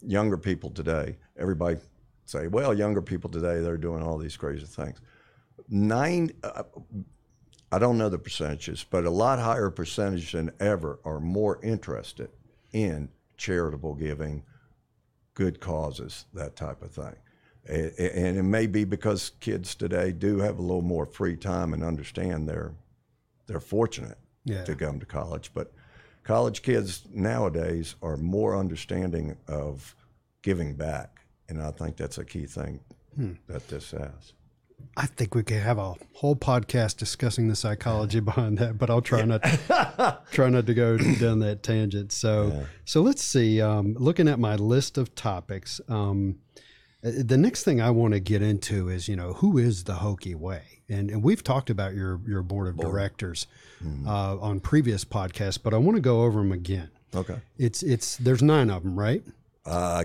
younger 0.00 0.38
people 0.38 0.70
today, 0.70 1.18
everybody 1.36 1.76
say, 2.24 2.46
well, 2.46 2.72
younger 2.72 3.02
people 3.02 3.28
today, 3.28 3.60
they're 3.60 3.76
doing 3.76 4.02
all 4.02 4.16
these 4.16 4.38
crazy 4.38 4.64
things. 4.64 5.02
Nine, 5.68 6.30
uh, 6.42 6.62
I 7.72 7.78
don't 7.78 7.98
know 7.98 8.08
the 8.08 8.18
percentages, 8.18 8.84
but 8.88 9.04
a 9.04 9.10
lot 9.10 9.38
higher 9.38 9.70
percentage 9.70 10.32
than 10.32 10.52
ever 10.60 11.00
are 11.04 11.20
more 11.20 11.60
interested 11.62 12.30
in 12.72 13.08
charitable 13.36 13.94
giving, 13.94 14.42
good 15.34 15.60
causes, 15.60 16.26
that 16.34 16.56
type 16.56 16.82
of 16.82 16.92
thing. 16.92 17.16
And 17.66 18.36
it 18.38 18.42
may 18.42 18.66
be 18.66 18.84
because 18.84 19.32
kids 19.40 19.74
today 19.74 20.12
do 20.12 20.38
have 20.38 20.58
a 20.58 20.62
little 20.62 20.82
more 20.82 21.06
free 21.06 21.36
time 21.36 21.72
and 21.72 21.82
understand 21.82 22.48
they're 22.48 22.74
they're 23.46 23.60
fortunate 23.60 24.18
Yeah. 24.44 24.64
to 24.64 24.74
come 24.74 25.00
to 25.00 25.06
college. 25.06 25.50
But 25.54 25.72
college 26.22 26.62
kids 26.62 27.04
nowadays 27.12 27.94
are 28.02 28.16
more 28.16 28.56
understanding 28.56 29.36
of 29.48 29.94
giving 30.42 30.74
back, 30.74 31.20
and 31.48 31.60
I 31.62 31.70
think 31.70 31.96
that's 31.96 32.18
a 32.18 32.24
key 32.24 32.46
thing 32.46 32.80
hmm. 33.14 33.32
that 33.46 33.66
this 33.68 33.90
has. 33.90 34.32
I 34.96 35.06
think 35.06 35.34
we 35.34 35.42
could 35.42 35.58
have 35.58 35.78
a 35.78 35.94
whole 36.14 36.36
podcast 36.36 36.96
discussing 36.96 37.48
the 37.48 37.56
psychology 37.56 38.20
behind 38.32 38.58
that, 38.58 38.78
but 38.78 38.90
I'll 38.90 39.02
try 39.02 39.22
not 39.22 39.42
to, 39.42 40.18
try 40.30 40.48
not 40.48 40.66
to 40.66 40.74
go 40.74 40.96
down 41.20 41.40
that 41.40 41.62
tangent. 41.62 42.12
So, 42.12 42.66
so 42.84 43.02
let's 43.02 43.22
see. 43.22 43.60
Um, 43.60 43.94
looking 43.98 44.28
at 44.28 44.38
my 44.38 44.56
list 44.56 44.98
of 44.98 45.14
topics, 45.14 45.80
um, 45.88 46.36
uh, 47.04 47.10
the 47.18 47.36
next 47.36 47.64
thing 47.64 47.80
I 47.80 47.90
want 47.90 48.14
to 48.14 48.20
get 48.20 48.40
into 48.42 48.88
is 48.88 49.08
you 49.08 49.16
know 49.16 49.34
who 49.34 49.58
is 49.58 49.84
the 49.84 49.94
Hokie 49.94 50.34
Way, 50.34 50.62
and 50.88 51.10
and 51.10 51.22
we've 51.22 51.44
talked 51.44 51.68
about 51.68 51.94
your 51.94 52.20
your 52.26 52.42
board 52.42 52.68
of 52.68 52.78
directors 52.78 53.46
uh, 54.06 54.38
on 54.38 54.60
previous 54.60 55.04
podcasts, 55.04 55.58
but 55.62 55.74
I 55.74 55.76
want 55.76 55.96
to 55.96 56.00
go 56.00 56.22
over 56.22 56.38
them 56.38 56.52
again. 56.52 56.90
Okay. 57.14 57.36
It's 57.58 57.82
it's 57.82 58.16
there's 58.16 58.42
nine 58.42 58.70
of 58.70 58.82
them, 58.82 58.98
right? 58.98 59.22
Uh, 59.66 60.04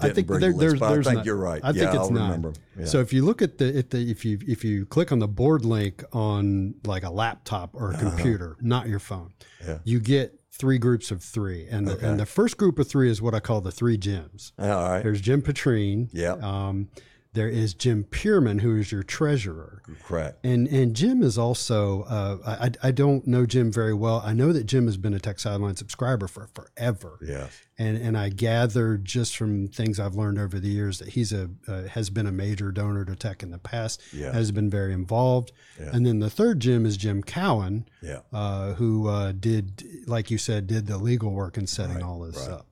I 0.00 0.10
think 0.10 0.28
there, 0.28 0.38
the 0.40 0.52
there's 0.52 0.78
but 0.80 0.90
there's 0.90 1.06
I 1.06 1.10
think 1.10 1.16
nine. 1.18 1.24
you're 1.26 1.36
right. 1.36 1.60
I 1.64 1.68
yeah, 1.70 1.90
think 1.90 1.94
it's 2.00 2.10
remember. 2.10 2.52
Yeah. 2.78 2.84
So 2.86 3.00
if 3.00 3.12
you 3.12 3.24
look 3.24 3.42
at 3.42 3.58
the, 3.58 3.76
at 3.78 3.90
the 3.90 4.10
if 4.10 4.24
you 4.24 4.38
if 4.46 4.64
you 4.64 4.86
click 4.86 5.12
on 5.12 5.18
the 5.18 5.28
board 5.28 5.64
link 5.64 6.02
on 6.12 6.74
like 6.84 7.02
a 7.04 7.10
laptop 7.10 7.70
or 7.74 7.92
a 7.92 7.98
computer, 7.98 8.56
not 8.60 8.88
your 8.88 8.98
phone, 8.98 9.32
Uh-huh. 9.60 9.72
Yeah. 9.72 9.78
you 9.84 10.00
get 10.00 10.36
three 10.52 10.78
groups 10.78 11.10
of 11.10 11.22
three, 11.22 11.66
and 11.70 11.86
the, 11.88 11.96
and 12.06 12.20
the 12.20 12.26
first 12.26 12.56
group 12.58 12.78
of 12.78 12.86
three 12.86 13.10
is 13.10 13.22
what 13.22 13.34
I 13.34 13.40
call 13.40 13.60
the 13.62 13.72
three 13.72 13.96
Jims. 13.96 14.52
all 14.58 14.68
right. 14.68 15.02
There's 15.02 15.20
Jim 15.20 15.40
Petrine. 15.42 16.08
Yep. 16.12 16.42
Um, 16.42 16.88
there 17.32 17.48
is 17.48 17.74
Jim 17.74 18.02
Pierman, 18.04 18.60
who 18.60 18.76
is 18.76 18.90
your 18.90 19.04
treasurer. 19.04 19.82
Correct. 20.04 20.44
And 20.44 20.66
and 20.66 20.96
Jim 20.96 21.22
is 21.22 21.38
also 21.38 22.02
uh, 22.02 22.38
I 22.82 22.88
I 22.88 22.90
don't 22.90 23.26
know 23.26 23.46
Jim 23.46 23.70
very 23.70 23.94
well. 23.94 24.20
I 24.24 24.32
know 24.32 24.52
that 24.52 24.64
Jim 24.64 24.86
has 24.86 24.96
been 24.96 25.14
a 25.14 25.20
Tech 25.20 25.38
Sideline 25.38 25.76
subscriber 25.76 26.26
for 26.26 26.48
forever. 26.48 27.18
Yes. 27.22 27.52
And 27.78 27.96
and 27.96 28.18
I 28.18 28.30
gather 28.30 28.96
just 28.96 29.36
from 29.36 29.68
things 29.68 30.00
I've 30.00 30.16
learned 30.16 30.38
over 30.40 30.58
the 30.58 30.68
years 30.68 30.98
that 30.98 31.10
he's 31.10 31.32
a 31.32 31.50
uh, 31.68 31.82
has 31.84 32.10
been 32.10 32.26
a 32.26 32.32
major 32.32 32.72
donor 32.72 33.04
to 33.04 33.14
Tech 33.14 33.44
in 33.44 33.50
the 33.52 33.58
past. 33.58 34.02
Yeah. 34.12 34.32
Has 34.32 34.50
been 34.50 34.68
very 34.68 34.92
involved. 34.92 35.52
Yeah. 35.78 35.90
And 35.92 36.04
then 36.04 36.18
the 36.18 36.30
third 36.30 36.58
Jim 36.58 36.84
is 36.84 36.96
Jim 36.96 37.22
Cowan, 37.22 37.88
Yeah. 38.02 38.20
uh, 38.32 38.74
who 38.74 39.08
uh, 39.08 39.32
did 39.32 39.84
like 40.08 40.32
you 40.32 40.38
said 40.38 40.66
did 40.66 40.88
the 40.88 40.98
legal 40.98 41.30
work 41.30 41.56
in 41.56 41.68
setting 41.68 42.02
all 42.02 42.20
this 42.20 42.36
right. 42.36 42.50
up. 42.50 42.66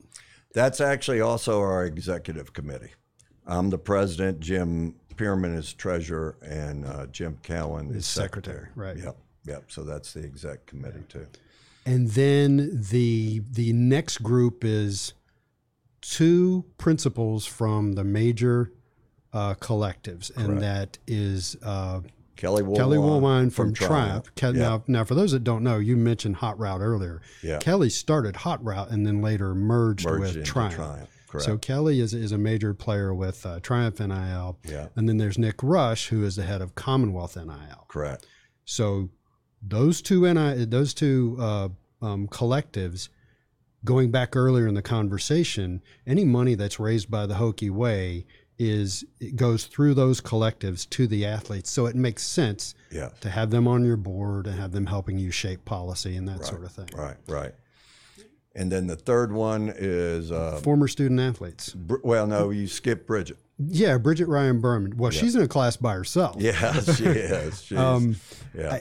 That's 0.52 0.80
actually 0.80 1.20
also 1.20 1.61
our 1.61 1.84
executive 1.84 2.52
committee. 2.52 2.94
I'm 3.49 3.70
the 3.70 3.78
president. 3.78 4.40
Jim 4.40 4.94
Pierman 5.16 5.57
is 5.57 5.72
treasurer, 5.72 6.36
and 6.42 6.84
uh, 6.86 7.07
Jim 7.07 7.38
Cowan 7.42 7.90
is 7.94 8.07
secretary, 8.07 8.68
right. 8.76 8.96
Yep. 8.96 9.16
Yep. 9.46 9.64
So 9.68 9.82
that's 9.82 10.12
the 10.12 10.22
exec 10.24 10.66
committee 10.66 11.03
too. 11.09 11.26
And 11.86 12.11
then 12.11 12.84
the 12.90 13.40
the 13.51 13.72
next 13.72 14.18
group 14.22 14.64
is 14.64 15.14
two 16.01 16.64
principals 16.76 17.46
from 17.46 17.92
the 17.94 18.05
major 18.05 18.72
uh, 19.32 19.55
collectives, 19.55 20.34
and 20.36 20.61
that 20.62 20.99
is 21.07 21.57
uh, 21.62 22.01
Kelly 22.36 22.62
Woolwine, 22.62 22.76
Kelly 22.76 22.99
Woolwine 22.99 23.53
from, 23.53 23.74
Triumph. 23.74 24.32
Ke- 24.36 24.42
Yeah. 24.42 24.53
Now, 24.53 24.84
now, 24.86 25.05
for 25.05 25.14
those 25.14 25.32
that 25.32 25.44
don't 25.44 25.62
know, 25.64 25.78
you 25.78 25.96
mentioned 25.96 26.36
Hot 26.36 26.59
Route 26.59 26.80
earlier. 26.80 27.20
Yeah. 27.42 27.59
Kelly 27.59 27.90
started 27.90 28.36
Hot 28.36 28.62
Route 28.64 28.90
and 28.90 29.07
then 29.07 29.20
later 29.20 29.55
merged, 29.55 30.07
Merged 30.07 30.36
with 30.36 30.46
Triumph. 30.46 30.74
Triumph, 30.76 31.11
correct. 31.29 31.45
So 31.45 31.59
Kelly 31.59 32.01
is, 32.01 32.14
is 32.14 32.33
a 32.33 32.39
major 32.39 32.74
player 32.74 33.14
with 33.14 33.45
uh, 33.47 33.61
Triumph 33.61 34.01
NIL. 34.01 34.59
Yeah. 34.64 34.89
And 34.97 35.09
then 35.09 35.18
there's 35.18 35.39
Nick 35.39 35.62
Rush, 35.62 36.09
who 36.09 36.24
is 36.24 36.37
the 36.37 36.45
head 36.45 36.61
of 36.62 36.74
Commonwealth 36.74 37.37
NIL. 37.37 37.85
Correct. 37.89 38.26
So 38.64 39.11
those 39.62 40.03
two 40.03 40.33
NI, 40.33 40.64
those 40.64 40.95
two 40.95 41.37
uh, 41.41 41.68
um, 42.03 42.29
collectives, 42.29 43.09
going 43.85 44.11
back 44.11 44.37
earlier 44.37 44.66
in 44.66 44.74
the 44.74 44.83
conversation, 44.83 45.83
any 46.07 46.24
money 46.24 46.55
that's 46.55 46.81
raised 46.81 47.11
by 47.11 47.26
the 47.26 47.35
Hokie 47.35 47.70
Way 47.70 48.26
is 48.59 49.05
it 49.20 49.37
goes 49.37 49.66
through 49.66 49.95
those 49.95 50.20
collectives 50.20 50.89
to 50.91 51.07
the 51.07 51.24
athletes. 51.24 51.70
So 51.70 51.87
it 51.87 51.95
makes 51.95 52.24
sense 52.24 52.74
Yeah. 52.91 53.11
to 53.20 53.31
have 53.31 53.51
them 53.51 53.68
on 53.68 53.85
your 53.85 53.97
board 53.97 54.49
and 54.49 54.59
have 54.59 54.72
them 54.72 54.87
helping 54.87 55.16
you 55.16 55.31
shape 55.31 55.64
policy 55.64 56.16
and 56.16 56.26
that 56.29 56.45
sort 56.45 56.64
of 56.64 56.72
thing. 56.72 56.89
Right. 56.93 57.16
Right. 57.29 57.55
And 58.59 58.72
then 58.72 58.88
the 58.88 58.96
third 58.96 59.30
one 59.30 59.72
is 59.76 60.32
uh, 60.32 60.61
Former 60.64 60.88
student 60.88 61.20
athletes. 61.20 61.72
Br- 61.72 61.98
well, 62.02 62.26
no, 62.26 62.50
you 62.50 62.66
skip 62.66 63.06
Bridget. 63.06 63.38
Yeah, 63.56 63.98
Bridget 63.98 64.26
Ryan 64.26 64.61
Berman. 64.61 64.96
Well, 64.96 65.12
she's 65.12 65.36
in 65.36 65.42
a 65.42 65.48
class 65.48 65.76
by 65.76 65.94
herself. 65.94 66.36
Yeah, 66.48 66.72
she 66.80 67.04
is. 67.04 67.62
She 67.62 67.74
is. 67.76 67.80
Um, 67.80 68.16
yeah. 68.56 68.80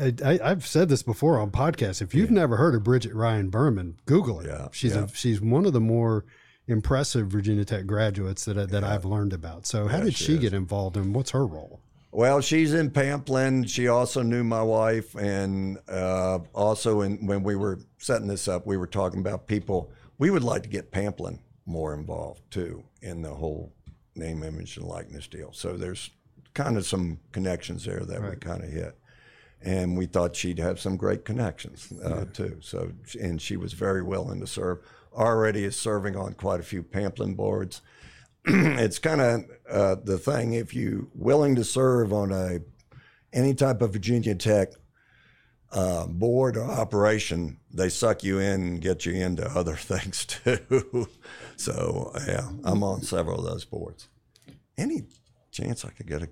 I, 0.00 0.14
I, 0.24 0.40
I've 0.42 0.66
said 0.66 0.88
this 0.88 1.02
before 1.02 1.38
on 1.38 1.50
podcasts. 1.50 2.00
If 2.00 2.14
you've 2.14 2.30
never 2.30 2.56
heard 2.56 2.74
of 2.74 2.84
Bridget 2.84 3.12
Ryan 3.14 3.50
Berman, 3.50 3.98
Google 4.06 4.40
it. 4.40 4.46
Yeah, 4.46 4.68
she's 4.72 4.94
yeah. 4.94 5.04
a 5.04 5.08
she's 5.08 5.42
one 5.42 5.66
of 5.66 5.74
the 5.74 5.80
more 5.80 6.24
impressive 6.66 7.28
Virginia 7.28 7.66
Tech 7.66 7.86
graduates 7.86 8.46
that 8.46 8.70
that 8.70 8.84
I've 8.84 9.04
learned 9.04 9.34
about. 9.34 9.66
So, 9.66 9.88
how 9.88 10.00
did 10.00 10.14
she 10.14 10.24
she, 10.24 10.38
get 10.38 10.54
involved, 10.54 10.96
and 10.96 11.14
what's 11.14 11.32
her 11.32 11.46
role? 11.46 11.80
Well, 12.10 12.40
she's 12.40 12.72
in 12.72 12.90
Pamplin. 12.90 13.68
She 13.68 13.88
also 13.88 14.22
knew 14.22 14.42
my 14.42 14.62
wife, 14.62 15.14
and 15.14 15.78
uh, 15.88 16.38
also 16.54 17.02
in, 17.02 17.26
when 17.26 17.42
we 17.42 17.54
were 17.54 17.80
setting 17.98 18.28
this 18.28 18.48
up, 18.48 18.66
we 18.66 18.78
were 18.78 18.86
talking 18.86 19.20
about 19.20 19.46
people. 19.46 19.92
We 20.16 20.30
would 20.30 20.42
like 20.42 20.62
to 20.62 20.68
get 20.68 20.90
Pamplin 20.90 21.38
more 21.66 21.92
involved 21.92 22.42
too 22.50 22.82
in 23.02 23.20
the 23.20 23.34
whole 23.34 23.74
name, 24.14 24.42
image, 24.42 24.78
and 24.78 24.86
likeness 24.86 25.26
deal. 25.26 25.52
So 25.52 25.76
there's 25.76 26.10
kind 26.54 26.78
of 26.78 26.86
some 26.86 27.20
connections 27.30 27.84
there 27.84 28.00
that 28.00 28.22
we 28.22 28.36
kind 28.36 28.64
of 28.64 28.70
hit, 28.70 28.98
and 29.60 29.96
we 29.96 30.06
thought 30.06 30.34
she'd 30.34 30.58
have 30.58 30.80
some 30.80 30.96
great 30.96 31.26
connections 31.26 31.92
uh, 32.02 32.24
too. 32.32 32.56
So 32.62 32.90
and 33.20 33.40
she 33.40 33.58
was 33.58 33.74
very 33.74 34.02
willing 34.02 34.40
to 34.40 34.46
serve. 34.46 34.78
Already 35.12 35.64
is 35.64 35.76
serving 35.76 36.16
on 36.16 36.32
quite 36.34 36.60
a 36.60 36.64
few 36.64 36.82
Pamplin 36.82 37.36
boards 37.36 37.82
it's 38.78 38.98
kind 38.98 39.20
of 39.20 39.44
uh, 39.70 39.96
the 40.02 40.18
thing 40.18 40.54
if 40.54 40.74
you 40.74 41.10
willing 41.14 41.54
to 41.56 41.64
serve 41.64 42.12
on 42.12 42.32
a 42.32 42.60
any 43.32 43.54
type 43.54 43.82
of 43.82 43.92
Virginia 43.92 44.34
Tech 44.34 44.72
uh, 45.72 46.06
board 46.06 46.56
or 46.56 46.64
operation, 46.64 47.58
they 47.70 47.90
suck 47.90 48.24
you 48.24 48.38
in 48.38 48.62
and 48.62 48.80
get 48.80 49.04
you 49.04 49.12
into 49.12 49.46
other 49.58 49.76
things 49.76 50.24
too. 50.24 51.08
so 51.56 52.12
yeah, 52.26 52.48
I'm 52.64 52.82
on 52.82 53.02
several 53.02 53.40
of 53.40 53.44
those 53.44 53.64
boards. 53.64 54.08
Any 54.76 55.02
chance 55.50 55.84
I 55.84 55.90
could 55.90 56.06
get 56.06 56.22
a 56.22 56.28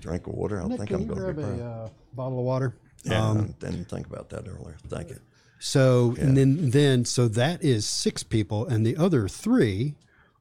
drink 0.00 0.26
of 0.26 0.34
water? 0.34 0.58
I 0.58 0.68
don't 0.68 0.78
think 0.78 0.90
I'm 0.90 1.06
going 1.06 1.24
to 1.24 1.34
be. 1.34 1.42
a 1.42 1.66
uh, 1.66 1.88
bottle 2.14 2.38
of 2.38 2.44
water? 2.44 2.76
Yeah, 3.04 3.30
I 3.30 3.34
didn't 3.60 3.88
think 3.88 4.06
about 4.06 4.28
that 4.30 4.46
earlier. 4.48 4.76
Thank 4.88 5.10
you. 5.10 5.20
So 5.60 6.16
and 6.18 6.36
then 6.36 6.70
then 6.70 7.04
so 7.04 7.28
that 7.28 7.62
is 7.62 7.86
six 7.86 8.22
people, 8.22 8.66
and 8.66 8.84
the 8.84 8.96
other 8.96 9.28
three 9.28 9.94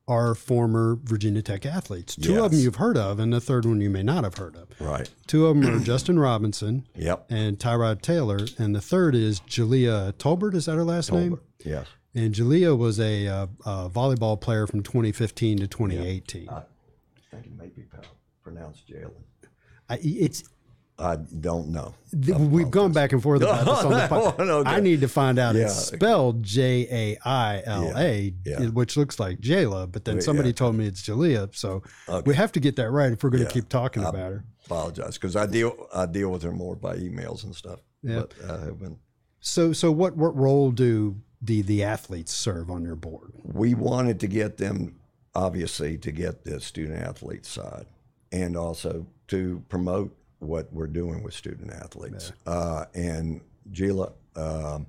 are 0.10 0.34
former 0.36 0.98
Virginia 1.04 1.42
Tech 1.42 1.66
athletes. 1.66 2.16
Two 2.16 2.44
of 2.44 2.52
them 2.52 2.60
you've 2.60 2.76
heard 2.78 2.98
of, 2.98 3.20
and 3.20 3.32
the 3.32 3.40
third 3.40 3.64
one 3.66 3.80
you 3.80 3.90
may 3.90 4.04
not 4.04 4.24
have 4.24 4.36
heard 4.36 4.56
of. 4.56 4.68
Right. 4.82 5.10
Two 5.28 5.46
of 5.48 5.56
them 5.62 5.74
are 5.76 5.80
Justin 5.84 6.18
Robinson 6.20 6.88
Yep. 6.96 7.28
and 7.30 7.60
Tyrod 7.60 8.02
Taylor, 8.02 8.40
and 8.58 8.76
the 8.76 8.82
third 8.82 9.14
is 9.16 9.40
Jalea 9.42 10.14
Tolbert. 10.14 10.56
Is 10.56 10.66
that 10.66 10.76
her 10.76 10.84
last 10.84 11.12
name? 11.12 11.40
Yes. 11.64 11.88
And 12.16 12.34
Jalea 12.34 12.76
was 12.76 13.00
a, 13.00 13.28
uh 13.28 13.48
uh 13.66 13.88
volleyball 13.88 14.40
player 14.42 14.66
from 14.66 14.82
2015 14.82 15.60
to 15.60 15.68
2018. 15.68 16.50
I 16.50 16.64
think 17.32 17.46
it 17.46 17.56
may 17.56 17.68
be 17.68 17.84
pronounced 18.44 18.88
Jalen. 18.90 19.12
I, 19.88 20.00
it's 20.02 20.44
I 21.00 21.16
don't 21.16 21.70
know. 21.70 21.94
we've 22.14 22.70
gone 22.70 22.92
back 22.92 23.14
and 23.14 23.24
forth 23.24 23.42
about 23.42 23.66
this 23.66 23.80
on 23.86 23.92
the 23.92 23.98
that 23.98 24.10
pod. 24.10 24.40
okay. 24.40 24.70
I 24.70 24.80
need 24.80 25.02
to 25.02 25.08
find 25.08 25.40
out 25.40 25.56
Yeah. 25.56 25.64
it's 25.66 25.76
spelled 25.76 26.44
J 26.44 26.88
A 26.92 27.18
I 27.28 27.62
L 27.66 27.94
A, 27.98 28.32
which 28.74 28.98
looks 28.98 29.20
like 29.20 29.40
Jayla, 29.40 29.92
but 29.92 30.06
then 30.06 30.22
somebody 30.22 30.50
yeah. 30.50 30.54
told 30.56 30.76
me 30.76 30.86
it's 30.88 31.02
Jalea. 31.02 31.56
So 31.56 31.84
we 32.26 32.36
have 32.36 32.52
to 32.54 32.60
get 32.60 32.76
that 32.78 32.90
right 32.92 33.12
if 33.14 33.24
we're 33.24 33.30
going 33.30 33.44
to 33.44 33.50
Yeah. 33.50 33.54
keep 33.54 33.70
talking 33.70 34.04
about 34.04 34.32
her. 34.32 34.44
apologize 34.66 35.16
because 35.18 35.36
I 35.36 35.46
deal 35.46 35.88
I 35.94 36.06
deal 36.06 36.30
with 36.30 36.44
her 36.44 36.52
more 36.52 36.76
by 36.76 36.98
emails 36.98 37.44
and 37.44 37.56
stuff. 37.56 37.80
Yeah. 38.04 38.22
But 38.22 38.34
I 38.50 38.66
have 38.66 38.80
been. 38.80 38.98
So 39.40 39.72
so 39.74 39.92
what 39.92 40.18
what 40.18 40.36
role 40.36 40.72
do 40.72 41.16
the 41.42 41.62
the 41.62 41.84
athletes 41.84 42.34
serve 42.34 42.70
on 42.70 42.84
your 42.84 42.96
board? 42.98 43.32
We 43.44 43.74
wanted 43.74 44.20
to 44.20 44.28
get 44.28 44.58
them 44.58 44.96
obviously 45.36 45.98
to 46.00 46.12
get 46.12 46.44
the 46.44 46.60
student 46.60 47.02
athlete 47.02 47.46
side 47.46 47.86
and 48.32 48.58
also 48.58 49.06
to 49.28 49.64
promote 49.70 50.16
what 50.40 50.72
we're 50.74 50.88
doing 50.88 51.22
with 51.24 51.34
student 51.34 51.72
athletes. 51.72 52.32
Uh, 52.46 52.86
and 52.94 53.42
Gila 53.72 54.14
um, 54.36 54.88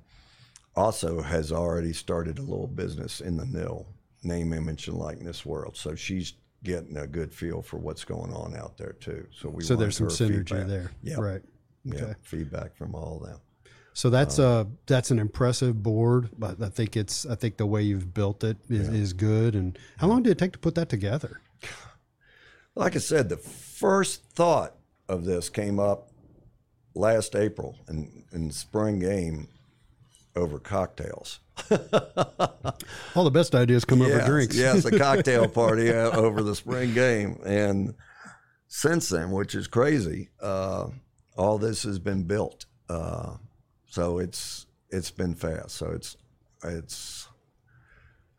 also 0.75 1.21
has 1.21 1.51
already 1.51 1.93
started 1.93 2.39
a 2.39 2.41
little 2.41 2.67
business 2.67 3.19
in 3.21 3.37
the 3.37 3.45
NIL 3.45 3.85
name, 4.23 4.53
image, 4.53 4.87
and 4.87 4.97
likeness 4.97 5.45
world. 5.45 5.75
So 5.75 5.95
she's 5.95 6.33
getting 6.63 6.95
a 6.97 7.07
good 7.07 7.33
feel 7.33 7.61
for 7.61 7.77
what's 7.77 8.03
going 8.05 8.31
on 8.33 8.55
out 8.55 8.77
there 8.77 8.93
too. 8.93 9.25
So 9.31 9.49
we 9.49 9.63
So 9.63 9.75
there's 9.75 9.97
some 9.97 10.07
synergy 10.07 10.49
feedback. 10.49 10.67
there. 10.67 10.91
Yeah, 11.03 11.19
Right. 11.19 11.41
yeah, 11.83 11.95
Okay. 12.03 12.13
feedback 12.21 12.75
from 12.75 12.93
all 12.95 13.17
of 13.21 13.27
them. 13.29 13.39
So 13.93 14.09
that's 14.09 14.39
Um, 14.39 14.45
uh 14.45 14.63
that's 14.85 15.11
an 15.11 15.19
impressive 15.19 15.83
board, 15.83 16.29
but 16.37 16.61
I 16.61 16.69
think 16.69 16.95
it's 16.95 17.25
I 17.25 17.35
think 17.35 17.57
the 17.57 17.65
way 17.65 17.81
you've 17.83 18.13
built 18.13 18.41
it 18.43 18.57
is, 18.69 18.87
is 18.87 19.11
good. 19.11 19.53
And 19.53 19.77
how 19.97 20.07
long 20.07 20.23
did 20.23 20.29
it 20.31 20.37
take 20.37 20.53
to 20.53 20.59
put 20.59 20.75
that 20.75 20.87
together? 20.87 21.41
Like 22.75 22.95
I 22.95 22.99
said, 22.99 23.27
the 23.27 23.35
first 23.37 24.23
thought 24.31 24.75
of 25.11 25.25
this 25.25 25.49
came 25.49 25.79
up 25.79 26.09
last 26.95 27.35
April 27.35 27.77
in, 27.89 28.23
in 28.31 28.51
spring 28.51 28.99
game 28.99 29.47
over 30.35 30.59
cocktails. 30.59 31.39
All 33.15 33.23
the 33.23 33.31
best 33.31 33.53
ideas 33.53 33.85
come 33.85 34.01
over 34.01 34.09
yes, 34.09 34.25
drinks. 34.25 34.55
yes, 34.55 34.85
a 34.85 34.97
cocktail 34.97 35.47
party 35.49 35.91
uh, 35.91 36.11
over 36.11 36.41
the 36.41 36.55
spring 36.55 36.93
game. 36.93 37.39
And 37.45 37.93
since 38.67 39.09
then, 39.09 39.31
which 39.31 39.53
is 39.53 39.67
crazy, 39.67 40.29
uh, 40.41 40.87
all 41.37 41.57
this 41.57 41.83
has 41.83 41.99
been 41.99 42.23
built. 42.23 42.65
Uh, 42.89 43.35
so 43.87 44.19
it's 44.19 44.65
it's 44.89 45.11
been 45.11 45.35
fast. 45.35 45.71
So 45.71 45.91
it's 45.91 46.17
it's 46.63 47.27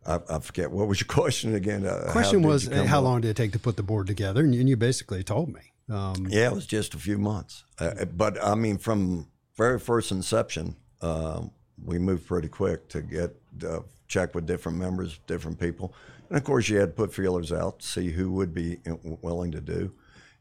I, 0.07 0.19
I 0.29 0.39
forget 0.41 0.71
what 0.71 0.89
was 0.89 1.01
your 1.01 1.07
question 1.09 1.55
again. 1.55 1.87
Uh, 1.87 2.09
Question 2.13 2.43
was, 2.43 2.67
how 2.67 3.01
long 3.01 3.21
did 3.21 3.29
it 3.29 3.37
take 3.37 3.53
to 3.53 3.59
put 3.59 3.77
the 3.77 3.83
board 3.83 4.07
together? 4.07 4.41
And 4.41 4.55
you, 4.55 4.61
and 4.61 4.69
you 4.69 4.77
basically 4.77 5.23
told 5.23 5.53
me. 5.53 5.72
Um, 5.93 6.27
Yeah, 6.29 6.47
it 6.47 6.55
was 6.55 6.67
just 6.67 6.95
a 6.95 6.99
few 6.99 7.19
months. 7.19 7.65
Uh, 7.79 8.05
but 8.05 8.43
I 8.43 8.55
mean, 8.55 8.79
from 8.79 9.29
very 9.57 9.79
first 9.79 10.11
inception, 10.11 10.77
um, 11.01 11.51
we 11.85 11.99
moved 11.99 12.27
pretty 12.27 12.49
quick 12.49 12.89
to 12.91 13.03
get 13.03 13.35
uh, 13.67 13.81
check 14.09 14.35
with 14.35 14.47
different 14.47 14.79
members, 14.79 15.19
different 15.27 15.59
people, 15.59 15.95
and 16.29 16.39
of 16.39 16.45
course, 16.45 16.69
you 16.69 16.79
had 16.79 16.91
to 16.91 16.95
put 16.95 17.13
feelers 17.13 17.53
out 17.53 17.81
to 17.81 17.87
see 17.87 18.11
who 18.11 18.31
would 18.33 18.55
be 18.55 18.79
uh, 18.89 18.95
willing 19.21 19.53
to 19.53 19.61
do. 19.61 19.93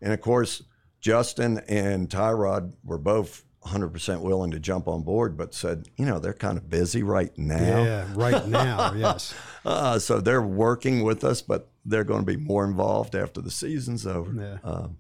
And 0.01 0.13
of 0.13 0.21
course, 0.21 0.63
Justin 1.01 1.61
and 1.67 2.09
Tyrod 2.09 2.73
were 2.83 2.97
both 2.97 3.43
100% 3.65 4.21
willing 4.21 4.51
to 4.51 4.59
jump 4.59 4.87
on 4.87 5.03
board, 5.03 5.37
but 5.37 5.53
said, 5.53 5.87
you 5.97 6.05
know, 6.05 6.17
they're 6.17 6.33
kind 6.33 6.57
of 6.57 6.69
busy 6.69 7.03
right 7.03 7.35
now. 7.37 7.83
yeah, 7.83 8.07
right 8.15 8.47
now, 8.47 8.93
yes. 8.97 9.33
Uh, 9.65 9.99
so 9.99 10.19
they're 10.19 10.41
working 10.41 11.03
with 11.03 11.23
us, 11.23 11.41
but 11.41 11.69
they're 11.85 12.03
going 12.03 12.21
to 12.21 12.25
be 12.25 12.37
more 12.37 12.65
involved 12.65 13.13
after 13.15 13.41
the 13.41 13.51
season's 13.51 14.07
over. 14.07 14.33
Yeah. 14.33 14.57
Um, 14.63 14.97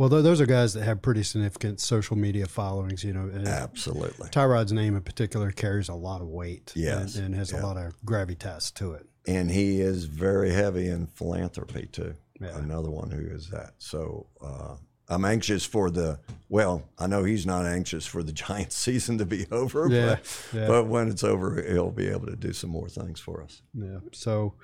Well, 0.00 0.08
those 0.08 0.40
are 0.40 0.46
guys 0.46 0.72
that 0.72 0.84
have 0.84 1.02
pretty 1.02 1.22
significant 1.22 1.78
social 1.78 2.16
media 2.16 2.46
followings. 2.46 3.04
You 3.04 3.12
know, 3.12 3.30
absolutely. 3.46 4.30
Tyrod's 4.30 4.72
name 4.72 4.96
in 4.96 5.02
particular 5.02 5.50
carries 5.50 5.90
a 5.90 5.94
lot 5.94 6.22
of 6.22 6.28
weight. 6.28 6.72
Yes, 6.74 7.16
and, 7.16 7.26
and 7.26 7.34
has 7.34 7.52
yeah. 7.52 7.60
a 7.60 7.66
lot 7.66 7.76
of 7.76 7.92
gravitas 8.00 8.72
to 8.76 8.92
it. 8.92 9.06
and 9.28 9.50
he 9.50 9.82
is 9.82 10.06
very 10.06 10.52
heavy 10.52 10.88
in 10.88 11.06
philanthropy 11.06 11.86
too. 11.92 12.14
Yeah. 12.40 12.56
Another 12.56 12.88
one 12.90 13.10
who 13.10 13.26
is 13.26 13.50
that. 13.50 13.74
So 13.76 14.26
uh, 14.42 14.76
I'm 15.10 15.26
anxious 15.26 15.66
for 15.66 15.90
the. 15.90 16.18
Well, 16.48 16.82
I 16.98 17.06
know 17.06 17.24
he's 17.24 17.44
not 17.44 17.66
anxious 17.66 18.06
for 18.06 18.22
the 18.22 18.32
Giants 18.44 18.76
season 18.76 19.18
to 19.18 19.26
be 19.26 19.44
over, 19.52 19.86
Yeah, 19.90 20.06
but, 20.06 20.48
yeah. 20.54 20.66
but 20.66 20.86
when 20.86 21.08
it's 21.08 21.24
over, 21.24 21.62
he'll 21.70 21.90
be 21.90 22.08
able 22.08 22.24
to 22.28 22.36
do 22.36 22.54
some 22.54 22.70
more 22.70 22.88
things 22.88 23.20
for 23.20 23.42
us. 23.42 23.60
Yeah. 23.74 23.98
So 24.12 24.54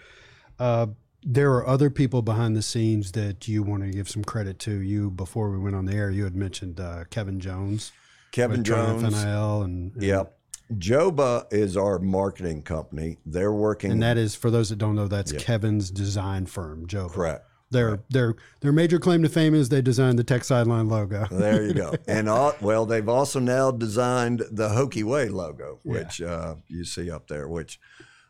uh, 0.58 0.86
there 1.28 1.52
are 1.54 1.66
other 1.66 1.90
people 1.90 2.22
behind 2.22 2.56
the 2.56 2.62
scenes 2.62 3.12
that 3.12 3.48
you 3.48 3.62
want 3.64 3.82
to 3.82 3.90
give 3.90 4.08
some 4.08 4.22
credit 4.22 4.60
to. 4.60 4.70
You 4.80 5.10
before 5.10 5.50
we 5.50 5.58
went 5.58 5.74
on 5.74 5.84
the 5.84 5.92
air, 5.94 6.08
you 6.08 6.22
had 6.24 6.36
mentioned 6.36 6.78
uh, 6.78 7.04
Kevin 7.10 7.40
Jones, 7.40 7.90
Kevin 8.30 8.62
Jones. 8.62 9.02
NIL, 9.02 9.62
and, 9.62 9.92
and 9.94 10.02
Yep. 10.02 10.32
Joba 10.74 11.52
is 11.52 11.76
our 11.76 11.98
marketing 11.98 12.62
company. 12.62 13.18
They're 13.26 13.52
working. 13.52 13.92
and 13.92 14.02
that 14.02 14.16
is 14.16 14.34
for 14.34 14.50
those 14.50 14.70
that 14.70 14.76
don't 14.76 14.94
know, 14.96 15.06
that's 15.08 15.32
Kevin's 15.32 15.90
design 15.90 16.46
firm, 16.46 16.86
Joe. 16.86 17.08
correct. 17.08 17.44
Their 17.70 18.00
their 18.10 18.36
their 18.60 18.70
major 18.72 19.00
claim 19.00 19.22
to 19.24 19.28
fame 19.28 19.52
is 19.52 19.68
they 19.68 19.82
designed 19.82 20.20
the 20.20 20.24
Tech 20.24 20.44
Sideline 20.44 20.88
logo. 20.88 21.26
There 21.30 21.64
you 21.64 21.74
go. 21.74 21.94
and 22.06 22.28
all, 22.28 22.54
well, 22.60 22.86
they've 22.86 23.08
also 23.08 23.40
now 23.40 23.72
designed 23.72 24.44
the 24.52 24.68
Hokie 24.68 25.02
Way 25.02 25.28
logo, 25.28 25.80
which 25.82 26.22
uh, 26.22 26.54
you 26.68 26.84
see 26.84 27.10
up 27.10 27.26
there, 27.26 27.48
which 27.48 27.80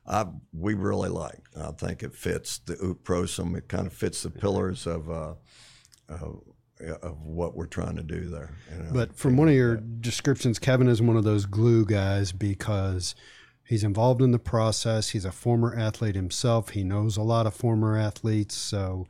I, 0.07 0.27
we 0.53 0.75
really 0.75 1.09
like. 1.09 1.41
I 1.57 1.73
think 1.73 2.03
it 2.03 2.15
fits 2.15 2.59
the 2.59 2.75
Ut 2.75 3.05
Prosim. 3.05 3.57
It 3.57 3.69
kind 3.69 3.87
of 3.87 3.93
fits 3.93 4.23
the 4.23 4.31
pillars 4.31 4.87
of 4.87 5.11
uh, 5.11 5.35
of, 6.09 6.43
of 7.03 7.23
what 7.23 7.57
we're 7.57 7.67
trying 7.67 7.97
to 7.97 8.03
do 8.03 8.29
there. 8.29 8.55
you 8.71 8.83
know. 8.83 8.91
But 8.93 9.17
from 9.17 9.37
one 9.37 9.49
of 9.49 9.55
your 9.55 9.77
descriptions, 9.77 10.59
Kevin 10.59 10.89
is 10.89 11.03
one 11.03 11.17
of 11.17 11.25
those 11.25 11.47
glue 11.47 11.85
guys 11.85 12.33
because 12.33 13.15
he's 13.65 13.85
involved 13.85 14.23
in 14.23 14.31
the 14.31 14.39
process. 14.39 15.11
He's 15.11 15.25
a 15.25 15.33
former 15.33 15.75
athlete 15.75 16.15
himself. 16.15 16.71
He 16.71 16.85
knows 16.85 17.17
a 17.17 17.23
lot 17.23 17.47
of 17.47 17.55
former 17.55 17.97
athletes. 17.97 18.55
So 18.55 19.07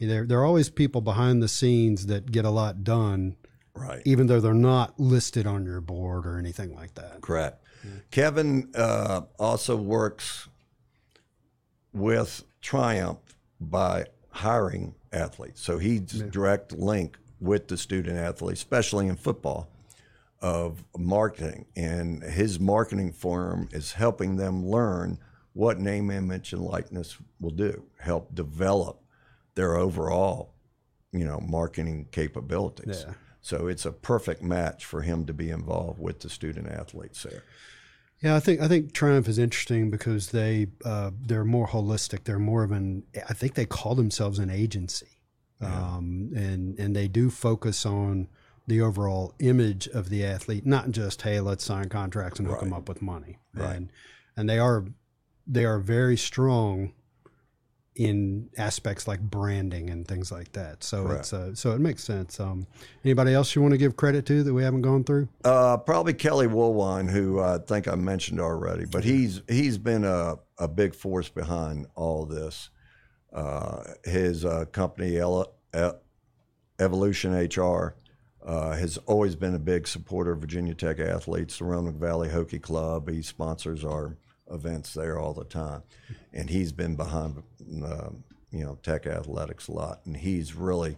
there, 0.00 0.24
there 0.26 0.38
are 0.38 0.44
always 0.44 0.70
people 0.70 1.00
behind 1.00 1.42
the 1.42 1.48
scenes 1.48 2.06
that 2.06 2.30
get 2.30 2.44
a 2.44 2.50
lot 2.50 2.84
done, 2.84 3.36
right. 3.74 4.02
even 4.04 4.26
though 4.26 4.40
they're 4.40 4.54
not 4.54 4.98
listed 4.98 5.46
on 5.46 5.64
your 5.64 5.80
board 5.80 6.26
or 6.26 6.38
anything 6.38 6.74
like 6.74 6.94
that. 6.94 7.20
Correct. 7.20 7.62
Kevin 8.10 8.70
uh, 8.74 9.22
also 9.38 9.76
works 9.76 10.48
with 11.92 12.44
Triumph 12.60 13.18
by 13.60 14.06
hiring 14.30 14.94
athletes. 15.12 15.60
So 15.60 15.78
he's 15.78 16.00
direct 16.00 16.72
link 16.72 17.18
with 17.40 17.68
the 17.68 17.76
student 17.76 18.18
athletes, 18.18 18.60
especially 18.60 19.08
in 19.08 19.16
football, 19.16 19.68
of 20.40 20.84
marketing. 20.96 21.66
And 21.76 22.22
his 22.22 22.58
marketing 22.58 23.12
firm 23.12 23.68
is 23.72 23.92
helping 23.92 24.36
them 24.36 24.66
learn 24.66 25.18
what 25.52 25.78
name, 25.78 26.10
image, 26.10 26.52
and 26.52 26.62
likeness 26.62 27.18
will 27.40 27.50
do, 27.50 27.84
help 27.98 28.34
develop 28.34 29.02
their 29.54 29.76
overall, 29.76 30.54
you 31.12 31.24
know, 31.24 31.40
marketing 31.40 32.08
capabilities. 32.10 33.04
Yeah. 33.06 33.14
So 33.42 33.66
it's 33.66 33.84
a 33.84 33.92
perfect 33.92 34.42
match 34.42 34.84
for 34.84 35.02
him 35.02 35.26
to 35.26 35.34
be 35.34 35.50
involved 35.50 36.00
with 36.00 36.20
the 36.20 36.30
student 36.30 36.68
athletes 36.68 37.22
there. 37.24 37.42
Yeah, 38.22 38.36
I 38.36 38.40
think 38.40 38.60
I 38.60 38.68
think 38.68 38.92
Triumph 38.92 39.28
is 39.28 39.38
interesting 39.38 39.90
because 39.90 40.30
they 40.30 40.68
uh, 40.84 41.10
they're 41.20 41.44
more 41.44 41.66
holistic. 41.66 42.24
They're 42.24 42.38
more 42.38 42.62
of 42.62 42.70
an 42.70 43.02
I 43.28 43.34
think 43.34 43.54
they 43.54 43.66
call 43.66 43.94
themselves 43.96 44.38
an 44.38 44.48
agency, 44.48 45.18
um, 45.60 46.30
and 46.34 46.78
and 46.78 46.94
they 46.94 47.08
do 47.08 47.30
focus 47.30 47.84
on 47.84 48.28
the 48.68 48.80
overall 48.80 49.34
image 49.40 49.88
of 49.88 50.08
the 50.08 50.24
athlete, 50.24 50.64
not 50.64 50.92
just 50.92 51.22
hey, 51.22 51.40
let's 51.40 51.64
sign 51.64 51.88
contracts 51.88 52.38
and 52.38 52.48
hook 52.48 52.60
them 52.60 52.72
up 52.72 52.88
with 52.88 53.02
money. 53.02 53.38
Right. 53.54 53.76
And 53.76 53.92
and 54.36 54.48
they 54.48 54.58
are 54.60 54.84
they 55.46 55.64
are 55.64 55.80
very 55.80 56.16
strong 56.16 56.92
in 57.94 58.48
aspects 58.56 59.06
like 59.06 59.20
branding 59.20 59.90
and 59.90 60.08
things 60.08 60.32
like 60.32 60.52
that. 60.52 60.82
So 60.82 61.04
Correct. 61.04 61.20
it's 61.20 61.32
uh, 61.32 61.54
so 61.54 61.72
it 61.72 61.80
makes 61.80 62.02
sense. 62.02 62.40
Um, 62.40 62.66
anybody 63.04 63.34
else 63.34 63.54
you 63.54 63.62
want 63.62 63.72
to 63.72 63.78
give 63.78 63.96
credit 63.96 64.24
to 64.26 64.42
that 64.42 64.54
we 64.54 64.62
haven't 64.62 64.82
gone 64.82 65.04
through? 65.04 65.28
Uh, 65.44 65.76
probably 65.76 66.14
Kelly 66.14 66.46
Woolwine, 66.46 67.10
who 67.10 67.40
I 67.40 67.58
think 67.58 67.88
I 67.88 67.94
mentioned 67.94 68.40
already, 68.40 68.86
but 68.86 69.04
he's 69.04 69.42
he's 69.48 69.78
been 69.78 70.04
a, 70.04 70.36
a 70.58 70.68
big 70.68 70.94
force 70.94 71.28
behind 71.28 71.86
all 71.94 72.24
this. 72.24 72.70
Uh, 73.32 73.82
his 74.04 74.44
uh, 74.44 74.66
company, 74.72 75.16
Ele- 75.16 75.54
Evolution 76.78 77.32
HR, 77.32 77.96
uh, 78.44 78.72
has 78.72 78.98
always 79.06 79.36
been 79.36 79.54
a 79.54 79.58
big 79.58 79.86
supporter 79.86 80.32
of 80.32 80.40
Virginia 80.40 80.74
Tech 80.74 80.98
athletes. 80.98 81.58
The 81.58 81.64
Roanoke 81.64 81.96
Valley 81.96 82.28
Hockey 82.28 82.58
Club, 82.58 83.08
he 83.08 83.22
sponsors 83.22 83.84
our 83.84 84.18
events 84.52 84.94
there 84.94 85.18
all 85.18 85.34
the 85.34 85.44
time, 85.44 85.82
and 86.32 86.50
he's 86.50 86.72
been 86.72 86.96
behind 86.96 87.42
uh, 87.84 88.10
you 88.50 88.64
know 88.64 88.78
Tech 88.82 89.06
athletics 89.06 89.68
a 89.68 89.72
lot, 89.72 90.00
and 90.04 90.16
he's 90.16 90.54
really 90.54 90.96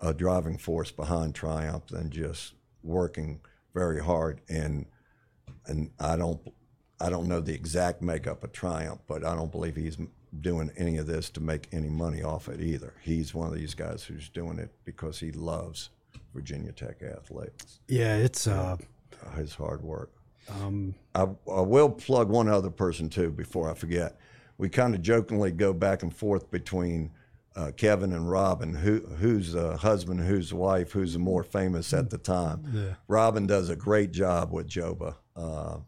a 0.00 0.14
driving 0.14 0.58
force 0.58 0.90
behind 0.90 1.34
Triumph 1.34 1.90
and 1.92 2.10
just 2.10 2.54
working 2.82 3.40
very 3.74 4.02
hard. 4.02 4.40
And 4.48 4.86
and 5.66 5.90
I 5.98 6.16
don't 6.16 6.40
I 7.00 7.08
don't 7.10 7.28
know 7.28 7.40
the 7.40 7.54
exact 7.54 8.02
makeup 8.02 8.44
of 8.44 8.52
Triumph, 8.52 9.00
but 9.06 9.24
I 9.24 9.34
don't 9.34 9.52
believe 9.52 9.76
he's 9.76 9.96
doing 10.40 10.70
any 10.76 10.96
of 10.96 11.06
this 11.06 11.30
to 11.30 11.40
make 11.40 11.68
any 11.72 11.88
money 11.88 12.22
off 12.22 12.48
it 12.48 12.60
either. 12.60 12.94
He's 13.02 13.34
one 13.34 13.48
of 13.48 13.54
these 13.54 13.74
guys 13.74 14.04
who's 14.04 14.28
doing 14.28 14.58
it 14.58 14.70
because 14.84 15.18
he 15.18 15.32
loves 15.32 15.90
Virginia 16.34 16.72
Tech 16.72 17.02
athletes, 17.02 17.80
Yeah, 17.88 18.16
it's 18.16 18.46
uh, 18.46 18.76
uh, 19.24 19.30
his 19.36 19.54
hard 19.54 19.82
work. 19.82 20.12
Um, 20.60 20.94
I, 21.14 21.22
I 21.22 21.60
will 21.60 21.90
plug 21.90 22.28
one 22.28 22.48
other 22.48 22.70
person 22.70 23.08
too 23.08 23.30
before 23.30 23.70
I 23.70 23.74
forget. 23.74 24.18
We 24.58 24.68
kind 24.68 24.94
of 24.94 25.02
jokingly 25.02 25.52
go 25.52 25.72
back 25.72 26.02
and 26.02 26.14
forth 26.14 26.50
between 26.50 27.12
uh, 27.56 27.72
Kevin 27.76 28.12
and 28.12 28.30
Robin, 28.30 28.74
who 28.74 29.00
who's 29.18 29.52
the 29.52 29.76
husband, 29.76 30.20
who's 30.20 30.50
the 30.50 30.56
wife, 30.56 30.92
who's 30.92 31.14
the 31.14 31.18
more 31.18 31.42
famous 31.42 31.92
at 31.92 32.10
the 32.10 32.18
time. 32.18 32.96
Robin 33.08 33.46
does 33.46 33.70
a 33.70 33.76
great 33.76 34.12
job 34.12 34.52
with 34.52 34.68
Joba, 34.68 35.16
uh, 35.36 35.78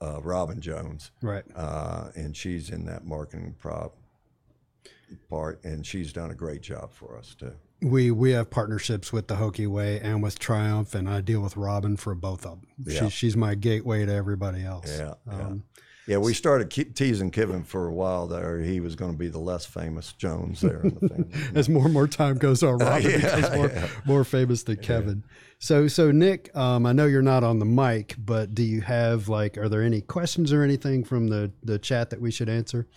uh, 0.00 0.20
Robin 0.22 0.60
Jones, 0.60 1.12
right. 1.22 1.44
uh, 1.54 2.08
and 2.16 2.36
she's 2.36 2.70
in 2.70 2.86
that 2.86 3.04
marketing 3.04 3.54
prop 3.58 3.96
part, 5.28 5.62
and 5.64 5.86
she's 5.86 6.12
done 6.12 6.30
a 6.30 6.34
great 6.34 6.62
job 6.62 6.92
for 6.92 7.16
us 7.16 7.34
too. 7.34 7.54
We 7.82 8.10
we 8.10 8.32
have 8.32 8.50
partnerships 8.50 9.12
with 9.12 9.28
the 9.28 9.36
Hokie 9.36 9.66
Way 9.66 10.00
and 10.00 10.22
with 10.22 10.38
Triumph, 10.38 10.94
and 10.94 11.08
I 11.08 11.20
deal 11.20 11.40
with 11.40 11.56
Robin 11.56 11.96
for 11.96 12.14
both 12.14 12.44
of 12.44 12.60
them. 12.60 12.68
Yeah. 12.84 13.04
She, 13.04 13.10
she's 13.10 13.36
my 13.36 13.54
gateway 13.54 14.04
to 14.04 14.12
everybody 14.12 14.64
else. 14.64 14.98
Yeah, 14.98 15.14
yeah. 15.26 15.32
Um, 15.32 15.64
Yeah, 16.06 16.18
we 16.18 16.34
started 16.34 16.70
teasing 16.96 17.30
Kevin 17.30 17.62
for 17.62 17.86
a 17.86 17.92
while 17.92 18.26
there. 18.26 18.58
He 18.60 18.80
was 18.80 18.96
going 18.96 19.12
to 19.12 19.18
be 19.18 19.28
the 19.28 19.38
less 19.38 19.64
famous 19.64 20.12
Jones 20.12 20.60
there 20.60 20.80
the. 20.82 21.52
As 21.54 21.68
more 21.68 21.84
and 21.84 21.92
more 21.92 22.08
time 22.08 22.36
goes 22.36 22.62
on, 22.62 22.78
Robert 22.78 23.08
Yeah, 23.08 23.36
becomes 23.36 23.56
more, 23.56 23.88
more 24.04 24.24
famous 24.24 24.64
than 24.64 24.78
Kevin. 24.78 25.24
So, 25.58 25.88
so 25.88 26.10
Nick, 26.10 26.54
um, 26.56 26.84
I 26.84 26.92
know 26.92 27.06
you're 27.06 27.22
not 27.22 27.44
on 27.44 27.60
the 27.60 27.66
mic, 27.66 28.16
but 28.18 28.54
do 28.54 28.62
you 28.62 28.80
have 28.80 29.28
like, 29.28 29.56
are 29.56 29.68
there 29.68 29.82
any 29.82 30.00
questions 30.00 30.52
or 30.52 30.62
anything 30.62 31.04
from 31.04 31.28
the 31.28 31.52
the 31.62 31.78
chat 31.78 32.10
that 32.10 32.20
we 32.20 32.30
should 32.30 32.48
answer? 32.48 32.88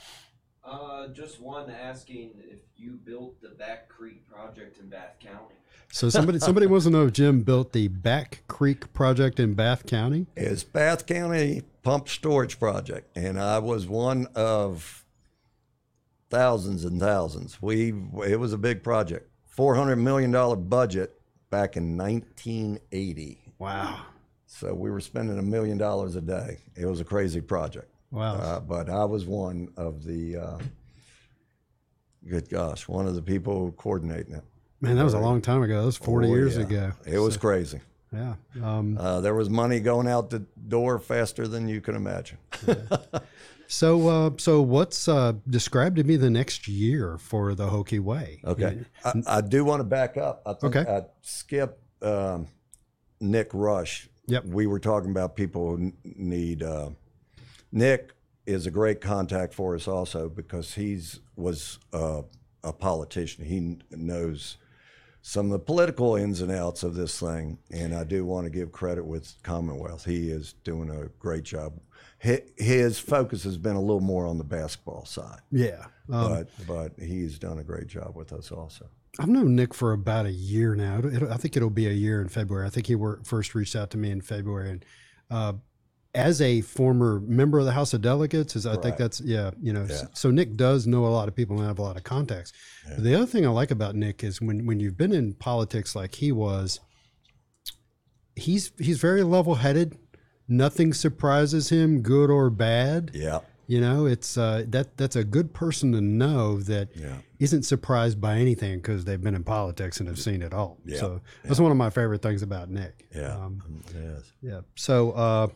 Uh, 1.04 1.08
just 1.10 1.42
one 1.42 1.70
asking 1.70 2.32
if 2.50 2.60
you 2.78 2.92
built 3.04 3.42
the 3.42 3.50
Back 3.50 3.90
Creek 3.90 4.28
project 4.30 4.78
in 4.80 4.88
Bath 4.90 5.16
County. 5.20 5.56
So 5.92 6.10
somebody 6.10 6.40
somebody 6.40 6.66
wants 6.66 6.86
to 6.86 6.92
know 6.92 7.06
if 7.08 7.14
Jim 7.14 7.42
built 7.42 7.74
the 7.74 7.88
Back 7.90 8.44
Creek 8.48 8.94
project 8.94 9.40
in 9.40 9.54
Bath 9.54 9.86
County. 9.86 10.28
It's 10.36 10.64
Bath 10.64 11.06
County 11.06 11.64
Pump 11.82 12.08
Storage 12.08 12.58
Project, 12.58 13.16
and 13.18 13.40
I 13.40 13.60
was 13.60 13.86
one 13.86 14.28
of 14.34 15.04
thousands 16.30 16.86
and 16.86 17.00
thousands. 17.00 17.62
We 17.62 17.94
it 18.26 18.40
was 18.40 18.54
a 18.54 18.58
big 18.58 18.82
project, 18.82 19.30
four 19.46 19.76
hundred 19.76 19.98
million 19.98 20.32
dollar 20.32 20.56
budget 20.56 21.20
back 21.50 21.76
in 21.76 21.98
nineteen 21.98 22.80
eighty. 22.92 23.40
Wow, 23.60 24.00
So 24.46 24.74
we 24.74 24.90
were 24.90 25.02
spending 25.02 25.38
a 25.38 25.44
million 25.44 25.78
dollars 25.78 26.16
a 26.16 26.22
day. 26.22 26.60
It 26.76 26.86
was 26.86 27.00
a 27.02 27.06
crazy 27.06 27.42
project. 27.42 27.90
wow. 28.12 28.36
Uh, 28.36 28.60
but 28.60 28.90
I 28.90 29.06
was 29.06 29.26
one 29.26 29.70
of 29.78 30.04
the, 30.04 30.36
uh, 30.36 30.58
good 32.30 32.50
gosh, 32.50 32.88
one 32.88 33.08
of 33.08 33.16
the 33.16 33.22
people 33.22 33.72
coordinating 33.78 34.36
it. 34.36 34.44
Man, 34.82 34.96
that 34.98 35.04
was 35.04 35.14
a 35.14 35.20
long 35.20 35.42
time 35.42 35.62
ago. 35.64 35.80
That 35.80 35.86
was 35.86 35.98
40 35.98 36.28
Oh, 36.28 36.36
years 36.36 36.56
yeah. 36.58 36.64
ago. 36.64 36.92
It 37.06 37.20
was 37.20 37.38
crazy. 37.38 37.80
Yeah. 38.12 38.36
Um, 38.62 38.98
Uh, 39.00 39.22
there 39.22 39.34
was 39.34 39.50
money 39.50 39.80
going 39.80 40.08
out 40.08 40.30
the 40.30 40.40
door 40.68 41.00
faster 41.00 41.48
than 41.48 41.68
you 41.68 41.80
can 41.82 41.96
imagine. 41.96 42.38
so, 43.68 44.08
uh, 44.08 44.30
so 44.38 44.62
what's 44.62 45.08
uh, 45.08 45.34
describe 45.50 45.96
to 45.96 46.04
me 46.04 46.16
the 46.18 46.30
next 46.30 46.68
year 46.68 47.18
for 47.18 47.56
the 47.56 47.68
Hokie 47.68 48.00
Way? 48.00 48.40
Okay. 48.46 48.80
I, 49.06 49.14
I 49.28 49.42
do 49.42 49.64
want 49.66 49.80
to 49.80 49.84
back 49.86 50.18
up. 50.18 50.42
I 50.46 50.54
think 50.54 50.76
Okay. 50.76 50.92
I 50.92 51.02
skipped 51.22 51.82
um, 52.04 52.48
Nick 53.20 53.50
Rush. 53.54 54.10
Yep. 54.28 54.46
We 54.46 54.68
were 54.68 54.80
talking 54.80 55.12
about 55.12 55.36
people 55.36 55.76
who 55.78 55.94
need. 56.04 56.62
Uh, 56.64 56.90
Nick 57.72 58.12
is 58.46 58.66
a 58.68 58.72
great 58.72 59.02
contact 59.02 59.54
for 59.54 59.76
us 59.76 59.88
also 59.88 60.30
because 60.30 60.74
he's 60.76 61.20
was 61.36 61.80
uh, 61.94 62.22
a 62.64 62.74
politician. 62.74 63.46
He 63.46 63.78
knows 63.96 64.58
some 65.22 65.46
of 65.46 65.52
the 65.54 65.60
political 65.60 66.16
ins 66.18 66.42
and 66.42 66.52
outs 66.52 66.84
of 66.84 66.96
this 66.96 67.18
thing, 67.20 67.58
and 67.72 67.96
I 67.96 68.04
do 68.04 68.26
want 68.26 68.46
to 68.46 68.50
give 68.50 68.72
credit 68.74 69.06
with 69.06 69.36
Commonwealth. 69.44 70.04
He 70.06 70.30
is 70.30 70.54
doing 70.64 70.90
a 70.90 71.08
great 71.20 71.44
job. 71.44 71.80
His 72.20 73.00
focus 73.00 73.44
has 73.44 73.58
been 73.58 73.76
a 73.76 73.82
little 73.82 74.00
more 74.02 74.26
on 74.26 74.38
the 74.38 74.44
basketball 74.46 75.06
side, 75.06 75.40
Yeah. 75.52 75.86
Um, 76.12 76.30
but 76.30 76.48
but 76.68 76.92
he's 77.04 77.38
done 77.40 77.60
a 77.60 77.64
great 77.64 77.88
job 77.88 78.16
with 78.16 78.32
us 78.34 78.52
also. 78.52 78.88
I've 79.20 79.30
known 79.30 79.56
Nick 79.56 79.74
for 79.74 79.94
about 79.94 80.26
a 80.26 80.32
year 80.32 80.76
now. 80.76 80.98
It'll- 81.00 81.32
I 81.32 81.38
think 81.38 81.56
it'll 81.56 81.70
be 81.70 81.88
a 81.88 81.92
year 81.92 82.20
in 82.22 82.28
February. 82.30 82.66
I 82.66 82.70
think 82.70 82.88
he 82.88 82.96
wor 82.96 83.20
first 83.24 83.54
reached 83.56 83.76
out 83.76 83.90
to 83.92 83.98
me 83.98 84.10
in 84.12 84.22
February, 84.22 84.72
and 84.72 84.86
uh, 85.30 85.54
as 86.16 86.42
a 86.42 86.62
former 86.62 87.20
member 87.22 87.58
of 87.60 87.66
the 87.66 87.72
House 87.72 87.94
of 87.94 88.02
Delegates, 88.02 88.56
is 88.56 88.66
I 88.68 88.76
think 88.78 88.98
that's 88.98 89.20
yeah, 89.22 89.52
you 89.62 89.74
know. 89.74 89.86
Yeah. 89.90 90.04
So 90.14 90.30
Nick 90.30 90.56
does 90.56 90.86
know 90.86 91.06
a 91.06 91.08
lot 91.08 91.28
of 91.28 91.36
people 91.36 91.58
and 91.58 91.66
have 91.68 91.80
a 91.80 91.82
lot 91.82 91.98
of 91.98 92.04
contacts. 92.04 92.54
The 92.98 93.16
other 93.16 93.26
thing 93.26 93.46
I 93.46 93.50
like 93.50 93.72
about 93.72 93.96
Nick 93.96 94.24
is 94.24 94.40
when 94.42 94.66
when 94.66 94.80
you've 94.80 94.98
been 94.98 95.14
in 95.14 95.34
politics 95.34 95.96
like 95.96 96.16
he 96.16 96.32
was, 96.32 96.80
he's 98.36 98.72
he's 98.78 99.00
very 99.00 99.24
level 99.24 99.56
headed. 99.56 99.98
Nothing 100.48 100.94
surprises 100.94 101.70
him, 101.70 102.02
good 102.02 102.30
or 102.30 102.50
bad. 102.50 103.12
Yeah. 103.14 103.40
You 103.66 103.80
know, 103.80 104.06
it's 104.06 104.38
uh, 104.38 104.66
that 104.68 104.98
that's 104.98 105.16
a 105.16 105.24
good 105.24 105.54
person 105.54 105.94
to 105.94 106.02
know 106.02 106.60
that 106.64 106.90
Yeah. 106.96 107.16
not 107.40 107.64
surprised 107.64 108.20
by 108.20 108.38
anything 108.38 108.80
because 108.80 109.06
they've 109.06 109.22
been 109.22 109.36
in 109.36 109.44
politics 109.46 110.00
and 110.00 110.10
have 110.10 110.20
seen 110.20 110.42
it 110.42 110.54
all. 110.54 110.78
Yeah, 110.86 111.00
So 111.00 111.22
that's 111.44 111.62
one 111.62 111.72
of 111.72 111.78
my 111.78 111.90
favorite 111.90 112.22
things 112.22 112.42
about 112.42 112.70
Nick. 112.70 113.08
Yeah. 113.16 113.36
Um, 113.36 113.82
yes. 113.96 114.32
yeah. 114.42 114.60
So 114.76 115.12
uh, 115.12 115.48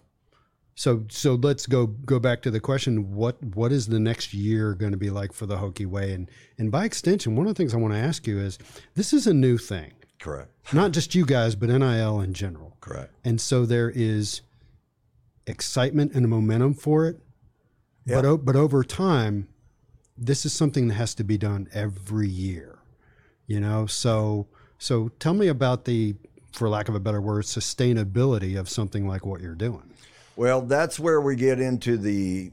so 0.79 1.03
so 1.09 1.33
let's 1.35 1.65
go 1.65 1.87
go 1.87 2.19
back 2.19 2.41
to 2.43 2.51
the 2.51 2.59
question: 2.59 3.13
what 3.13 3.41
what 3.43 3.71
is 3.71 3.87
the 3.87 3.99
next 3.99 4.33
year 4.33 4.73
going 4.75 4.91
to 4.91 4.97
be 4.97 5.09
like 5.09 5.33
for 5.33 5.45
the 5.47 5.57
Hokie 5.57 5.87
Way? 5.87 6.13
And 6.13 6.29
and 6.57 6.71
by 6.71 6.85
extension, 6.85 7.35
one 7.35 7.47
of 7.47 7.53
the 7.55 7.57
things 7.57 7.73
I 7.73 7.77
want 7.77 7.93
to 7.93 7.99
ask 7.99 8.25
you 8.27 8.39
is: 8.39 8.57
this 8.93 9.11
is 9.11 9.25
a 9.27 9.33
new 9.33 9.57
thing, 9.57 9.93
Correct. 10.19 10.51
not 10.73 10.91
just 10.91 11.15
you 11.15 11.25
guys, 11.25 11.55
but 11.55 11.69
NIL 11.69 12.21
in 12.21 12.33
general. 12.33 12.77
Correct. 12.79 13.11
And 13.25 13.41
so 13.41 13.65
there 13.65 13.89
is 13.93 14.41
excitement 15.47 16.13
and 16.13 16.27
momentum 16.29 16.73
for 16.73 17.07
it. 17.07 17.19
But, 18.05 18.23
Yeah. 18.23 18.31
o- 18.31 18.37
but 18.37 18.55
over 18.55 18.83
time, 18.83 19.47
this 20.17 20.45
is 20.45 20.53
something 20.53 20.87
that 20.87 20.93
has 20.95 21.13
to 21.15 21.23
be 21.23 21.37
done 21.37 21.67
every 21.73 22.27
year, 22.29 22.79
you 23.47 23.59
know? 23.59 23.85
So, 23.85 24.47
so 24.77 25.09
tell 25.19 25.33
me 25.33 25.47
about 25.47 25.85
the, 25.85 26.15
for 26.53 26.69
lack 26.69 26.89
of 26.89 26.95
a 26.95 26.99
better 26.99 27.21
word, 27.21 27.43
sustainability 27.45 28.57
of 28.59 28.69
something 28.69 29.07
like 29.07 29.25
what 29.25 29.41
you're 29.41 29.55
doing. 29.55 29.91
Well, 30.37 30.61
that's 30.61 30.99
where 30.99 31.19
we 31.19 31.35
get 31.35 31.59
into 31.59 31.97
the 31.97 32.51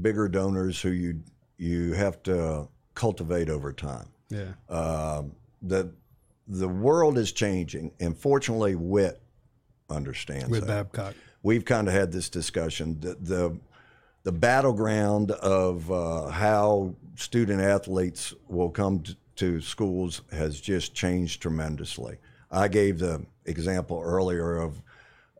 bigger 0.00 0.28
donors 0.28 0.80
who 0.80 0.90
you 0.90 1.20
you 1.58 1.92
have 1.92 2.22
to 2.22 2.68
cultivate 2.94 3.50
over 3.50 3.72
time. 3.72 4.08
Yeah. 4.30 4.52
Um, 4.70 5.32
the 5.60 5.92
the 6.48 6.68
world 6.68 7.18
is 7.18 7.30
changing, 7.32 7.92
and 8.00 8.16
fortunately, 8.16 8.74
Whit 8.74 9.20
understands 9.90 10.48
With 10.48 10.66
that. 10.66 10.92
Babcock. 10.92 11.14
We've 11.42 11.64
kind 11.64 11.86
of 11.86 11.92
had 11.92 12.10
this 12.10 12.30
discussion. 12.30 12.98
The 12.98 13.16
the, 13.20 13.58
the 14.22 14.32
battleground 14.32 15.32
of 15.32 15.92
uh, 15.92 16.28
how 16.28 16.94
student 17.14 17.60
athletes 17.60 18.32
will 18.48 18.70
come 18.70 19.00
to, 19.00 19.16
to 19.36 19.60
schools 19.60 20.22
has 20.32 20.60
just 20.60 20.94
changed 20.94 21.42
tremendously. 21.42 22.16
I 22.50 22.68
gave 22.68 22.98
the 22.98 23.26
example 23.44 24.00
earlier 24.02 24.56
of 24.56 24.80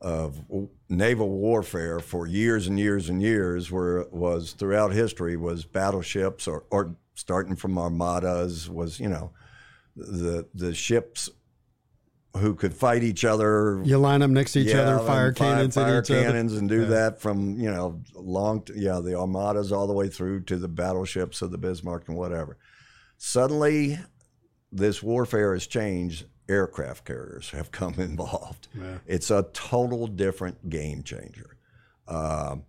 of 0.01 0.41
naval 0.89 1.29
warfare 1.29 1.99
for 2.01 2.27
years 2.27 2.67
and 2.69 2.79
years 2.79 3.09
and 3.09 3.21
years, 3.21 3.71
where 3.71 3.99
it 3.99 4.13
was 4.13 4.53
throughout 4.53 4.93
history 4.93 5.37
was 5.37 5.65
battleships 5.65 6.47
or, 6.47 6.65
or 6.71 6.95
starting 7.15 7.57
from 7.57 7.77
armadas 7.79 8.71
was 8.71 9.01
you 9.01 9.09
know 9.09 9.33
the 9.97 10.47
the 10.55 10.73
ships 10.73 11.29
who 12.37 12.55
could 12.55 12.73
fight 12.73 13.03
each 13.03 13.25
other 13.25 13.81
You 13.85 13.99
line 13.99 14.21
them 14.21 14.33
next 14.33 14.53
to 14.53 14.61
each 14.61 14.73
other, 14.75 14.99
fire 15.05 15.33
cannons 15.33 15.75
fire 15.75 15.97
at 15.97 16.05
each 16.05 16.11
other. 16.13 16.23
cannons, 16.23 16.53
and 16.57 16.69
do 16.69 16.83
Yeah. 16.83 16.89
that 16.89 17.21
from 17.21 17.59
you 17.59 17.71
know 17.71 18.01
long, 18.15 18.63
yeah, 18.77 19.01
the 19.01 19.17
armadas 19.19 19.73
all 19.73 19.89
the 19.89 19.93
way 19.95 20.09
through 20.09 20.43
to 20.43 20.57
the 20.57 20.69
battleships 20.69 21.43
of 21.43 21.51
the 21.51 21.59
Bismarck 21.59 22.07
and 22.09 22.17
whatever. 22.17 22.57
Suddenly, 23.17 23.99
this 24.71 25.03
warfare 25.03 25.55
has 25.55 25.67
changed. 25.67 26.27
Aircraft 26.49 27.05
carriers 27.05 27.51
have 27.51 27.71
come 27.73 27.95
involved. 27.99 28.69
Yeah. 28.75 28.99
It's 29.07 29.31
a 29.31 29.47
total 29.53 30.07
different 30.07 30.69
game 30.71 31.03
changer. 31.03 31.57
Um, 32.07 32.65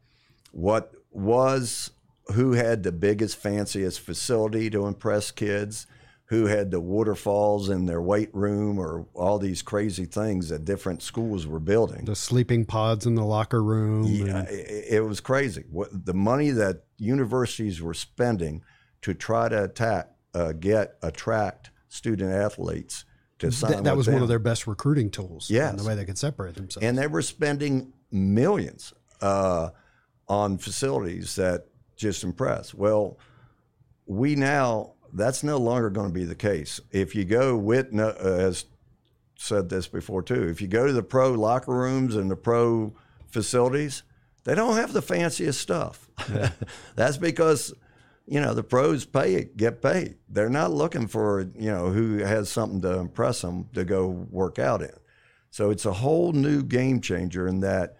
what 0.51 0.93
was 1.11 1.91
who 2.35 2.53
had 2.53 2.83
the 2.83 2.91
biggest, 2.91 3.37
fanciest 3.37 4.01
facility 4.01 4.69
to 4.69 4.85
impress 4.85 5.31
kids? 5.31 5.87
Who 6.25 6.45
had 6.45 6.69
the 6.69 6.79
waterfalls 6.79 7.69
in 7.71 7.87
their 7.87 8.03
weight 8.03 8.29
room, 8.35 8.77
or 8.77 9.07
all 9.15 9.39
these 9.39 9.63
crazy 9.63 10.05
things 10.05 10.49
that 10.49 10.63
different 10.63 11.01
schools 11.01 11.47
were 11.47 11.59
building? 11.59 12.05
The 12.05 12.15
sleeping 12.15 12.65
pods 12.65 13.07
in 13.07 13.15
the 13.15 13.25
locker 13.25 13.63
room. 13.63 14.03
Yeah, 14.03 14.41
and- 14.41 14.47
it, 14.49 14.85
it 14.89 14.99
was 15.03 15.21
crazy. 15.21 15.63
What 15.71 16.05
the 16.05 16.13
money 16.13 16.51
that 16.51 16.83
universities 16.99 17.81
were 17.81 17.95
spending 17.95 18.61
to 19.01 19.15
try 19.15 19.49
to 19.49 19.63
attack, 19.63 20.11
uh, 20.35 20.51
get 20.51 20.97
attract 21.01 21.71
student 21.87 22.31
athletes 22.31 23.05
to 23.39 23.51
sign 23.51 23.71
that, 23.71 23.83
that 23.85 23.97
was 23.97 24.07
one 24.07 24.21
of 24.21 24.27
their 24.27 24.39
best 24.39 24.67
recruiting 24.67 25.09
tools. 25.09 25.49
Yes. 25.49 25.71
And 25.71 25.79
the 25.79 25.83
way 25.83 25.95
they 25.95 26.05
could 26.05 26.17
separate 26.17 26.55
themselves. 26.55 26.85
and 26.85 26.97
they 26.97 27.07
were 27.07 27.21
spending 27.21 27.93
millions 28.11 28.93
uh, 29.21 29.69
on 30.27 30.57
facilities 30.57 31.35
that 31.35 31.65
just 31.95 32.23
impress. 32.23 32.73
Well, 32.73 33.17
we 34.05 34.35
now 34.35 34.93
that's 35.13 35.43
no 35.43 35.57
longer 35.57 35.89
going 35.89 36.07
to 36.07 36.13
be 36.13 36.25
the 36.25 36.35
case. 36.35 36.79
If 36.91 37.15
you 37.15 37.25
go 37.25 37.57
with 37.57 37.91
no- 37.91 38.09
uh, 38.09 38.39
has 38.39 38.65
said 39.39 39.69
this 39.69 39.87
before 39.87 40.21
too. 40.21 40.47
If 40.49 40.61
you 40.61 40.67
go 40.67 40.85
to 40.85 40.93
the 40.93 41.03
pro 41.03 41.31
locker 41.31 41.73
rooms 41.73 42.15
and 42.15 42.29
the 42.29 42.35
pro 42.35 42.93
facilities, 43.27 44.03
they 44.43 44.53
don't 44.53 44.75
have 44.75 44.93
the 44.93 45.01
fanciest 45.01 45.61
stuff. 45.61 46.09
that's 46.95 47.17
because 47.17 47.73
you 48.29 48.39
know 48.39 48.53
the 48.53 48.63
pros 48.63 49.05
pay 49.05 49.45
get 49.57 49.81
paid. 49.81 50.15
They're 50.29 50.49
not 50.49 50.71
looking 50.71 51.07
for 51.07 51.41
you 51.57 51.71
know 51.71 51.89
who 51.89 52.19
has 52.19 52.49
something 52.49 52.81
to 52.81 52.99
impress 52.99 53.41
them 53.41 53.67
to 53.73 53.83
go 53.83 54.07
work 54.07 54.59
out 54.59 54.81
in. 54.81 54.93
So 55.49 55.71
it's 55.71 55.85
a 55.85 55.93
whole 55.93 56.31
new 56.31 56.61
game 56.61 57.01
changer 57.01 57.47
in 57.47 57.61
that 57.61 57.97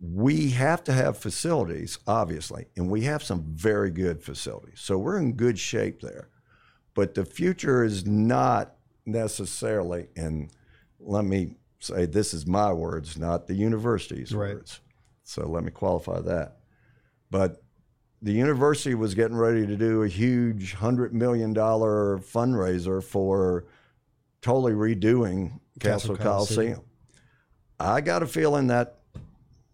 we 0.00 0.50
have 0.50 0.84
to 0.84 0.92
have 0.92 1.18
facilities, 1.18 1.98
obviously, 2.06 2.66
and 2.76 2.88
we 2.90 3.02
have 3.02 3.22
some 3.22 3.42
very 3.48 3.90
good 3.90 4.22
facilities. 4.22 4.80
So 4.80 4.98
we're 4.98 5.18
in 5.18 5.32
good 5.34 5.58
shape 5.58 6.00
there. 6.00 6.28
But 6.94 7.14
the 7.14 7.24
future 7.24 7.82
is 7.84 8.06
not 8.06 8.74
necessarily, 9.06 10.08
and 10.16 10.50
let 11.00 11.24
me 11.24 11.56
say 11.80 12.06
this 12.06 12.34
is 12.34 12.46
my 12.46 12.72
words, 12.72 13.16
not 13.18 13.46
the 13.46 13.54
university's 13.54 14.34
Right. 14.34 14.54
words. 14.54 14.80
So 15.24 15.48
let 15.48 15.64
me 15.64 15.70
qualify 15.70 16.20
that. 16.20 16.58
But 17.30 17.61
the 18.22 18.32
university 18.32 18.94
was 18.94 19.14
getting 19.14 19.36
ready 19.36 19.66
to 19.66 19.76
do 19.76 20.04
a 20.04 20.08
huge 20.08 20.74
hundred 20.74 21.12
million 21.12 21.52
dollar 21.52 22.18
fundraiser 22.18 23.02
for 23.02 23.64
totally 24.40 24.72
redoing 24.72 25.60
Cassell, 25.80 26.14
Cassell 26.14 26.16
Coliseum. 26.16 26.56
Coliseum. 26.56 26.84
I 27.80 28.00
got 28.00 28.22
a 28.22 28.26
feeling 28.26 28.68
that 28.68 29.00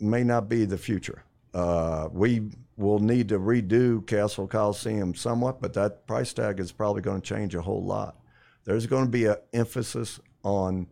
may 0.01 0.25
not 0.25 0.49
be 0.49 0.65
the 0.65 0.79
future. 0.79 1.25
Uh, 1.53 2.09
we 2.11 2.51
will 2.79 3.01
need 3.01 3.29
to 3.29 3.39
redo 3.39 4.07
Cassell 4.07 4.47
Coliseum 4.47 5.15
somewhat, 5.15 5.61
but 5.61 5.75
that 5.75 6.07
price 6.07 6.33
tag 6.33 6.59
is 6.59 6.73
probably 6.73 7.03
going 7.03 7.21
to 7.21 7.27
change 7.27 7.55
a 7.55 7.61
whole 7.61 7.85
lot. 7.85 8.17
There's 8.65 8.87
going 8.87 9.05
to 9.05 9.11
be 9.11 9.27
an 9.27 9.37
emphasis 9.53 10.21
on 10.43 10.87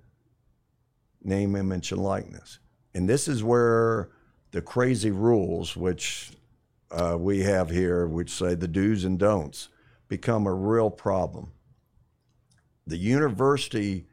name, 1.22 1.56
image, 1.56 1.92
and 1.92 2.02
likeness. 2.02 2.58
And 2.94 3.08
this 3.08 3.28
is 3.28 3.42
where 3.42 4.10
the 4.50 4.60
crazy 4.60 5.10
rules, 5.10 5.76
which 5.76 6.32
uh, 6.90 7.16
we 7.18 7.40
have 7.40 7.70
here, 7.70 8.06
which 8.06 8.30
say 8.30 8.54
the 8.54 8.68
do's 8.68 9.04
and 9.04 9.18
don'ts, 9.18 9.68
become 10.08 10.46
a 10.46 10.54
real 10.54 10.90
problem. 10.90 11.52
The 12.86 12.96
university 12.96 14.06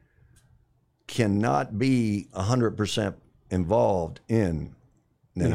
cannot 1.06 1.78
be 1.78 2.28
100% 2.34 3.14
involved 3.50 4.20
in 4.28 4.74
NIL. 5.36 5.54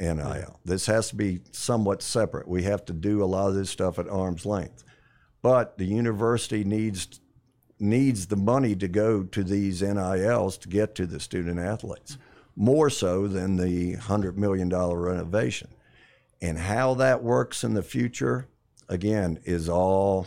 NIL. 0.00 0.60
This 0.64 0.86
has 0.86 1.08
to 1.10 1.16
be 1.16 1.40
somewhat 1.52 2.02
separate. 2.02 2.48
We 2.48 2.62
have 2.64 2.84
to 2.86 2.92
do 2.92 3.22
a 3.22 3.26
lot 3.26 3.48
of 3.48 3.54
this 3.54 3.70
stuff 3.70 3.98
at 3.98 4.08
arm's 4.08 4.46
length. 4.46 4.84
But 5.42 5.78
the 5.78 5.86
university 5.86 6.64
needs 6.64 7.20
needs 7.82 8.26
the 8.26 8.36
money 8.36 8.76
to 8.76 8.86
go 8.86 9.22
to 9.22 9.42
these 9.42 9.80
NILs 9.80 10.58
to 10.58 10.68
get 10.68 10.94
to 10.94 11.06
the 11.06 11.18
student 11.18 11.58
athletes, 11.58 12.18
more 12.54 12.90
so 12.90 13.26
than 13.26 13.56
the 13.56 13.96
$100 13.96 14.36
million 14.36 14.68
renovation. 14.68 15.68
And 16.42 16.58
how 16.58 16.94
that 16.94 17.22
works 17.22 17.62
in 17.64 17.74
the 17.74 17.82
future, 17.82 18.48
again, 18.88 19.38
is 19.44 19.68
all 19.68 20.26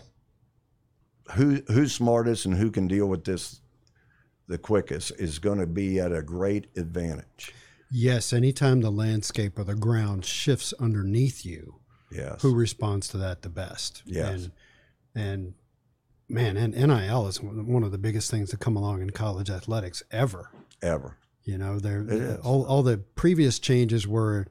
who 1.32 1.61
who's 1.68 1.93
smartest 1.93 2.45
and 2.45 2.55
who 2.55 2.70
can 2.70 2.88
deal 2.88 3.07
with 3.07 3.24
this 3.24 3.61
the 4.47 4.57
quickest 4.57 5.11
is 5.18 5.39
going 5.39 5.59
to 5.59 5.66
be 5.66 5.99
at 5.99 6.11
a 6.11 6.22
great 6.22 6.68
advantage. 6.76 7.53
Yes, 7.89 8.34
anytime 8.34 8.82
the 8.82 8.91
landscape 8.91 9.57
or 9.57 9.64
the 9.64 9.76
ground 9.76 10.26
shifts 10.26 10.74
underneath 10.80 11.45
you, 11.45 11.76
Yes. 12.11 12.41
who 12.41 12.53
responds 12.53 13.07
to 13.09 13.18
that 13.18 13.41
the 13.41 13.49
best? 13.49 14.03
Yes. 14.05 14.49
And, 15.16 15.24
and 15.24 15.53
man, 16.28 16.57
and 16.57 16.74
NIL 16.76 17.28
is 17.28 17.41
one 17.41 17.84
of 17.84 17.91
the 17.91 17.97
biggest 17.97 18.30
things 18.30 18.49
to 18.49 18.57
come 18.57 18.76
along 18.76 19.01
in 19.01 19.11
college 19.11 19.49
athletics 19.49 20.03
ever. 20.11 20.49
Ever. 20.82 21.18
You 21.43 21.57
know, 21.57 21.80
there 21.80 22.38
all 22.43 22.66
all 22.66 22.84
the 22.84 22.97
previous 22.97 23.59
changes 23.59 24.07
were, 24.07 24.47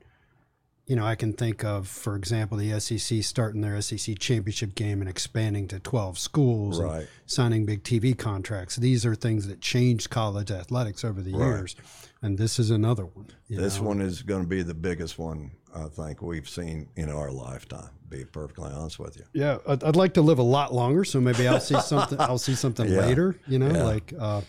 you 0.93 0.97
know, 0.97 1.07
I 1.07 1.15
can 1.15 1.33
think 1.33 1.65
of, 1.65 1.89
for 1.89 2.17
example, 2.17 2.59
the 2.59 2.79
SEC 2.79 3.23
starting 3.23 3.63
their 3.63 3.81
SEC 3.81 4.19
championship 4.19 4.75
game 4.75 5.01
and 5.01 5.09
expanding 5.09 5.67
to 5.69 5.81
twelve 5.81 6.19
schools, 6.19 6.79
and 6.79 6.87
Right. 6.87 7.09
signing 7.25 7.65
big 7.65 7.83
TV 7.83 8.13
contracts. 8.13 8.77
These 8.77 9.07
are 9.07 9.15
things 9.15 9.47
that 9.47 9.63
changed 9.63 10.11
college 10.11 10.51
athletics 10.51 11.03
over 11.03 11.23
the 11.23 11.33
Right. 11.33 11.47
years, 11.47 11.77
and 12.21 12.37
this 12.37 12.59
is 12.59 12.71
another 12.71 13.07
one. 13.07 13.29
This 13.49 13.79
know. 13.79 13.85
one 13.85 14.03
is 14.03 14.21
going 14.21 14.43
to 14.43 14.47
be 14.47 14.63
the 14.63 14.75
biggest 14.75 15.19
one 15.19 15.53
I 15.75 15.85
think 15.85 16.21
we've 16.21 16.47
seen 16.47 16.91
in 16.95 17.09
our 17.09 17.31
lifetime. 17.31 17.89
Be 18.11 18.27
perfectly 18.27 18.71
honest 18.71 18.99
with 18.99 19.17
you. 19.17 19.25
Yeah, 19.33 19.57
I'd, 19.67 19.83
I'd 19.83 19.97
like 19.97 20.13
to 20.15 20.21
live 20.21 20.39
a 20.41 20.43
lot 20.43 20.75
longer, 20.75 21.07
so 21.07 21.23
maybe 21.23 21.49
I'll 21.49 21.59
see 21.59 21.81
something. 21.81 22.21
I'll 22.21 22.37
see 22.37 22.55
something 22.55 22.87
Yeah. 22.93 23.01
later. 23.07 23.35
You 23.49 23.59
know, 23.61 23.71
Yeah. 23.73 23.83
like. 23.85 24.13
Uh, 24.19 24.43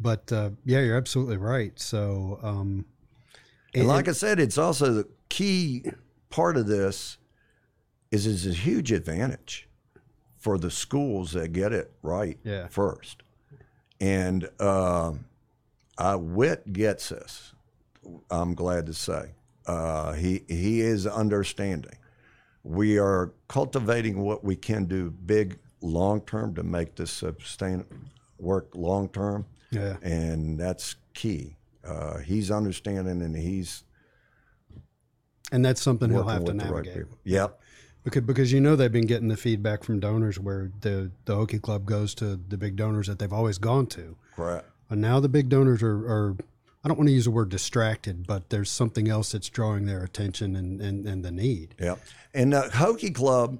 but 0.00 0.32
uh, 0.32 0.50
yeah, 0.64 0.80
you're 0.80 0.96
absolutely 0.96 1.36
right. 1.36 1.78
So, 1.78 2.38
um, 2.42 2.86
And 3.76 3.88
like 3.88 4.08
I 4.08 4.12
said, 4.12 4.40
it's 4.40 4.58
also 4.58 4.92
the 4.92 5.08
key 5.28 5.84
part 6.30 6.56
of 6.56 6.66
this 6.66 7.18
is 8.10 8.26
is 8.26 8.46
a 8.46 8.52
huge 8.52 8.92
advantage 8.92 9.68
for 10.38 10.58
the 10.58 10.70
schools 10.70 11.32
that 11.32 11.48
get 11.52 11.72
it 11.72 11.92
right 12.02 12.38
Yeah. 12.44 12.68
first. 12.68 13.22
And 14.00 14.48
um 14.60 15.26
uh, 15.98 16.16
Whit 16.18 16.72
gets 16.74 17.08
this. 17.08 17.54
I'm 18.30 18.54
glad 18.54 18.86
to 18.86 18.92
say 18.94 19.30
uh, 19.66 20.12
he 20.12 20.42
he 20.48 20.80
is 20.80 21.06
understanding. 21.06 21.96
We 22.62 22.98
are 22.98 23.32
cultivating 23.48 24.20
what 24.20 24.44
we 24.44 24.56
can 24.56 24.84
do 24.84 25.10
big 25.10 25.58
long 25.80 26.20
term 26.22 26.54
to 26.54 26.62
make 26.62 26.96
this 26.96 27.10
sustain 27.10 27.84
work 28.38 28.68
long 28.74 29.08
term 29.08 29.46
yeah, 29.70 29.96
and 30.02 30.58
that's 30.60 30.96
key. 31.14 31.56
Uh, 31.86 32.18
he's 32.18 32.50
understanding 32.50 33.22
and 33.22 33.36
he's 33.36 33.84
and 35.52 35.64
that's 35.64 35.80
something 35.80 36.10
he'll 36.10 36.24
have 36.24 36.44
to 36.44 36.52
the 36.52 36.58
right 36.64 36.84
navigate. 36.84 37.06
Yep. 37.24 37.60
Because, 38.04 38.22
because 38.22 38.52
you 38.52 38.60
know 38.60 38.76
they've 38.76 38.92
been 38.92 39.06
getting 39.06 39.28
the 39.28 39.36
feedback 39.36 39.82
from 39.82 39.98
donors 40.00 40.38
where 40.38 40.70
the 40.80 41.10
the 41.24 41.34
Hokie 41.34 41.60
Club 41.60 41.86
goes 41.86 42.14
to 42.16 42.36
the 42.36 42.56
big 42.56 42.76
donors 42.76 43.08
that 43.08 43.18
they've 43.18 43.32
always 43.32 43.58
gone 43.58 43.86
to, 43.88 44.16
Correct. 44.34 44.64
and 44.90 45.00
now 45.00 45.18
the 45.18 45.28
big 45.28 45.48
donors 45.48 45.82
are, 45.82 46.06
are 46.06 46.36
I 46.84 46.88
don't 46.88 46.98
want 46.98 47.08
to 47.08 47.14
use 47.14 47.24
the 47.24 47.32
word 47.32 47.48
distracted, 47.48 48.28
but 48.28 48.50
there's 48.50 48.70
something 48.70 49.08
else 49.08 49.32
that's 49.32 49.48
drawing 49.48 49.86
their 49.86 50.04
attention 50.04 50.54
and, 50.54 50.80
and, 50.80 51.04
and 51.04 51.24
the 51.24 51.32
need. 51.32 51.74
Yep. 51.80 51.98
And 52.32 52.52
the 52.52 52.70
Hokie 52.72 53.12
Club, 53.12 53.58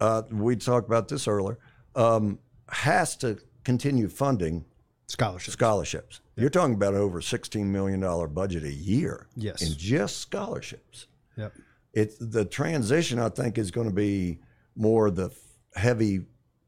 uh, 0.00 0.22
we 0.32 0.56
talked 0.56 0.88
about 0.88 1.06
this 1.06 1.28
earlier, 1.28 1.58
um, 1.94 2.40
has 2.68 3.16
to 3.18 3.38
continue 3.62 4.08
funding 4.08 4.64
Scholarships. 5.08 5.52
scholarships. 5.52 6.20
You're 6.36 6.50
talking 6.50 6.74
about 6.74 6.94
over 6.94 7.20
$16 7.20 7.64
million 7.66 8.00
budget 8.34 8.64
a 8.64 8.72
year 8.72 9.28
Yes. 9.36 9.62
in 9.62 9.76
just 9.78 10.18
scholarships. 10.18 11.06
Yep. 11.36 11.52
It's 11.94 12.16
the 12.18 12.44
transition, 12.44 13.18
I 13.18 13.28
think, 13.28 13.56
is 13.56 13.70
going 13.70 13.88
to 13.88 13.94
be 13.94 14.40
more 14.74 15.10
the 15.10 15.30
heavy 15.76 16.22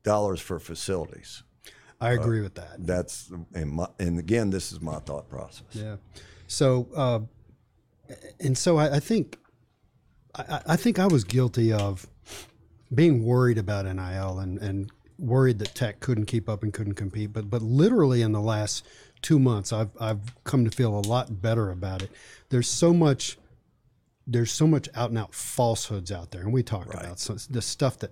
dollars 0.05 0.41
for 0.41 0.59
facilities. 0.59 1.43
I 2.01 2.12
agree 2.12 2.41
with 2.41 2.55
that. 2.55 2.76
That's 2.86 3.30
and, 3.55 3.72
my, 3.72 3.89
and 3.99 4.18
again, 4.20 4.51
this 4.51 4.70
is 4.72 4.80
my 4.80 5.01
thought 5.01 5.28
process. 5.28 5.66
Yeah. 5.72 5.97
So, 6.47 6.89
uh, 6.95 7.20
and 8.41 8.57
so 8.57 8.76
I, 8.78 8.97
I 8.97 9.01
think, 9.01 9.36
I, 10.34 10.61
I 10.68 10.76
think 10.76 10.99
I 11.01 11.07
was 11.09 11.24
guilty 11.24 11.72
of 11.72 12.07
being 12.95 13.24
worried 13.24 13.59
about 13.59 13.84
NIL 13.84 14.39
and, 14.39 14.59
and 14.59 14.91
worried 15.18 15.58
that 15.58 15.74
tech 15.74 16.00
couldn't 16.00 16.26
keep 16.26 16.48
up 16.48 16.62
and 16.62 16.72
couldn't 16.72 16.94
compete. 16.94 17.32
But, 17.32 17.50
but 17.50 17.62
literally 17.62 18.22
in 18.22 18.32
the 18.32 18.40
last 18.40 18.86
two 19.22 19.38
months, 19.38 19.72
I've, 19.72 19.90
I've 20.00 20.42
come 20.44 20.64
to 20.64 20.70
feel 20.70 20.96
a 20.96 21.00
lot 21.00 21.42
better 21.42 21.70
about 21.70 22.02
it. 22.02 22.10
There's 22.50 22.68
so 22.68 22.94
much, 22.94 23.38
there's 24.26 24.52
so 24.52 24.66
much 24.66 24.88
out 24.94 25.10
and 25.10 25.18
out 25.18 25.34
falsehoods 25.34 26.12
out 26.12 26.30
there. 26.30 26.42
And 26.42 26.52
we 26.52 26.62
talked 26.62 26.94
about 26.94 27.18
some, 27.18 27.38
the 27.50 27.62
stuff 27.62 27.98
that, 27.98 28.10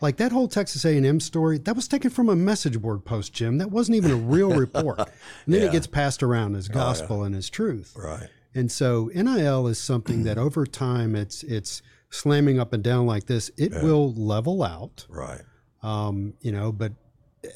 like 0.00 0.16
that 0.18 0.32
whole 0.32 0.48
Texas 0.48 0.84
A&M 0.84 1.20
story, 1.20 1.58
that 1.58 1.74
was 1.74 1.88
taken 1.88 2.10
from 2.10 2.28
a 2.28 2.36
message 2.36 2.80
board 2.80 3.04
post, 3.04 3.32
Jim. 3.32 3.58
That 3.58 3.70
wasn't 3.70 3.96
even 3.96 4.10
a 4.10 4.16
real 4.16 4.50
report. 4.56 4.98
And 4.98 5.54
then 5.54 5.62
it 5.62 5.72
gets 5.72 5.86
passed 5.86 6.22
around 6.22 6.56
as 6.56 6.68
oh, 6.70 6.74
gospel 6.74 7.24
and 7.24 7.34
as 7.34 7.50
truth. 7.50 7.94
Right. 7.96 8.28
And 8.54 8.70
so 8.70 9.10
NIL 9.12 9.66
is 9.66 9.78
something 9.78 10.22
that 10.24 10.38
over 10.38 10.64
time 10.64 11.16
it's 11.16 11.42
it's 11.42 11.82
slamming 12.10 12.60
up 12.60 12.72
and 12.72 12.84
down 12.84 13.06
like 13.06 13.26
this. 13.26 13.50
It 13.56 13.72
will 13.82 14.12
level 14.14 14.62
out, 14.62 15.06
Right. 15.08 15.40
Um, 15.84 16.34
you 16.40 16.50
know. 16.50 16.72
But 16.72 16.92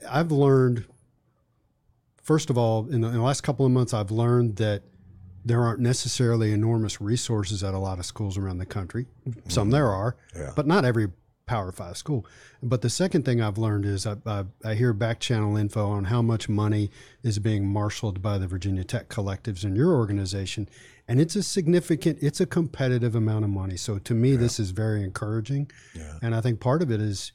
I've 0.09 0.31
learned, 0.31 0.85
first 2.23 2.51
of 2.51 2.59
all, 2.59 2.87
in 2.91 3.01
the, 3.01 3.09
in 3.09 3.15
the 3.15 3.23
last 3.23 3.41
couple 3.43 3.65
of 3.67 3.73
months, 3.73 3.95
I've 3.95 4.11
learned 4.11 4.57
that 4.57 4.83
there 5.45 5.63
aren't 5.63 5.81
necessarily 5.81 6.53
enormous 6.53 7.01
resources 7.01 7.65
at 7.65 7.73
a 7.75 7.79
lot 7.79 7.99
of 7.99 8.05
schools 8.07 8.37
around 8.37 8.59
the 8.59 8.67
country. 8.67 9.07
Some 9.49 9.71
there 9.71 9.89
are, 9.89 10.17
Yeah. 10.37 10.53
but 10.55 10.67
not 10.67 10.85
every 10.85 11.09
Power 11.47 11.73
Five 11.73 11.97
school. 11.97 12.27
But 12.63 12.83
the 12.83 12.91
second 12.91 13.25
thing 13.25 13.41
I've 13.41 13.57
learned 13.57 13.87
is 13.87 14.07
I, 14.07 14.17
I, 14.27 14.45
I 14.63 14.75
hear 14.75 14.93
back 14.93 15.19
channel 15.21 15.57
info 15.57 15.89
on 15.89 16.05
how 16.05 16.21
much 16.21 16.47
money 16.51 16.91
is 17.23 17.39
being 17.39 17.67
marshaled 17.67 18.21
by 18.21 18.37
the 18.37 18.47
Virginia 18.47 18.85
Tech 18.85 19.09
collectives 19.09 19.65
in 19.65 19.75
your 19.75 19.95
organization, 19.95 20.69
and 21.07 21.19
it's 21.19 21.35
a 21.37 21.43
significant, 21.43 22.19
it's 22.21 22.43
a 22.43 22.47
competitive 22.47 23.15
amount 23.15 23.45
of 23.47 23.51
money. 23.51 23.79
So 23.79 23.99
to 23.99 24.13
me, 24.13 24.37
this 24.37 24.61
is 24.61 24.73
very 24.73 25.03
encouraging, 25.03 25.71
Yeah. 25.95 26.19
and 26.21 26.35
I 26.35 26.43
think 26.43 26.61
part 26.61 26.83
of 26.83 26.91
it 26.91 27.01
is, 27.01 27.33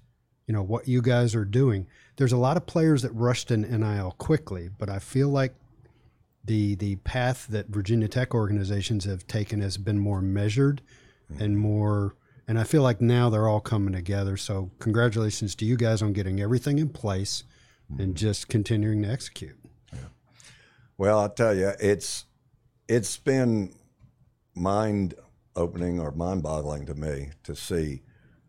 you 0.47 0.53
know, 0.53 0.63
what 0.63 0.87
you 0.87 1.01
guys 1.01 1.35
are 1.35 1.45
doing. 1.45 1.87
There's 2.17 2.31
a 2.31 2.37
lot 2.37 2.57
of 2.57 2.65
players 2.65 3.01
that 3.01 3.11
rushed 3.11 3.51
in 3.51 3.61
NIL 3.61 4.15
quickly, 4.17 4.69
but 4.77 4.89
I 4.89 4.99
feel 4.99 5.29
like 5.29 5.55
the 6.45 6.75
the 6.75 6.97
path 6.97 7.47
that 7.47 7.67
Virginia 7.67 8.07
Tech 8.07 8.33
organizations 8.33 9.05
have 9.05 9.25
taken 9.27 9.61
has 9.61 9.77
been 9.77 9.97
more 9.97 10.21
measured 10.21 10.81
and 11.29 11.39
mm-hmm. 11.39 11.55
more 11.55 12.15
and 12.47 12.59
I 12.59 12.65
feel 12.65 12.81
like 12.81 12.99
now 12.99 13.29
they're 13.29 13.47
all 13.47 13.61
coming 13.61 13.93
together. 13.93 14.35
So 14.35 14.69
congratulations 14.79 15.55
to 15.55 15.65
you 15.65 15.77
guys 15.77 16.01
on 16.01 16.11
getting 16.11 16.41
everything 16.41 16.77
in 16.79 16.89
place 16.89 17.45
and 17.89 17.99
mm-hmm. 17.99 18.13
just 18.13 18.49
continuing 18.49 19.03
to 19.03 19.09
execute. 19.09 19.57
Well, 20.97 21.19
I'll 21.19 21.29
tell 21.29 21.55
you, 21.55 21.71
it's 21.79 22.25
it's 22.87 23.17
been 23.17 23.73
mind 24.55 25.15
opening 25.55 25.99
or 25.99 26.11
mind 26.11 26.43
boggling 26.43 26.85
to 26.85 26.93
me 26.93 27.31
to 27.43 27.55
see 27.55 28.03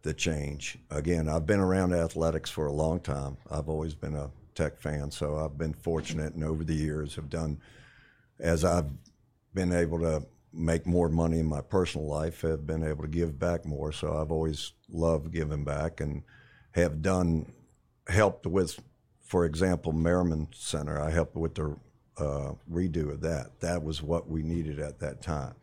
the 0.04 0.14
change. 0.14 0.78
Again, 0.90 1.28
I've 1.28 1.46
been 1.46 1.60
around 1.60 1.92
athletics 1.94 2.50
for 2.50 2.66
a 2.66 2.72
long 2.72 3.00
time. 3.00 3.36
I've 3.50 3.68
always 3.68 3.94
been 3.94 4.14
a 4.14 4.30
tech 4.54 4.78
fan, 4.78 5.10
so 5.10 5.38
I've 5.38 5.58
been 5.58 5.72
fortunate 5.72 6.34
and 6.34 6.44
over 6.44 6.62
the 6.62 6.74
years 6.74 7.16
have 7.16 7.28
done 7.28 7.58
as 8.38 8.64
I've 8.64 8.90
been 9.54 9.72
able 9.72 9.98
to 10.00 10.24
make 10.52 10.86
more 10.86 11.08
money 11.08 11.40
in 11.40 11.46
my 11.46 11.62
personal 11.62 12.06
life, 12.06 12.42
have 12.42 12.66
been 12.66 12.84
able 12.84 13.02
to 13.02 13.08
give 13.08 13.38
back 13.38 13.64
more. 13.64 13.92
So 13.92 14.16
I've 14.16 14.30
always 14.30 14.72
loved 14.92 15.32
giving 15.32 15.64
back 15.64 16.00
and 16.00 16.22
have 16.72 17.02
done, 17.02 17.52
helped 18.06 18.46
with, 18.46 18.80
for 19.22 19.46
example, 19.46 19.92
Merryman 19.92 20.48
Center. 20.52 21.00
I 21.00 21.10
helped 21.10 21.34
with 21.34 21.54
the 21.54 21.76
uh, 22.18 22.52
redo 22.70 23.10
of 23.10 23.22
that. 23.22 23.60
That 23.60 23.82
was 23.82 24.02
what 24.02 24.28
we 24.28 24.42
needed 24.42 24.78
at 24.78 25.00
that 25.00 25.22
time. 25.22 25.54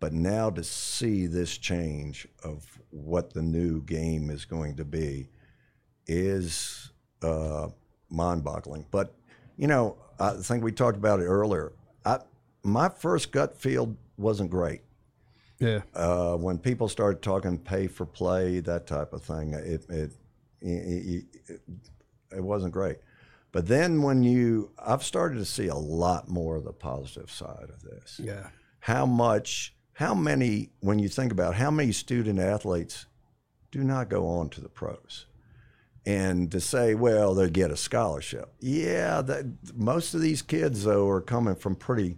But 0.00 0.12
now 0.12 0.50
to 0.50 0.62
see 0.62 1.26
this 1.26 1.58
change 1.58 2.28
of 2.44 2.64
what 2.90 3.32
the 3.34 3.42
new 3.42 3.82
game 3.82 4.30
is 4.30 4.44
going 4.44 4.76
to 4.76 4.84
be 4.84 5.28
is 6.06 6.92
uh, 7.22 7.68
mind 8.08 8.44
boggling. 8.44 8.86
But, 8.90 9.14
you 9.56 9.66
know, 9.66 9.96
I 10.20 10.34
think 10.34 10.62
we 10.62 10.72
talked 10.72 10.96
about 10.96 11.20
it 11.20 11.24
earlier. 11.24 11.72
I, 12.04 12.20
my 12.62 12.88
first 12.88 13.32
gut 13.32 13.56
feel 13.56 13.96
wasn't 14.16 14.50
great. 14.50 14.82
Yeah. 15.58 15.80
Uh, 15.94 16.36
when 16.36 16.58
people 16.58 16.88
started 16.88 17.20
talking 17.20 17.58
pay 17.58 17.88
for 17.88 18.06
play, 18.06 18.60
that 18.60 18.86
type 18.86 19.12
of 19.12 19.22
thing, 19.22 19.54
it, 19.54 19.84
it, 19.90 20.12
it, 20.60 21.24
it, 21.48 21.60
it 22.36 22.42
wasn't 22.42 22.72
great. 22.72 22.98
But 23.50 23.66
then 23.66 24.02
when 24.02 24.22
you, 24.22 24.70
I've 24.78 25.02
started 25.02 25.38
to 25.38 25.44
see 25.44 25.66
a 25.66 25.74
lot 25.74 26.28
more 26.28 26.54
of 26.56 26.64
the 26.64 26.72
positive 26.72 27.30
side 27.30 27.70
of 27.70 27.82
this. 27.82 28.20
Yeah. 28.22 28.48
How 28.80 29.06
much, 29.06 29.74
how 29.98 30.14
many, 30.14 30.70
when 30.78 31.00
you 31.00 31.08
think 31.08 31.32
about 31.32 31.56
how 31.56 31.72
many 31.72 31.90
student 31.90 32.38
athletes 32.38 33.06
do 33.72 33.82
not 33.82 34.08
go 34.08 34.28
on 34.28 34.48
to 34.50 34.60
the 34.60 34.68
pros? 34.68 35.26
And 36.06 36.52
to 36.52 36.60
say, 36.60 36.94
well, 36.94 37.34
they 37.34 37.50
get 37.50 37.72
a 37.72 37.76
scholarship. 37.76 38.54
Yeah, 38.60 39.22
that, 39.22 39.46
most 39.74 40.14
of 40.14 40.20
these 40.20 40.40
kids, 40.40 40.84
though, 40.84 41.08
are 41.08 41.20
coming 41.20 41.56
from 41.56 41.74
pretty 41.74 42.16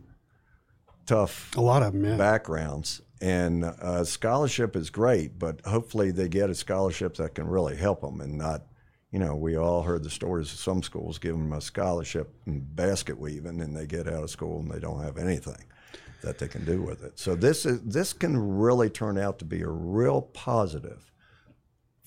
tough 1.06 1.56
A 1.56 1.62
lot 1.62 1.82
of 1.82 1.94
them, 1.94 2.04
yeah. 2.04 2.16
backgrounds. 2.18 3.00
And 3.22 3.64
a 3.64 4.04
scholarship 4.04 4.76
is 4.76 4.90
great, 4.90 5.38
but 5.38 5.64
hopefully 5.64 6.10
they 6.10 6.28
get 6.28 6.50
a 6.50 6.54
scholarship 6.54 7.14
that 7.14 7.34
can 7.34 7.46
really 7.46 7.76
help 7.76 8.02
them 8.02 8.20
and 8.20 8.36
not, 8.36 8.66
you 9.10 9.18
know, 9.18 9.34
we 9.34 9.56
all 9.56 9.84
heard 9.84 10.04
the 10.04 10.10
stories 10.10 10.52
of 10.52 10.58
some 10.58 10.82
schools 10.82 11.18
giving 11.18 11.48
them 11.48 11.54
a 11.54 11.62
scholarship 11.62 12.34
in 12.46 12.60
basket 12.60 13.18
weaving 13.18 13.62
and 13.62 13.74
they 13.74 13.86
get 13.86 14.06
out 14.06 14.22
of 14.22 14.28
school 14.28 14.60
and 14.60 14.70
they 14.70 14.80
don't 14.80 15.02
have 15.02 15.16
anything 15.16 15.64
that 16.22 16.38
they 16.38 16.48
can 16.48 16.64
do 16.64 16.82
with 16.82 17.02
it. 17.02 17.18
So 17.18 17.34
this 17.34 17.64
is 17.66 17.80
this 17.82 18.12
can 18.12 18.36
really 18.58 18.90
turn 18.90 19.16
out 19.18 19.38
to 19.40 19.44
be 19.44 19.62
a 19.62 19.68
real 19.68 20.20
positive 20.22 21.10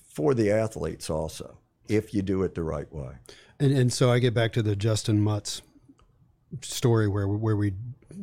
for 0.08 0.34
the 0.34 0.50
athletes 0.50 1.10
also 1.10 1.58
if 1.88 2.14
you 2.14 2.22
do 2.22 2.42
it 2.42 2.54
the 2.54 2.62
right 2.62 2.92
way. 2.92 3.12
And, 3.60 3.72
and 3.76 3.92
so 3.92 4.10
I 4.10 4.18
get 4.20 4.32
back 4.34 4.52
to 4.54 4.62
the 4.62 4.74
Justin 4.76 5.20
Mutts 5.20 5.62
story 6.62 7.08
where 7.08 7.26
where 7.28 7.56
we 7.56 7.72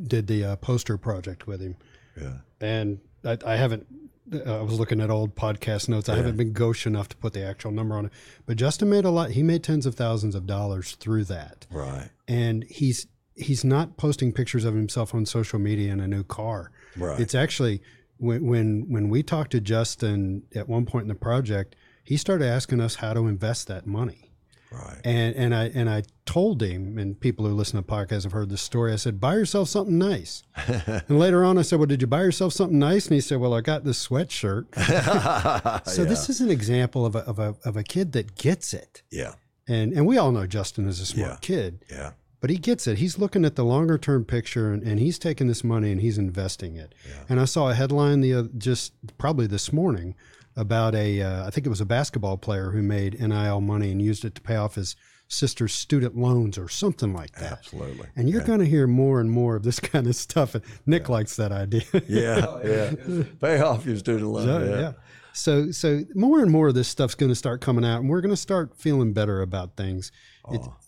did 0.08 0.28
the 0.28 0.46
uh, 0.46 0.56
poster 0.58 0.98
project 0.98 1.48
with 1.48 1.62
him, 1.62 1.76
Yeah. 2.20 2.38
and 2.62 3.00
I, 3.26 3.38
I 3.46 3.56
haven't. 3.58 3.86
uh, 4.34 4.60
I 4.60 4.62
was 4.62 4.80
looking 4.80 5.02
at 5.02 5.10
old 5.10 5.36
podcast 5.36 5.89
notes. 5.89 6.08
I 6.08 6.16
haven't 6.16 6.38
been 6.38 6.54
gauche 6.54 6.86
enough 6.88 7.10
to 7.10 7.18
put 7.18 7.34
the 7.34 7.44
actual 7.46 7.72
number 7.72 7.96
on 7.96 8.06
it, 8.06 8.12
but 8.46 8.56
Justin 8.56 8.89
made 8.89 9.04
a 9.04 9.10
lot. 9.10 9.32
He 9.32 9.44
made 9.44 9.64
tens 9.64 9.86
of 9.86 9.96
thousands 9.96 10.34
of 10.36 10.48
dollars 10.48 10.96
through 10.96 11.26
that, 11.26 11.68
Right. 11.70 12.10
and 12.28 12.64
he's 12.64 13.08
he's 13.36 13.64
not 13.64 13.98
posting 13.98 14.32
pictures 14.34 14.66
of 14.66 14.74
himself 14.76 15.14
on 15.16 15.26
social 15.26 15.60
media 15.60 15.92
in 15.92 16.00
a 16.00 16.08
new 16.08 16.24
car. 16.24 16.72
Right. 16.98 17.20
It's 17.20 17.36
actually 17.36 17.82
when 18.18 18.46
when 18.46 18.86
when 18.90 19.10
we 19.10 19.24
talked 19.24 19.52
to 19.52 19.62
Justin 19.62 20.44
at 20.56 20.68
one 20.70 20.86
point 20.86 21.04
in 21.04 21.08
the 21.10 21.16
project, 21.16 21.76
he 22.04 22.18
started 22.18 22.46
asking 22.48 22.82
us 22.82 22.96
how 22.96 23.14
to 23.14 23.28
invest 23.28 23.68
that 23.68 23.88
money. 23.88 24.28
Right. 24.72 25.00
And 25.04 25.36
and 25.36 25.54
I 25.56 25.66
and 25.74 25.90
I 25.90 26.04
told 26.26 26.62
him, 26.64 26.98
and 26.98 27.20
people 27.20 27.46
who 27.46 27.54
listen 27.54 27.76
to 27.76 27.84
podcasts 27.84 28.24
have 28.24 28.32
heard 28.32 28.50
this 28.50 28.62
story. 28.62 28.94
I 28.94 28.96
said, 28.96 29.20
"Buy 29.20 29.36
yourself 29.36 29.68
something 29.68 29.98
nice." 29.98 30.44
and 30.68 31.20
later 31.20 31.44
on, 31.44 31.58
I 31.58 31.62
said, 31.62 31.78
"Well, 31.80 31.88
did 31.88 32.00
you 32.02 32.08
buy 32.08 32.22
yourself 32.22 32.54
something 32.54 32.80
nice?" 32.80 33.08
And 33.08 33.16
he 33.16 33.20
said, 33.22 33.40
"Well, 33.42 33.54
I 33.54 33.60
got 33.60 33.84
this 33.84 34.08
sweatshirt." 34.08 34.68
so 35.88 36.06
this 36.06 36.30
is 36.30 36.40
an 36.42 36.50
example 36.50 37.06
of 37.06 37.16
a, 37.16 37.20
of 37.20 37.38
a 37.40 37.56
of 37.66 37.76
a 37.76 37.84
kid 37.84 38.14
that 38.14 38.36
gets 38.36 38.74
it, 38.74 39.02
Yeah. 39.12 39.34
and 39.68 39.92
and 39.92 40.06
we 40.06 40.18
all 40.18 40.32
know 40.32 40.48
Justin 40.48 40.88
is 40.88 41.02
a 41.02 41.06
smart 41.06 41.32
Yeah. 41.32 41.38
kid, 41.42 41.86
Yeah. 41.90 42.12
But 42.42 42.50
he 42.50 42.58
gets 42.58 42.88
it. 42.88 42.98
He's 42.98 43.18
looking 43.18 43.46
at 43.46 43.56
the 43.56 43.64
longer 43.64 43.98
term 43.98 44.26
picture, 44.26 44.74
and, 44.74 44.84
and 44.84 45.00
he's 45.00 45.18
taking 45.18 45.48
this 45.48 45.64
money 45.64 45.92
and 45.92 46.02
he's 46.02 46.18
investing 46.18 46.76
it. 46.76 46.94
And 47.30 47.39
I 47.39 47.46
saw 47.46 47.70
a 47.70 47.74
headline 47.74 48.22
the 48.22 48.34
oth- 48.34 48.58
just 48.58 48.94
probably 49.18 49.48
this 49.48 49.72
morning 49.72 50.16
about 50.58 50.96
a 50.96 51.22
uh, 51.22 51.48
I 51.48 51.50
think 51.52 51.66
it 51.66 51.70
was 51.70 51.82
a 51.82 51.86
basketball 51.86 52.38
player 52.38 52.72
who 52.72 52.82
made 52.82 53.20
NIL 53.22 53.62
money 53.62 53.92
and 53.92 54.02
used 54.02 54.26
it 54.26 54.36
to 54.36 54.42
pay 54.42 54.56
off 54.56 54.76
his 54.76 54.96
sister's 55.28 55.72
student 55.72 56.18
loans 56.18 56.58
or 56.58 56.68
something 56.68 57.14
like 57.14 57.32
that. 57.36 57.54
Absolutely. 57.54 58.08
And 58.18 58.30
you're 58.30 58.44
going 58.44 58.60
to 58.60 58.66
hear 58.66 58.86
more 58.86 59.22
and 59.22 59.32
more 59.32 59.56
of 59.56 59.64
this 59.64 59.80
kind 59.92 60.08
of 60.08 60.16
stuff. 60.16 60.56
And 60.56 60.64
Nick 60.86 61.08
likes 61.08 61.38
that 61.38 61.52
idea. 61.52 61.84
Yeah. 62.08 62.60
yeah. 62.66 62.92
Pay 63.39 63.62
off 63.62 63.86
your 63.86 63.98
student 63.98 64.30
loan. 64.30 64.46
So, 64.46 64.64
yeah. 64.64 64.80
yeah. 64.80 64.94
So 65.34 65.72
so 65.72 66.02
more 66.14 66.42
and 66.42 66.52
more 66.52 66.68
of 66.68 66.76
this 66.76 66.89
stuff's 66.89 67.16
going 67.16 67.30
to 67.32 67.36
start 67.36 67.62
coming 67.62 67.86
out, 67.86 68.02
and 68.02 68.10
we're 68.10 68.20
going 68.20 68.34
to 68.34 68.38
start 68.38 68.76
feeling 68.76 69.14
better 69.14 69.42
about 69.42 69.78
things. 69.78 70.12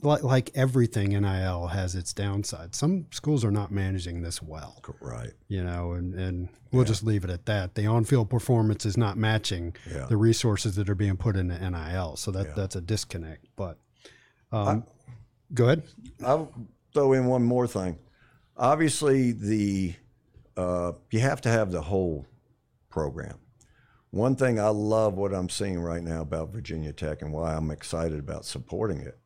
Like 0.02 0.24
like 0.24 0.52
everything 0.56 1.10
NIL 1.10 1.68
has 1.68 1.96
its 1.96 2.14
downside. 2.14 2.74
Some 2.76 3.08
schools 3.12 3.46
are 3.46 3.52
not 3.52 3.72
managing 3.72 4.22
this 4.22 4.42
well, 4.42 4.82
Right. 5.00 5.32
you 5.48 5.64
know, 5.64 5.92
and 5.94 6.14
and 6.16 6.50
we'll 6.72 6.86
just 6.86 7.04
leave 7.04 7.24
it 7.24 7.30
at 7.30 7.46
that. 7.46 7.76
The 7.76 7.86
on-field 7.86 8.30
performance 8.30 8.86
is 8.86 8.98
not 8.98 9.18
matching 9.18 9.76
Yeah. 9.90 10.06
the 10.08 10.18
resources 10.18 10.76
that 10.76 10.90
are 10.90 10.96
being 10.96 11.18
put 11.18 11.36
into 11.36 11.58
NIL, 11.58 12.16
so 12.16 12.32
that 12.32 12.56
that's 12.56 12.76
a 12.76 12.82
disconnect. 12.82 13.46
But 13.56 13.78
um, 14.52 14.86
go 15.54 15.66
ahead. 15.66 15.84
I'll 16.26 16.52
throw 16.94 17.14
in 17.14 17.26
one 17.26 17.44
more 17.44 17.68
thing. 17.68 17.98
Obviously, 18.58 19.32
the 19.32 19.96
uh, 20.58 20.92
you 21.12 21.20
have 21.20 21.42
to 21.42 21.50
have 21.50 21.72
the 21.72 21.82
whole 21.82 22.26
program. 22.90 23.38
One 24.12 24.36
thing 24.36 24.60
I 24.60 24.68
love 24.70 25.16
what 25.16 25.34
I'm 25.34 25.50
seeing 25.50 25.80
right 25.80 26.04
now 26.04 26.22
about 26.22 26.50
Virginia 26.52 26.94
Tech 26.94 27.24
and 27.24 27.34
why 27.34 27.56
I'm 27.56 27.72
excited 27.72 28.20
about 28.20 28.46
supporting 28.46 29.00
it 29.00 29.18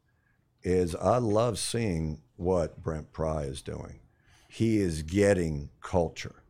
is 0.67 0.95
I 0.95 1.17
love 1.17 1.57
seeing 1.57 2.21
what 2.35 2.83
Brent 2.83 3.13
Pry 3.13 3.43
is 3.43 3.61
doing. 3.61 4.01
He 4.49 4.79
is 4.79 5.01
getting 5.01 5.69
culture. 5.81 6.43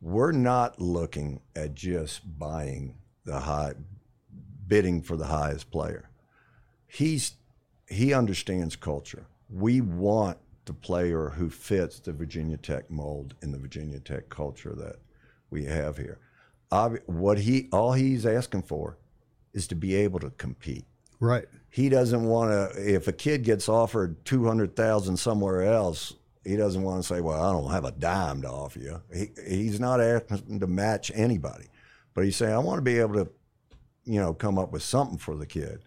We're 0.00 0.32
not 0.32 0.80
looking 0.80 1.40
at 1.54 1.74
just 1.74 2.38
buying 2.38 2.96
the 3.24 3.38
high, 3.40 3.74
bidding 4.66 5.02
for 5.02 5.16
the 5.16 5.26
highest 5.26 5.70
player. 5.70 6.10
He's 6.86 7.34
he 7.88 8.12
understands 8.12 8.74
culture. 8.76 9.26
We 9.48 9.80
want 9.80 10.38
the 10.64 10.72
player 10.72 11.28
who 11.28 11.48
fits 11.48 12.00
the 12.00 12.12
Virginia 12.12 12.56
Tech 12.56 12.90
mold 12.90 13.34
and 13.40 13.54
the 13.54 13.58
Virginia 13.58 14.00
Tech 14.00 14.28
culture 14.30 14.74
that 14.74 14.96
we 15.50 15.64
have 15.66 15.96
here. 15.96 16.18
Obvi- 16.72 17.06
What 17.06 17.38
he 17.38 17.68
all 17.72 17.92
he's 17.92 18.26
asking 18.26 18.62
for 18.62 18.98
is 19.52 19.68
to 19.68 19.76
be 19.76 19.94
able 19.94 20.18
to 20.20 20.30
compete. 20.30 20.86
Right. 21.20 21.46
He 21.74 21.88
doesn't 21.88 22.22
want 22.22 22.52
to. 22.52 22.94
If 22.94 23.08
a 23.08 23.12
kid 23.12 23.42
gets 23.42 23.68
offered 23.68 24.24
two 24.24 24.44
hundred 24.46 24.76
thousand 24.76 25.16
somewhere 25.16 25.62
else, 25.64 26.14
he 26.44 26.54
doesn't 26.56 26.80
want 26.84 27.02
to 27.02 27.08
say, 27.08 27.20
"Well, 27.20 27.42
I 27.42 27.50
don't 27.52 27.72
have 27.72 27.84
a 27.84 27.90
dime 27.90 28.42
to 28.42 28.48
offer 28.48 28.78
you." 28.78 29.02
He, 29.12 29.30
he's 29.44 29.80
not 29.80 30.00
asking 30.00 30.60
to 30.60 30.68
match 30.68 31.10
anybody, 31.16 31.64
but 32.14 32.22
he's 32.24 32.36
saying, 32.36 32.54
"I 32.54 32.58
want 32.58 32.78
to 32.78 32.82
be 32.82 33.00
able 33.00 33.14
to, 33.24 33.28
you 34.04 34.20
know, 34.20 34.32
come 34.32 34.56
up 34.56 34.70
with 34.70 34.84
something 34.84 35.18
for 35.18 35.34
the 35.34 35.46
kid 35.46 35.80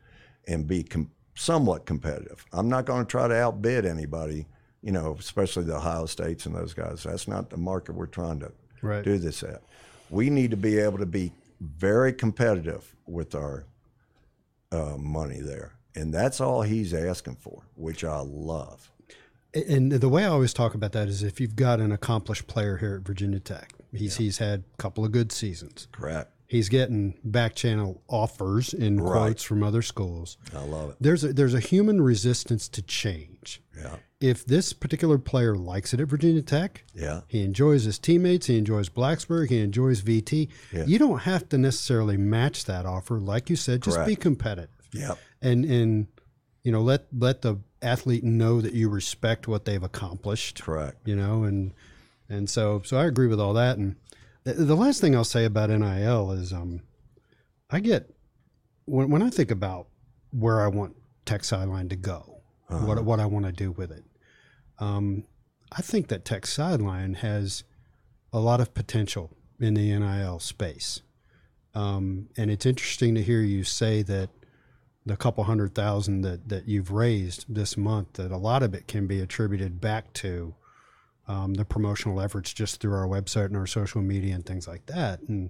and 0.46 0.68
be 0.68 0.84
com- 0.84 1.10
somewhat 1.36 1.86
competitive. 1.86 2.44
I'm 2.52 2.68
not 2.68 2.84
going 2.84 3.06
to 3.06 3.10
try 3.10 3.30
to 3.30 3.36
outbid 3.36 3.86
anybody, 3.86 4.46
you 4.82 4.92
know, 4.92 5.16
especially 5.18 5.64
the 5.64 5.78
Ohio 5.78 6.06
States 6.06 6.46
and 6.48 6.54
those 6.54 6.74
guys. 6.74 7.04
That's 7.04 7.30
not 7.30 7.50
the 7.50 7.56
market 7.58 7.96
we're 7.96 8.08
trying 8.08 8.42
to 8.42 8.52
Right. 8.82 9.06
do 9.06 9.18
this 9.20 9.42
at. 9.42 9.62
We 10.10 10.30
need 10.30 10.52
to 10.52 10.58
be 10.58 10.80
able 10.80 10.98
to 10.98 11.06
be 11.06 11.32
very 11.62 12.12
competitive 12.12 12.94
with 13.06 13.36
our 13.36 13.64
uh, 14.74 14.98
money 14.98 15.40
there. 15.40 15.72
And 15.98 16.14
that's 16.14 16.40
all 16.40 16.62
he's 16.62 16.94
asking 16.94 17.38
for, 17.38 17.64
which 17.76 18.04
I 18.04 18.20
love. 18.22 18.92
And 19.54 19.92
the 19.92 20.10
way 20.10 20.24
I 20.24 20.28
always 20.28 20.54
talk 20.54 20.76
about 20.76 20.92
that 20.92 21.08
is 21.08 21.24
if 21.24 21.40
you've 21.42 21.56
got 21.56 21.80
an 21.80 21.92
accomplished 21.92 22.46
player 22.48 22.78
here 22.78 22.96
at 22.96 23.02
Virginia 23.08 23.40
Tech, 23.40 23.74
he's 23.92 24.18
he's 24.18 24.38
had 24.38 24.64
a 24.74 24.78
couple 24.78 25.04
of 25.04 25.12
good 25.12 25.32
seasons. 25.32 25.88
Correct. 25.92 26.32
He's 26.50 26.70
getting 26.70 27.16
back 27.26 27.56
channel 27.56 28.02
offers 28.08 28.74
in 28.74 29.02
Right. 29.02 29.12
quotes 29.12 29.44
from 29.44 29.64
other 29.64 29.82
schools. 29.82 30.38
I 30.56 30.64
love 30.64 30.92
it. 30.92 30.96
There's 31.02 31.24
a, 31.24 31.34
there's 31.34 31.54
a 31.54 31.60
human 31.60 32.00
resistance 32.02 32.70
to 32.70 32.82
change. 32.82 33.62
Yeah. 33.78 33.98
If 34.22 34.46
this 34.46 34.72
particular 34.74 35.18
player 35.18 35.56
likes 35.56 35.94
it 35.94 36.00
at 36.00 36.08
Virginia 36.08 36.42
Tech, 36.42 36.84
Yeah. 36.94 37.22
he 37.28 37.42
enjoys 37.44 37.84
his 37.84 38.00
teammates, 38.00 38.46
he 38.46 38.58
enjoys 38.58 38.88
Blacksburg, 38.90 39.50
he 39.50 39.60
enjoys 39.60 40.02
VT. 40.02 40.48
Yeah. 40.72 40.86
You 40.86 41.00
don't 41.00 41.20
have 41.20 41.50
to 41.50 41.58
necessarily 41.58 42.16
match 42.18 42.64
that 42.66 42.86
offer, 42.86 43.20
like 43.20 43.50
you 43.50 43.56
said. 43.58 43.82
Just 43.82 44.06
be 44.06 44.16
competitive 44.16 44.70
Yep. 44.94 45.18
And 45.42 45.66
and 45.66 46.08
you 46.64 46.72
know 46.72 46.82
let 46.82 47.06
let 47.18 47.42
the 47.42 47.58
athlete 47.82 48.24
know 48.24 48.62
that 48.62 48.74
you 48.74 48.90
respect 48.90 49.48
what 49.48 49.66
they've 49.66 49.84
accomplished 49.84 50.62
Correct. 50.62 50.98
you 51.06 51.16
know 51.16 51.44
and 51.44 51.74
and 52.28 52.50
so 52.50 52.82
so 52.84 52.98
i 52.98 53.06
agree 53.06 53.28
with 53.28 53.40
all 53.40 53.54
that 53.54 53.78
and 53.78 53.96
the, 54.44 54.54
the 54.54 54.76
last 54.76 55.00
thing 55.00 55.16
i'll 55.16 55.24
say 55.24 55.46
about 55.46 55.70
nil 55.70 56.32
is 56.32 56.52
um 56.52 56.82
i 57.70 57.80
get 57.80 58.10
when, 58.86 59.10
when 59.10 59.22
i 59.22 59.30
think 59.30 59.52
about 59.52 59.88
where 60.32 60.62
i 60.62 60.68
want 60.68 60.96
tech 61.26 61.44
sideline 61.44 61.90
to 61.90 61.96
go 61.96 62.42
what, 62.68 63.04
what 63.06 63.20
i 63.20 63.26
want 63.26 63.46
to 63.46 63.52
do 63.52 63.72
with 63.72 63.92
it 63.92 64.04
um 64.80 65.24
i 65.72 65.82
think 65.82 66.08
that 66.08 66.26
tech 66.26 66.48
sideline 66.48 67.14
has 67.14 67.64
a 68.34 68.40
lot 68.40 68.60
of 68.60 68.74
potential 68.74 69.32
in 69.60 69.74
the 69.74 69.98
NIL 69.98 70.40
space. 70.40 71.02
Um, 71.74 72.30
and 72.38 72.50
it's 72.50 72.66
interesting 72.66 73.16
to 73.16 73.24
hear 73.24 73.42
you 73.42 73.64
say 73.64 74.02
that 74.04 74.30
the 75.08 75.16
couple 75.16 75.44
hundred 75.46 75.74
thousand 75.74 76.22
that, 76.22 76.50
that 76.50 76.68
you've 76.68 76.92
raised 76.92 77.46
this 77.48 77.78
month, 77.78 78.14
that 78.14 78.32
a 78.32 78.38
lot 78.38 78.62
of 78.62 78.74
it 78.74 78.88
can 78.88 79.08
be 79.08 79.22
attributed 79.22 79.80
back 79.80 80.12
to 80.14 80.54
um, 81.30 81.54
the 81.54 81.66
promotional 81.66 82.20
efforts 82.22 82.54
just 82.54 82.82
through 82.82 82.94
our 82.94 83.08
website 83.08 83.46
and 83.46 83.58
our 83.58 83.68
social 83.68 84.02
media 84.02 84.36
and 84.36 84.46
things 84.46 84.68
like 84.68 84.86
that. 84.88 85.22
And 85.22 85.50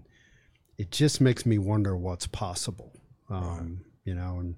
it 0.78 0.91
just 0.91 1.20
makes 1.20 1.45
me 1.45 1.58
wonder 1.58 1.97
what's 1.97 2.28
possible, 2.28 2.93
um, 3.30 3.82
you 4.05 4.14
know, 4.14 4.38
and 4.39 4.55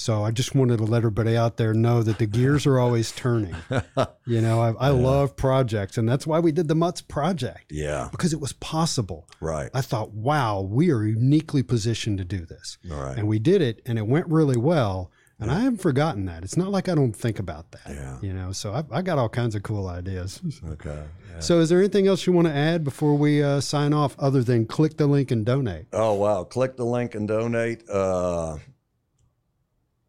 so 0.00 0.22
I 0.22 0.30
just 0.30 0.54
wanted 0.54 0.76
to 0.76 0.84
let 0.84 0.98
everybody 0.98 1.36
out 1.36 1.56
there 1.56 1.74
know 1.74 2.04
that 2.04 2.18
the 2.18 2.26
gears 2.26 2.66
are 2.66 2.78
always 2.78 3.10
turning. 3.10 3.56
you 4.26 4.40
know, 4.40 4.60
I, 4.60 4.70
I 4.78 4.88
love 4.90 5.34
projects, 5.34 5.98
and 5.98 6.08
that's 6.08 6.24
why 6.24 6.38
we 6.38 6.52
did 6.52 6.68
the 6.68 6.76
Mutts 6.76 7.00
project 7.00 7.72
Yeah. 7.72 8.06
because 8.12 8.32
it 8.32 8.40
was 8.40 8.52
possible. 8.52 9.28
Right. 9.40 9.70
I 9.74 9.80
thought, 9.80 10.12
wow, 10.12 10.60
we 10.60 10.92
are 10.92 11.02
uniquely 11.04 11.64
positioned 11.64 12.18
to 12.18 12.24
do 12.24 12.46
this. 12.46 12.78
All 12.92 13.02
right. 13.02 13.18
And 13.18 13.26
we 13.26 13.40
did 13.40 13.60
it, 13.60 13.82
and 13.86 13.98
it 13.98 14.06
went 14.06 14.28
really 14.28 14.56
well. 14.56 15.10
And 15.40 15.50
I 15.50 15.60
haven't 15.60 15.80
forgotten 15.82 16.26
that. 16.26 16.44
It's 16.44 16.56
not 16.56 16.70
like 16.70 16.88
I 16.88 16.94
don't 16.94 17.12
think 17.12 17.40
about 17.40 17.72
that. 17.72 17.82
Yeah. 17.88 18.18
You 18.22 18.32
know, 18.34 18.52
so 18.52 18.72
I, 18.72 18.84
I 18.98 19.02
got 19.02 19.18
all 19.18 19.28
kinds 19.28 19.56
of 19.56 19.64
cool 19.64 19.88
ideas. 19.88 20.40
Okay. 20.64 21.02
Yeah. 21.32 21.40
So, 21.40 21.58
is 21.58 21.68
there 21.70 21.78
anything 21.80 22.06
else 22.06 22.24
you 22.24 22.32
want 22.32 22.46
to 22.46 22.54
add 22.54 22.84
before 22.84 23.14
we 23.16 23.42
uh, 23.42 23.60
sign 23.60 23.92
off 23.92 24.14
other 24.20 24.44
than 24.44 24.64
click 24.66 24.96
the 24.96 25.08
link 25.08 25.32
and 25.32 25.44
donate? 25.44 25.86
Oh 25.92 26.14
wow! 26.14 26.44
Click 26.44 26.76
the 26.76 26.84
link 26.86 27.14
and 27.16 27.26
donate. 27.28 27.88
Uh, 27.88 28.58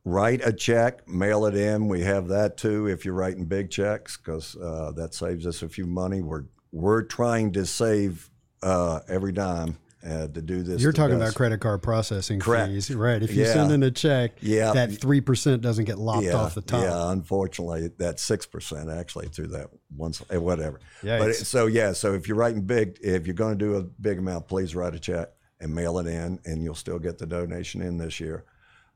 write 0.09 0.45
a 0.45 0.51
check, 0.51 1.07
mail 1.07 1.45
it 1.45 1.55
in. 1.55 1.87
We 1.87 2.01
have 2.01 2.27
that 2.29 2.57
too 2.57 2.87
if 2.87 3.05
you're 3.05 3.13
writing 3.13 3.45
big 3.45 3.69
checks 3.69 4.17
because 4.17 4.55
uh, 4.57 4.91
that 4.95 5.13
saves 5.13 5.45
us 5.45 5.61
a 5.61 5.69
few 5.69 5.85
money. 5.85 6.21
We're 6.21 6.45
we're 6.71 7.03
trying 7.03 7.53
to 7.53 7.65
save 7.65 8.29
uh, 8.61 8.99
every 9.07 9.31
dime 9.31 9.77
uh, 10.05 10.27
to 10.27 10.41
do 10.41 10.61
this. 10.61 10.81
You're 10.81 10.91
talking 10.93 11.17
best. 11.17 11.31
about 11.31 11.37
credit 11.37 11.59
card 11.59 11.81
processing 11.81 12.39
Correct. 12.39 12.69
fees, 12.69 12.93
right? 12.93 13.21
If 13.21 13.33
you 13.33 13.43
Yeah. 13.43 13.53
send 13.53 13.71
in 13.71 13.83
a 13.83 13.91
check, 13.91 14.33
Yeah. 14.41 14.71
that 14.73 14.91
three 14.93 15.21
percent 15.21 15.61
doesn't 15.61 15.85
get 15.85 15.97
lopped 15.97 16.25
yeah, 16.25 16.35
off 16.35 16.55
the 16.55 16.61
top. 16.61 16.83
Yeah, 16.83 17.11
unfortunately, 17.11 17.89
that's 17.97 18.21
six 18.21 18.45
percent 18.45 18.89
actually 18.89 19.27
through 19.27 19.47
that 19.47 19.69
once, 19.95 20.21
eh, 20.29 20.37
whatever. 20.37 20.79
Yeah, 21.03 21.19
but 21.19 21.29
it, 21.31 21.35
so 21.35 21.65
yeah, 21.65 21.93
so 21.93 22.13
if 22.13 22.27
you're 22.27 22.37
writing 22.37 22.61
big, 22.61 22.97
if 23.01 23.25
you're 23.25 23.33
going 23.33 23.57
to 23.57 23.65
do 23.65 23.75
a 23.75 23.83
big 23.83 24.19
amount, 24.19 24.47
please 24.47 24.75
write 24.75 24.95
a 24.95 24.99
check 24.99 25.29
and 25.59 25.73
mail 25.73 25.99
it 25.99 26.07
in, 26.07 26.39
and 26.45 26.63
you'll 26.63 26.75
still 26.75 26.99
get 26.99 27.17
the 27.17 27.25
donation 27.25 27.81
in 27.81 27.97
this 27.97 28.19
year. 28.19 28.45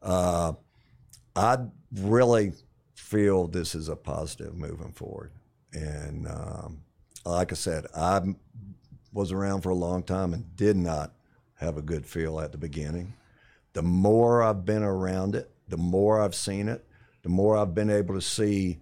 Uh, 0.01 0.53
I 1.35 1.57
really 1.95 2.53
feel 2.95 3.47
this 3.47 3.75
is 3.75 3.89
a 3.89 3.95
positive 3.95 4.55
moving 4.55 4.91
forward, 4.91 5.31
and 5.73 6.27
um, 6.27 6.81
like 7.25 7.51
I 7.51 7.55
said, 7.55 7.85
I 7.95 8.21
was 9.11 9.31
around 9.31 9.61
for 9.61 9.69
a 9.69 9.75
long 9.75 10.03
time 10.03 10.33
and 10.33 10.55
did 10.55 10.75
not 10.75 11.13
have 11.55 11.77
a 11.77 11.81
good 11.81 12.05
feel 12.05 12.39
at 12.39 12.51
the 12.51 12.57
beginning 12.57 13.13
the 13.73 13.81
more 13.81 14.41
I've 14.43 14.65
been 14.65 14.83
around 14.83 15.35
it, 15.35 15.51
the 15.67 15.77
more 15.77 16.21
I've 16.21 16.35
seen 16.35 16.69
it, 16.69 16.85
the 17.23 17.29
more 17.29 17.57
I've 17.57 17.73
been 17.73 17.89
able 17.89 18.15
to 18.15 18.21
see 18.21 18.79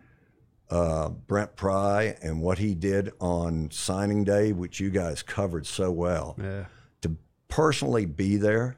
uh, 0.70 1.10
Brent 1.10 1.56
Pry 1.56 2.16
and 2.22 2.42
what 2.42 2.58
he 2.58 2.76
did 2.76 3.12
on 3.20 3.72
signing 3.72 4.24
day, 4.24 4.52
which 4.52 4.80
you 4.80 4.90
guys 4.90 5.24
covered 5.24 5.66
so 5.66 5.92
well. 5.92 6.38
Yeah. 6.42 6.66
To 7.02 7.16
personally 7.48 8.06
be 8.06 8.38
there 8.38 8.78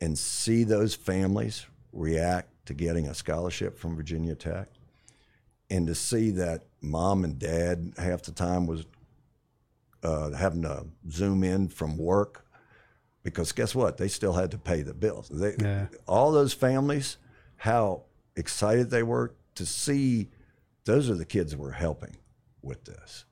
and 0.00 0.18
see 0.18 0.64
those 0.64 0.94
families 0.94 1.66
react 1.92 2.48
to 2.70 2.74
getting 2.74 3.08
a 3.08 3.14
scholarship 3.14 3.76
from 3.76 3.96
Virginia 3.96 4.36
Tech, 4.36 4.68
and 5.68 5.88
to 5.88 5.94
see 5.94 6.30
that 6.30 6.62
mom 6.80 7.24
and 7.24 7.36
dad 7.36 7.94
half 7.98 8.22
the 8.22 8.30
time 8.30 8.64
was 8.68 8.84
uh, 10.04 10.30
having 10.30 10.62
to 10.62 10.86
zoom 11.10 11.42
in 11.42 11.68
from 11.68 11.98
work 11.98 12.46
because 13.24 13.50
guess 13.50 13.74
what? 13.74 13.96
They 13.96 14.06
still 14.06 14.34
had 14.34 14.52
to 14.52 14.58
pay 14.58 14.82
the 14.82 14.94
bills. 14.94 15.28
They, 15.28 15.56
Yeah. 15.60 15.86
All 16.06 16.30
those 16.30 16.52
families, 16.52 17.16
how 17.56 18.04
excited 18.36 18.90
they 18.90 19.02
were 19.02 19.34
to 19.56 19.66
see 19.66 20.28
those 20.84 21.10
are 21.10 21.14
the 21.14 21.24
kids 21.24 21.50
that 21.50 21.58
we're 21.58 21.72
helping 21.72 22.18
with 22.62 22.84
this. 22.84 23.24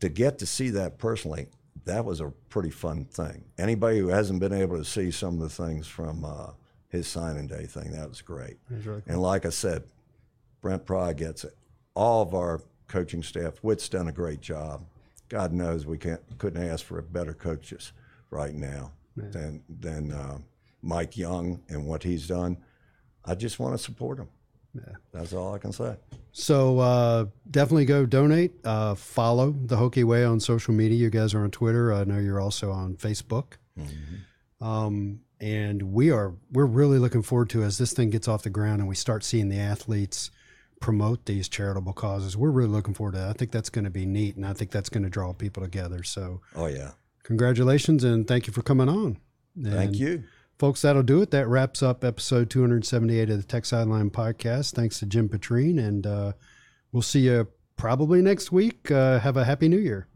To 0.00 0.08
get 0.08 0.40
to 0.40 0.46
see 0.46 0.70
that 0.70 0.98
personally, 0.98 1.46
that 1.84 2.04
was 2.04 2.20
a 2.20 2.32
pretty 2.48 2.70
fun 2.70 3.04
thing. 3.04 3.44
Anybody 3.56 4.00
who 4.00 4.08
hasn't 4.08 4.40
been 4.40 4.52
able 4.52 4.78
to 4.78 4.84
see 4.84 5.12
some 5.12 5.34
of 5.34 5.40
the 5.40 5.48
things 5.48 5.86
from 5.86 6.24
uh, 6.24 6.50
his 6.88 7.06
signing 7.06 7.46
day 7.46 7.66
thing, 7.66 7.92
that 7.92 8.08
was 8.08 8.22
great. 8.22 8.56
That's 8.70 8.86
really 8.86 9.02
cool. 9.02 9.12
And 9.12 9.22
like 9.22 9.44
I 9.46 9.50
said, 9.50 9.84
Brent 10.60 10.86
Pry 10.86 11.12
gets 11.12 11.44
it. 11.44 11.54
All 11.94 12.22
of 12.22 12.34
our 12.34 12.62
coaching 12.86 13.22
staff, 13.22 13.58
Whit's 13.58 13.88
done 13.88 14.08
a 14.08 14.12
great 14.12 14.40
job. 14.40 14.84
God 15.28 15.52
knows 15.52 15.84
we 15.84 15.98
can't 15.98 16.20
couldn't 16.38 16.62
ask 16.66 16.84
for 16.84 17.00
better 17.02 17.34
coaches 17.34 17.92
right 18.30 18.54
now 18.54 18.92
than 19.16 19.62
than 19.68 20.12
uh, 20.12 20.38
Mike 20.82 21.16
Young 21.16 21.60
and 21.68 21.86
what 21.86 22.02
he's 22.02 22.26
done. 22.26 22.56
I 23.24 23.34
just 23.34 23.58
want 23.58 23.76
to 23.76 23.78
support 23.78 24.18
him. 24.18 24.28
Yeah. 24.74 24.94
That's 25.12 25.32
all 25.32 25.54
I 25.54 25.58
can 25.58 25.72
say. 25.72 25.96
So 26.32 26.78
uh, 26.78 27.26
definitely 27.50 27.84
go 27.84 28.06
donate. 28.06 28.52
Uh, 28.64 28.94
follow 28.94 29.50
the 29.50 29.76
Hokie 29.76 30.04
Way 30.04 30.24
on 30.24 30.40
social 30.40 30.72
media. 30.72 30.96
You 30.96 31.10
guys 31.10 31.34
are 31.34 31.42
on 31.42 31.50
Twitter. 31.50 31.92
I 31.92 32.04
know 32.04 32.18
you're 32.18 32.40
also 32.40 32.70
on 32.70 32.94
Facebook. 32.94 33.54
Um, 34.60 35.20
and 35.40 35.92
we 35.92 36.10
are 36.10 36.34
we're 36.52 36.66
really 36.66 36.98
looking 36.98 37.22
forward 37.22 37.50
to 37.50 37.62
as 37.62 37.78
this 37.78 37.92
thing 37.92 38.10
gets 38.10 38.26
off 38.28 38.42
the 38.42 38.50
ground 38.50 38.80
and 38.80 38.88
we 38.88 38.94
start 38.94 39.22
seeing 39.24 39.48
the 39.48 39.58
athletes 39.58 40.30
promote 40.80 41.24
these 41.26 41.48
charitable 41.48 41.92
causes. 41.92 42.36
We're 42.36 42.50
really 42.50 42.68
looking 42.70 42.94
forward 42.94 43.12
to 43.12 43.18
that. 43.18 43.28
I 43.30 43.32
think 43.32 43.50
that's 43.50 43.68
going 43.70 43.84
to 43.84 43.90
be 43.90 44.06
neat, 44.06 44.36
and 44.36 44.46
I 44.46 44.52
think 44.52 44.70
that's 44.70 44.88
going 44.88 45.02
to 45.02 45.10
draw 45.10 45.32
people 45.32 45.62
together. 45.62 46.02
So 46.04 46.40
Oh 46.54 46.66
yeah. 46.66 46.92
congratulations 47.24 48.04
and 48.04 48.26
thank 48.28 48.46
you 48.46 48.52
for 48.52 48.62
coming 48.62 48.88
on. 48.88 49.18
Thank 49.60 49.96
you. 49.96 50.22
Folks, 50.58 50.82
that'll 50.82 51.02
do 51.04 51.20
it. 51.22 51.30
That 51.30 51.46
wraps 51.48 51.82
up 51.82 52.04
episode 52.04 52.50
278 52.50 53.30
of 53.30 53.36
the 53.38 53.42
Tech 53.44 53.64
Sideline 53.64 54.10
Podcast. 54.10 54.72
Thanks 54.74 54.98
to 55.00 55.06
Jim 55.06 55.28
Petrine, 55.28 55.78
and 55.78 56.06
uh, 56.06 56.32
we'll 56.92 57.02
see 57.02 57.20
you 57.20 57.46
probably 57.76 58.22
next 58.22 58.50
week. 58.52 58.90
Uh, 58.90 59.18
have 59.20 59.36
a 59.36 59.44
happy 59.44 59.68
new 59.68 59.78
year. 59.78 60.06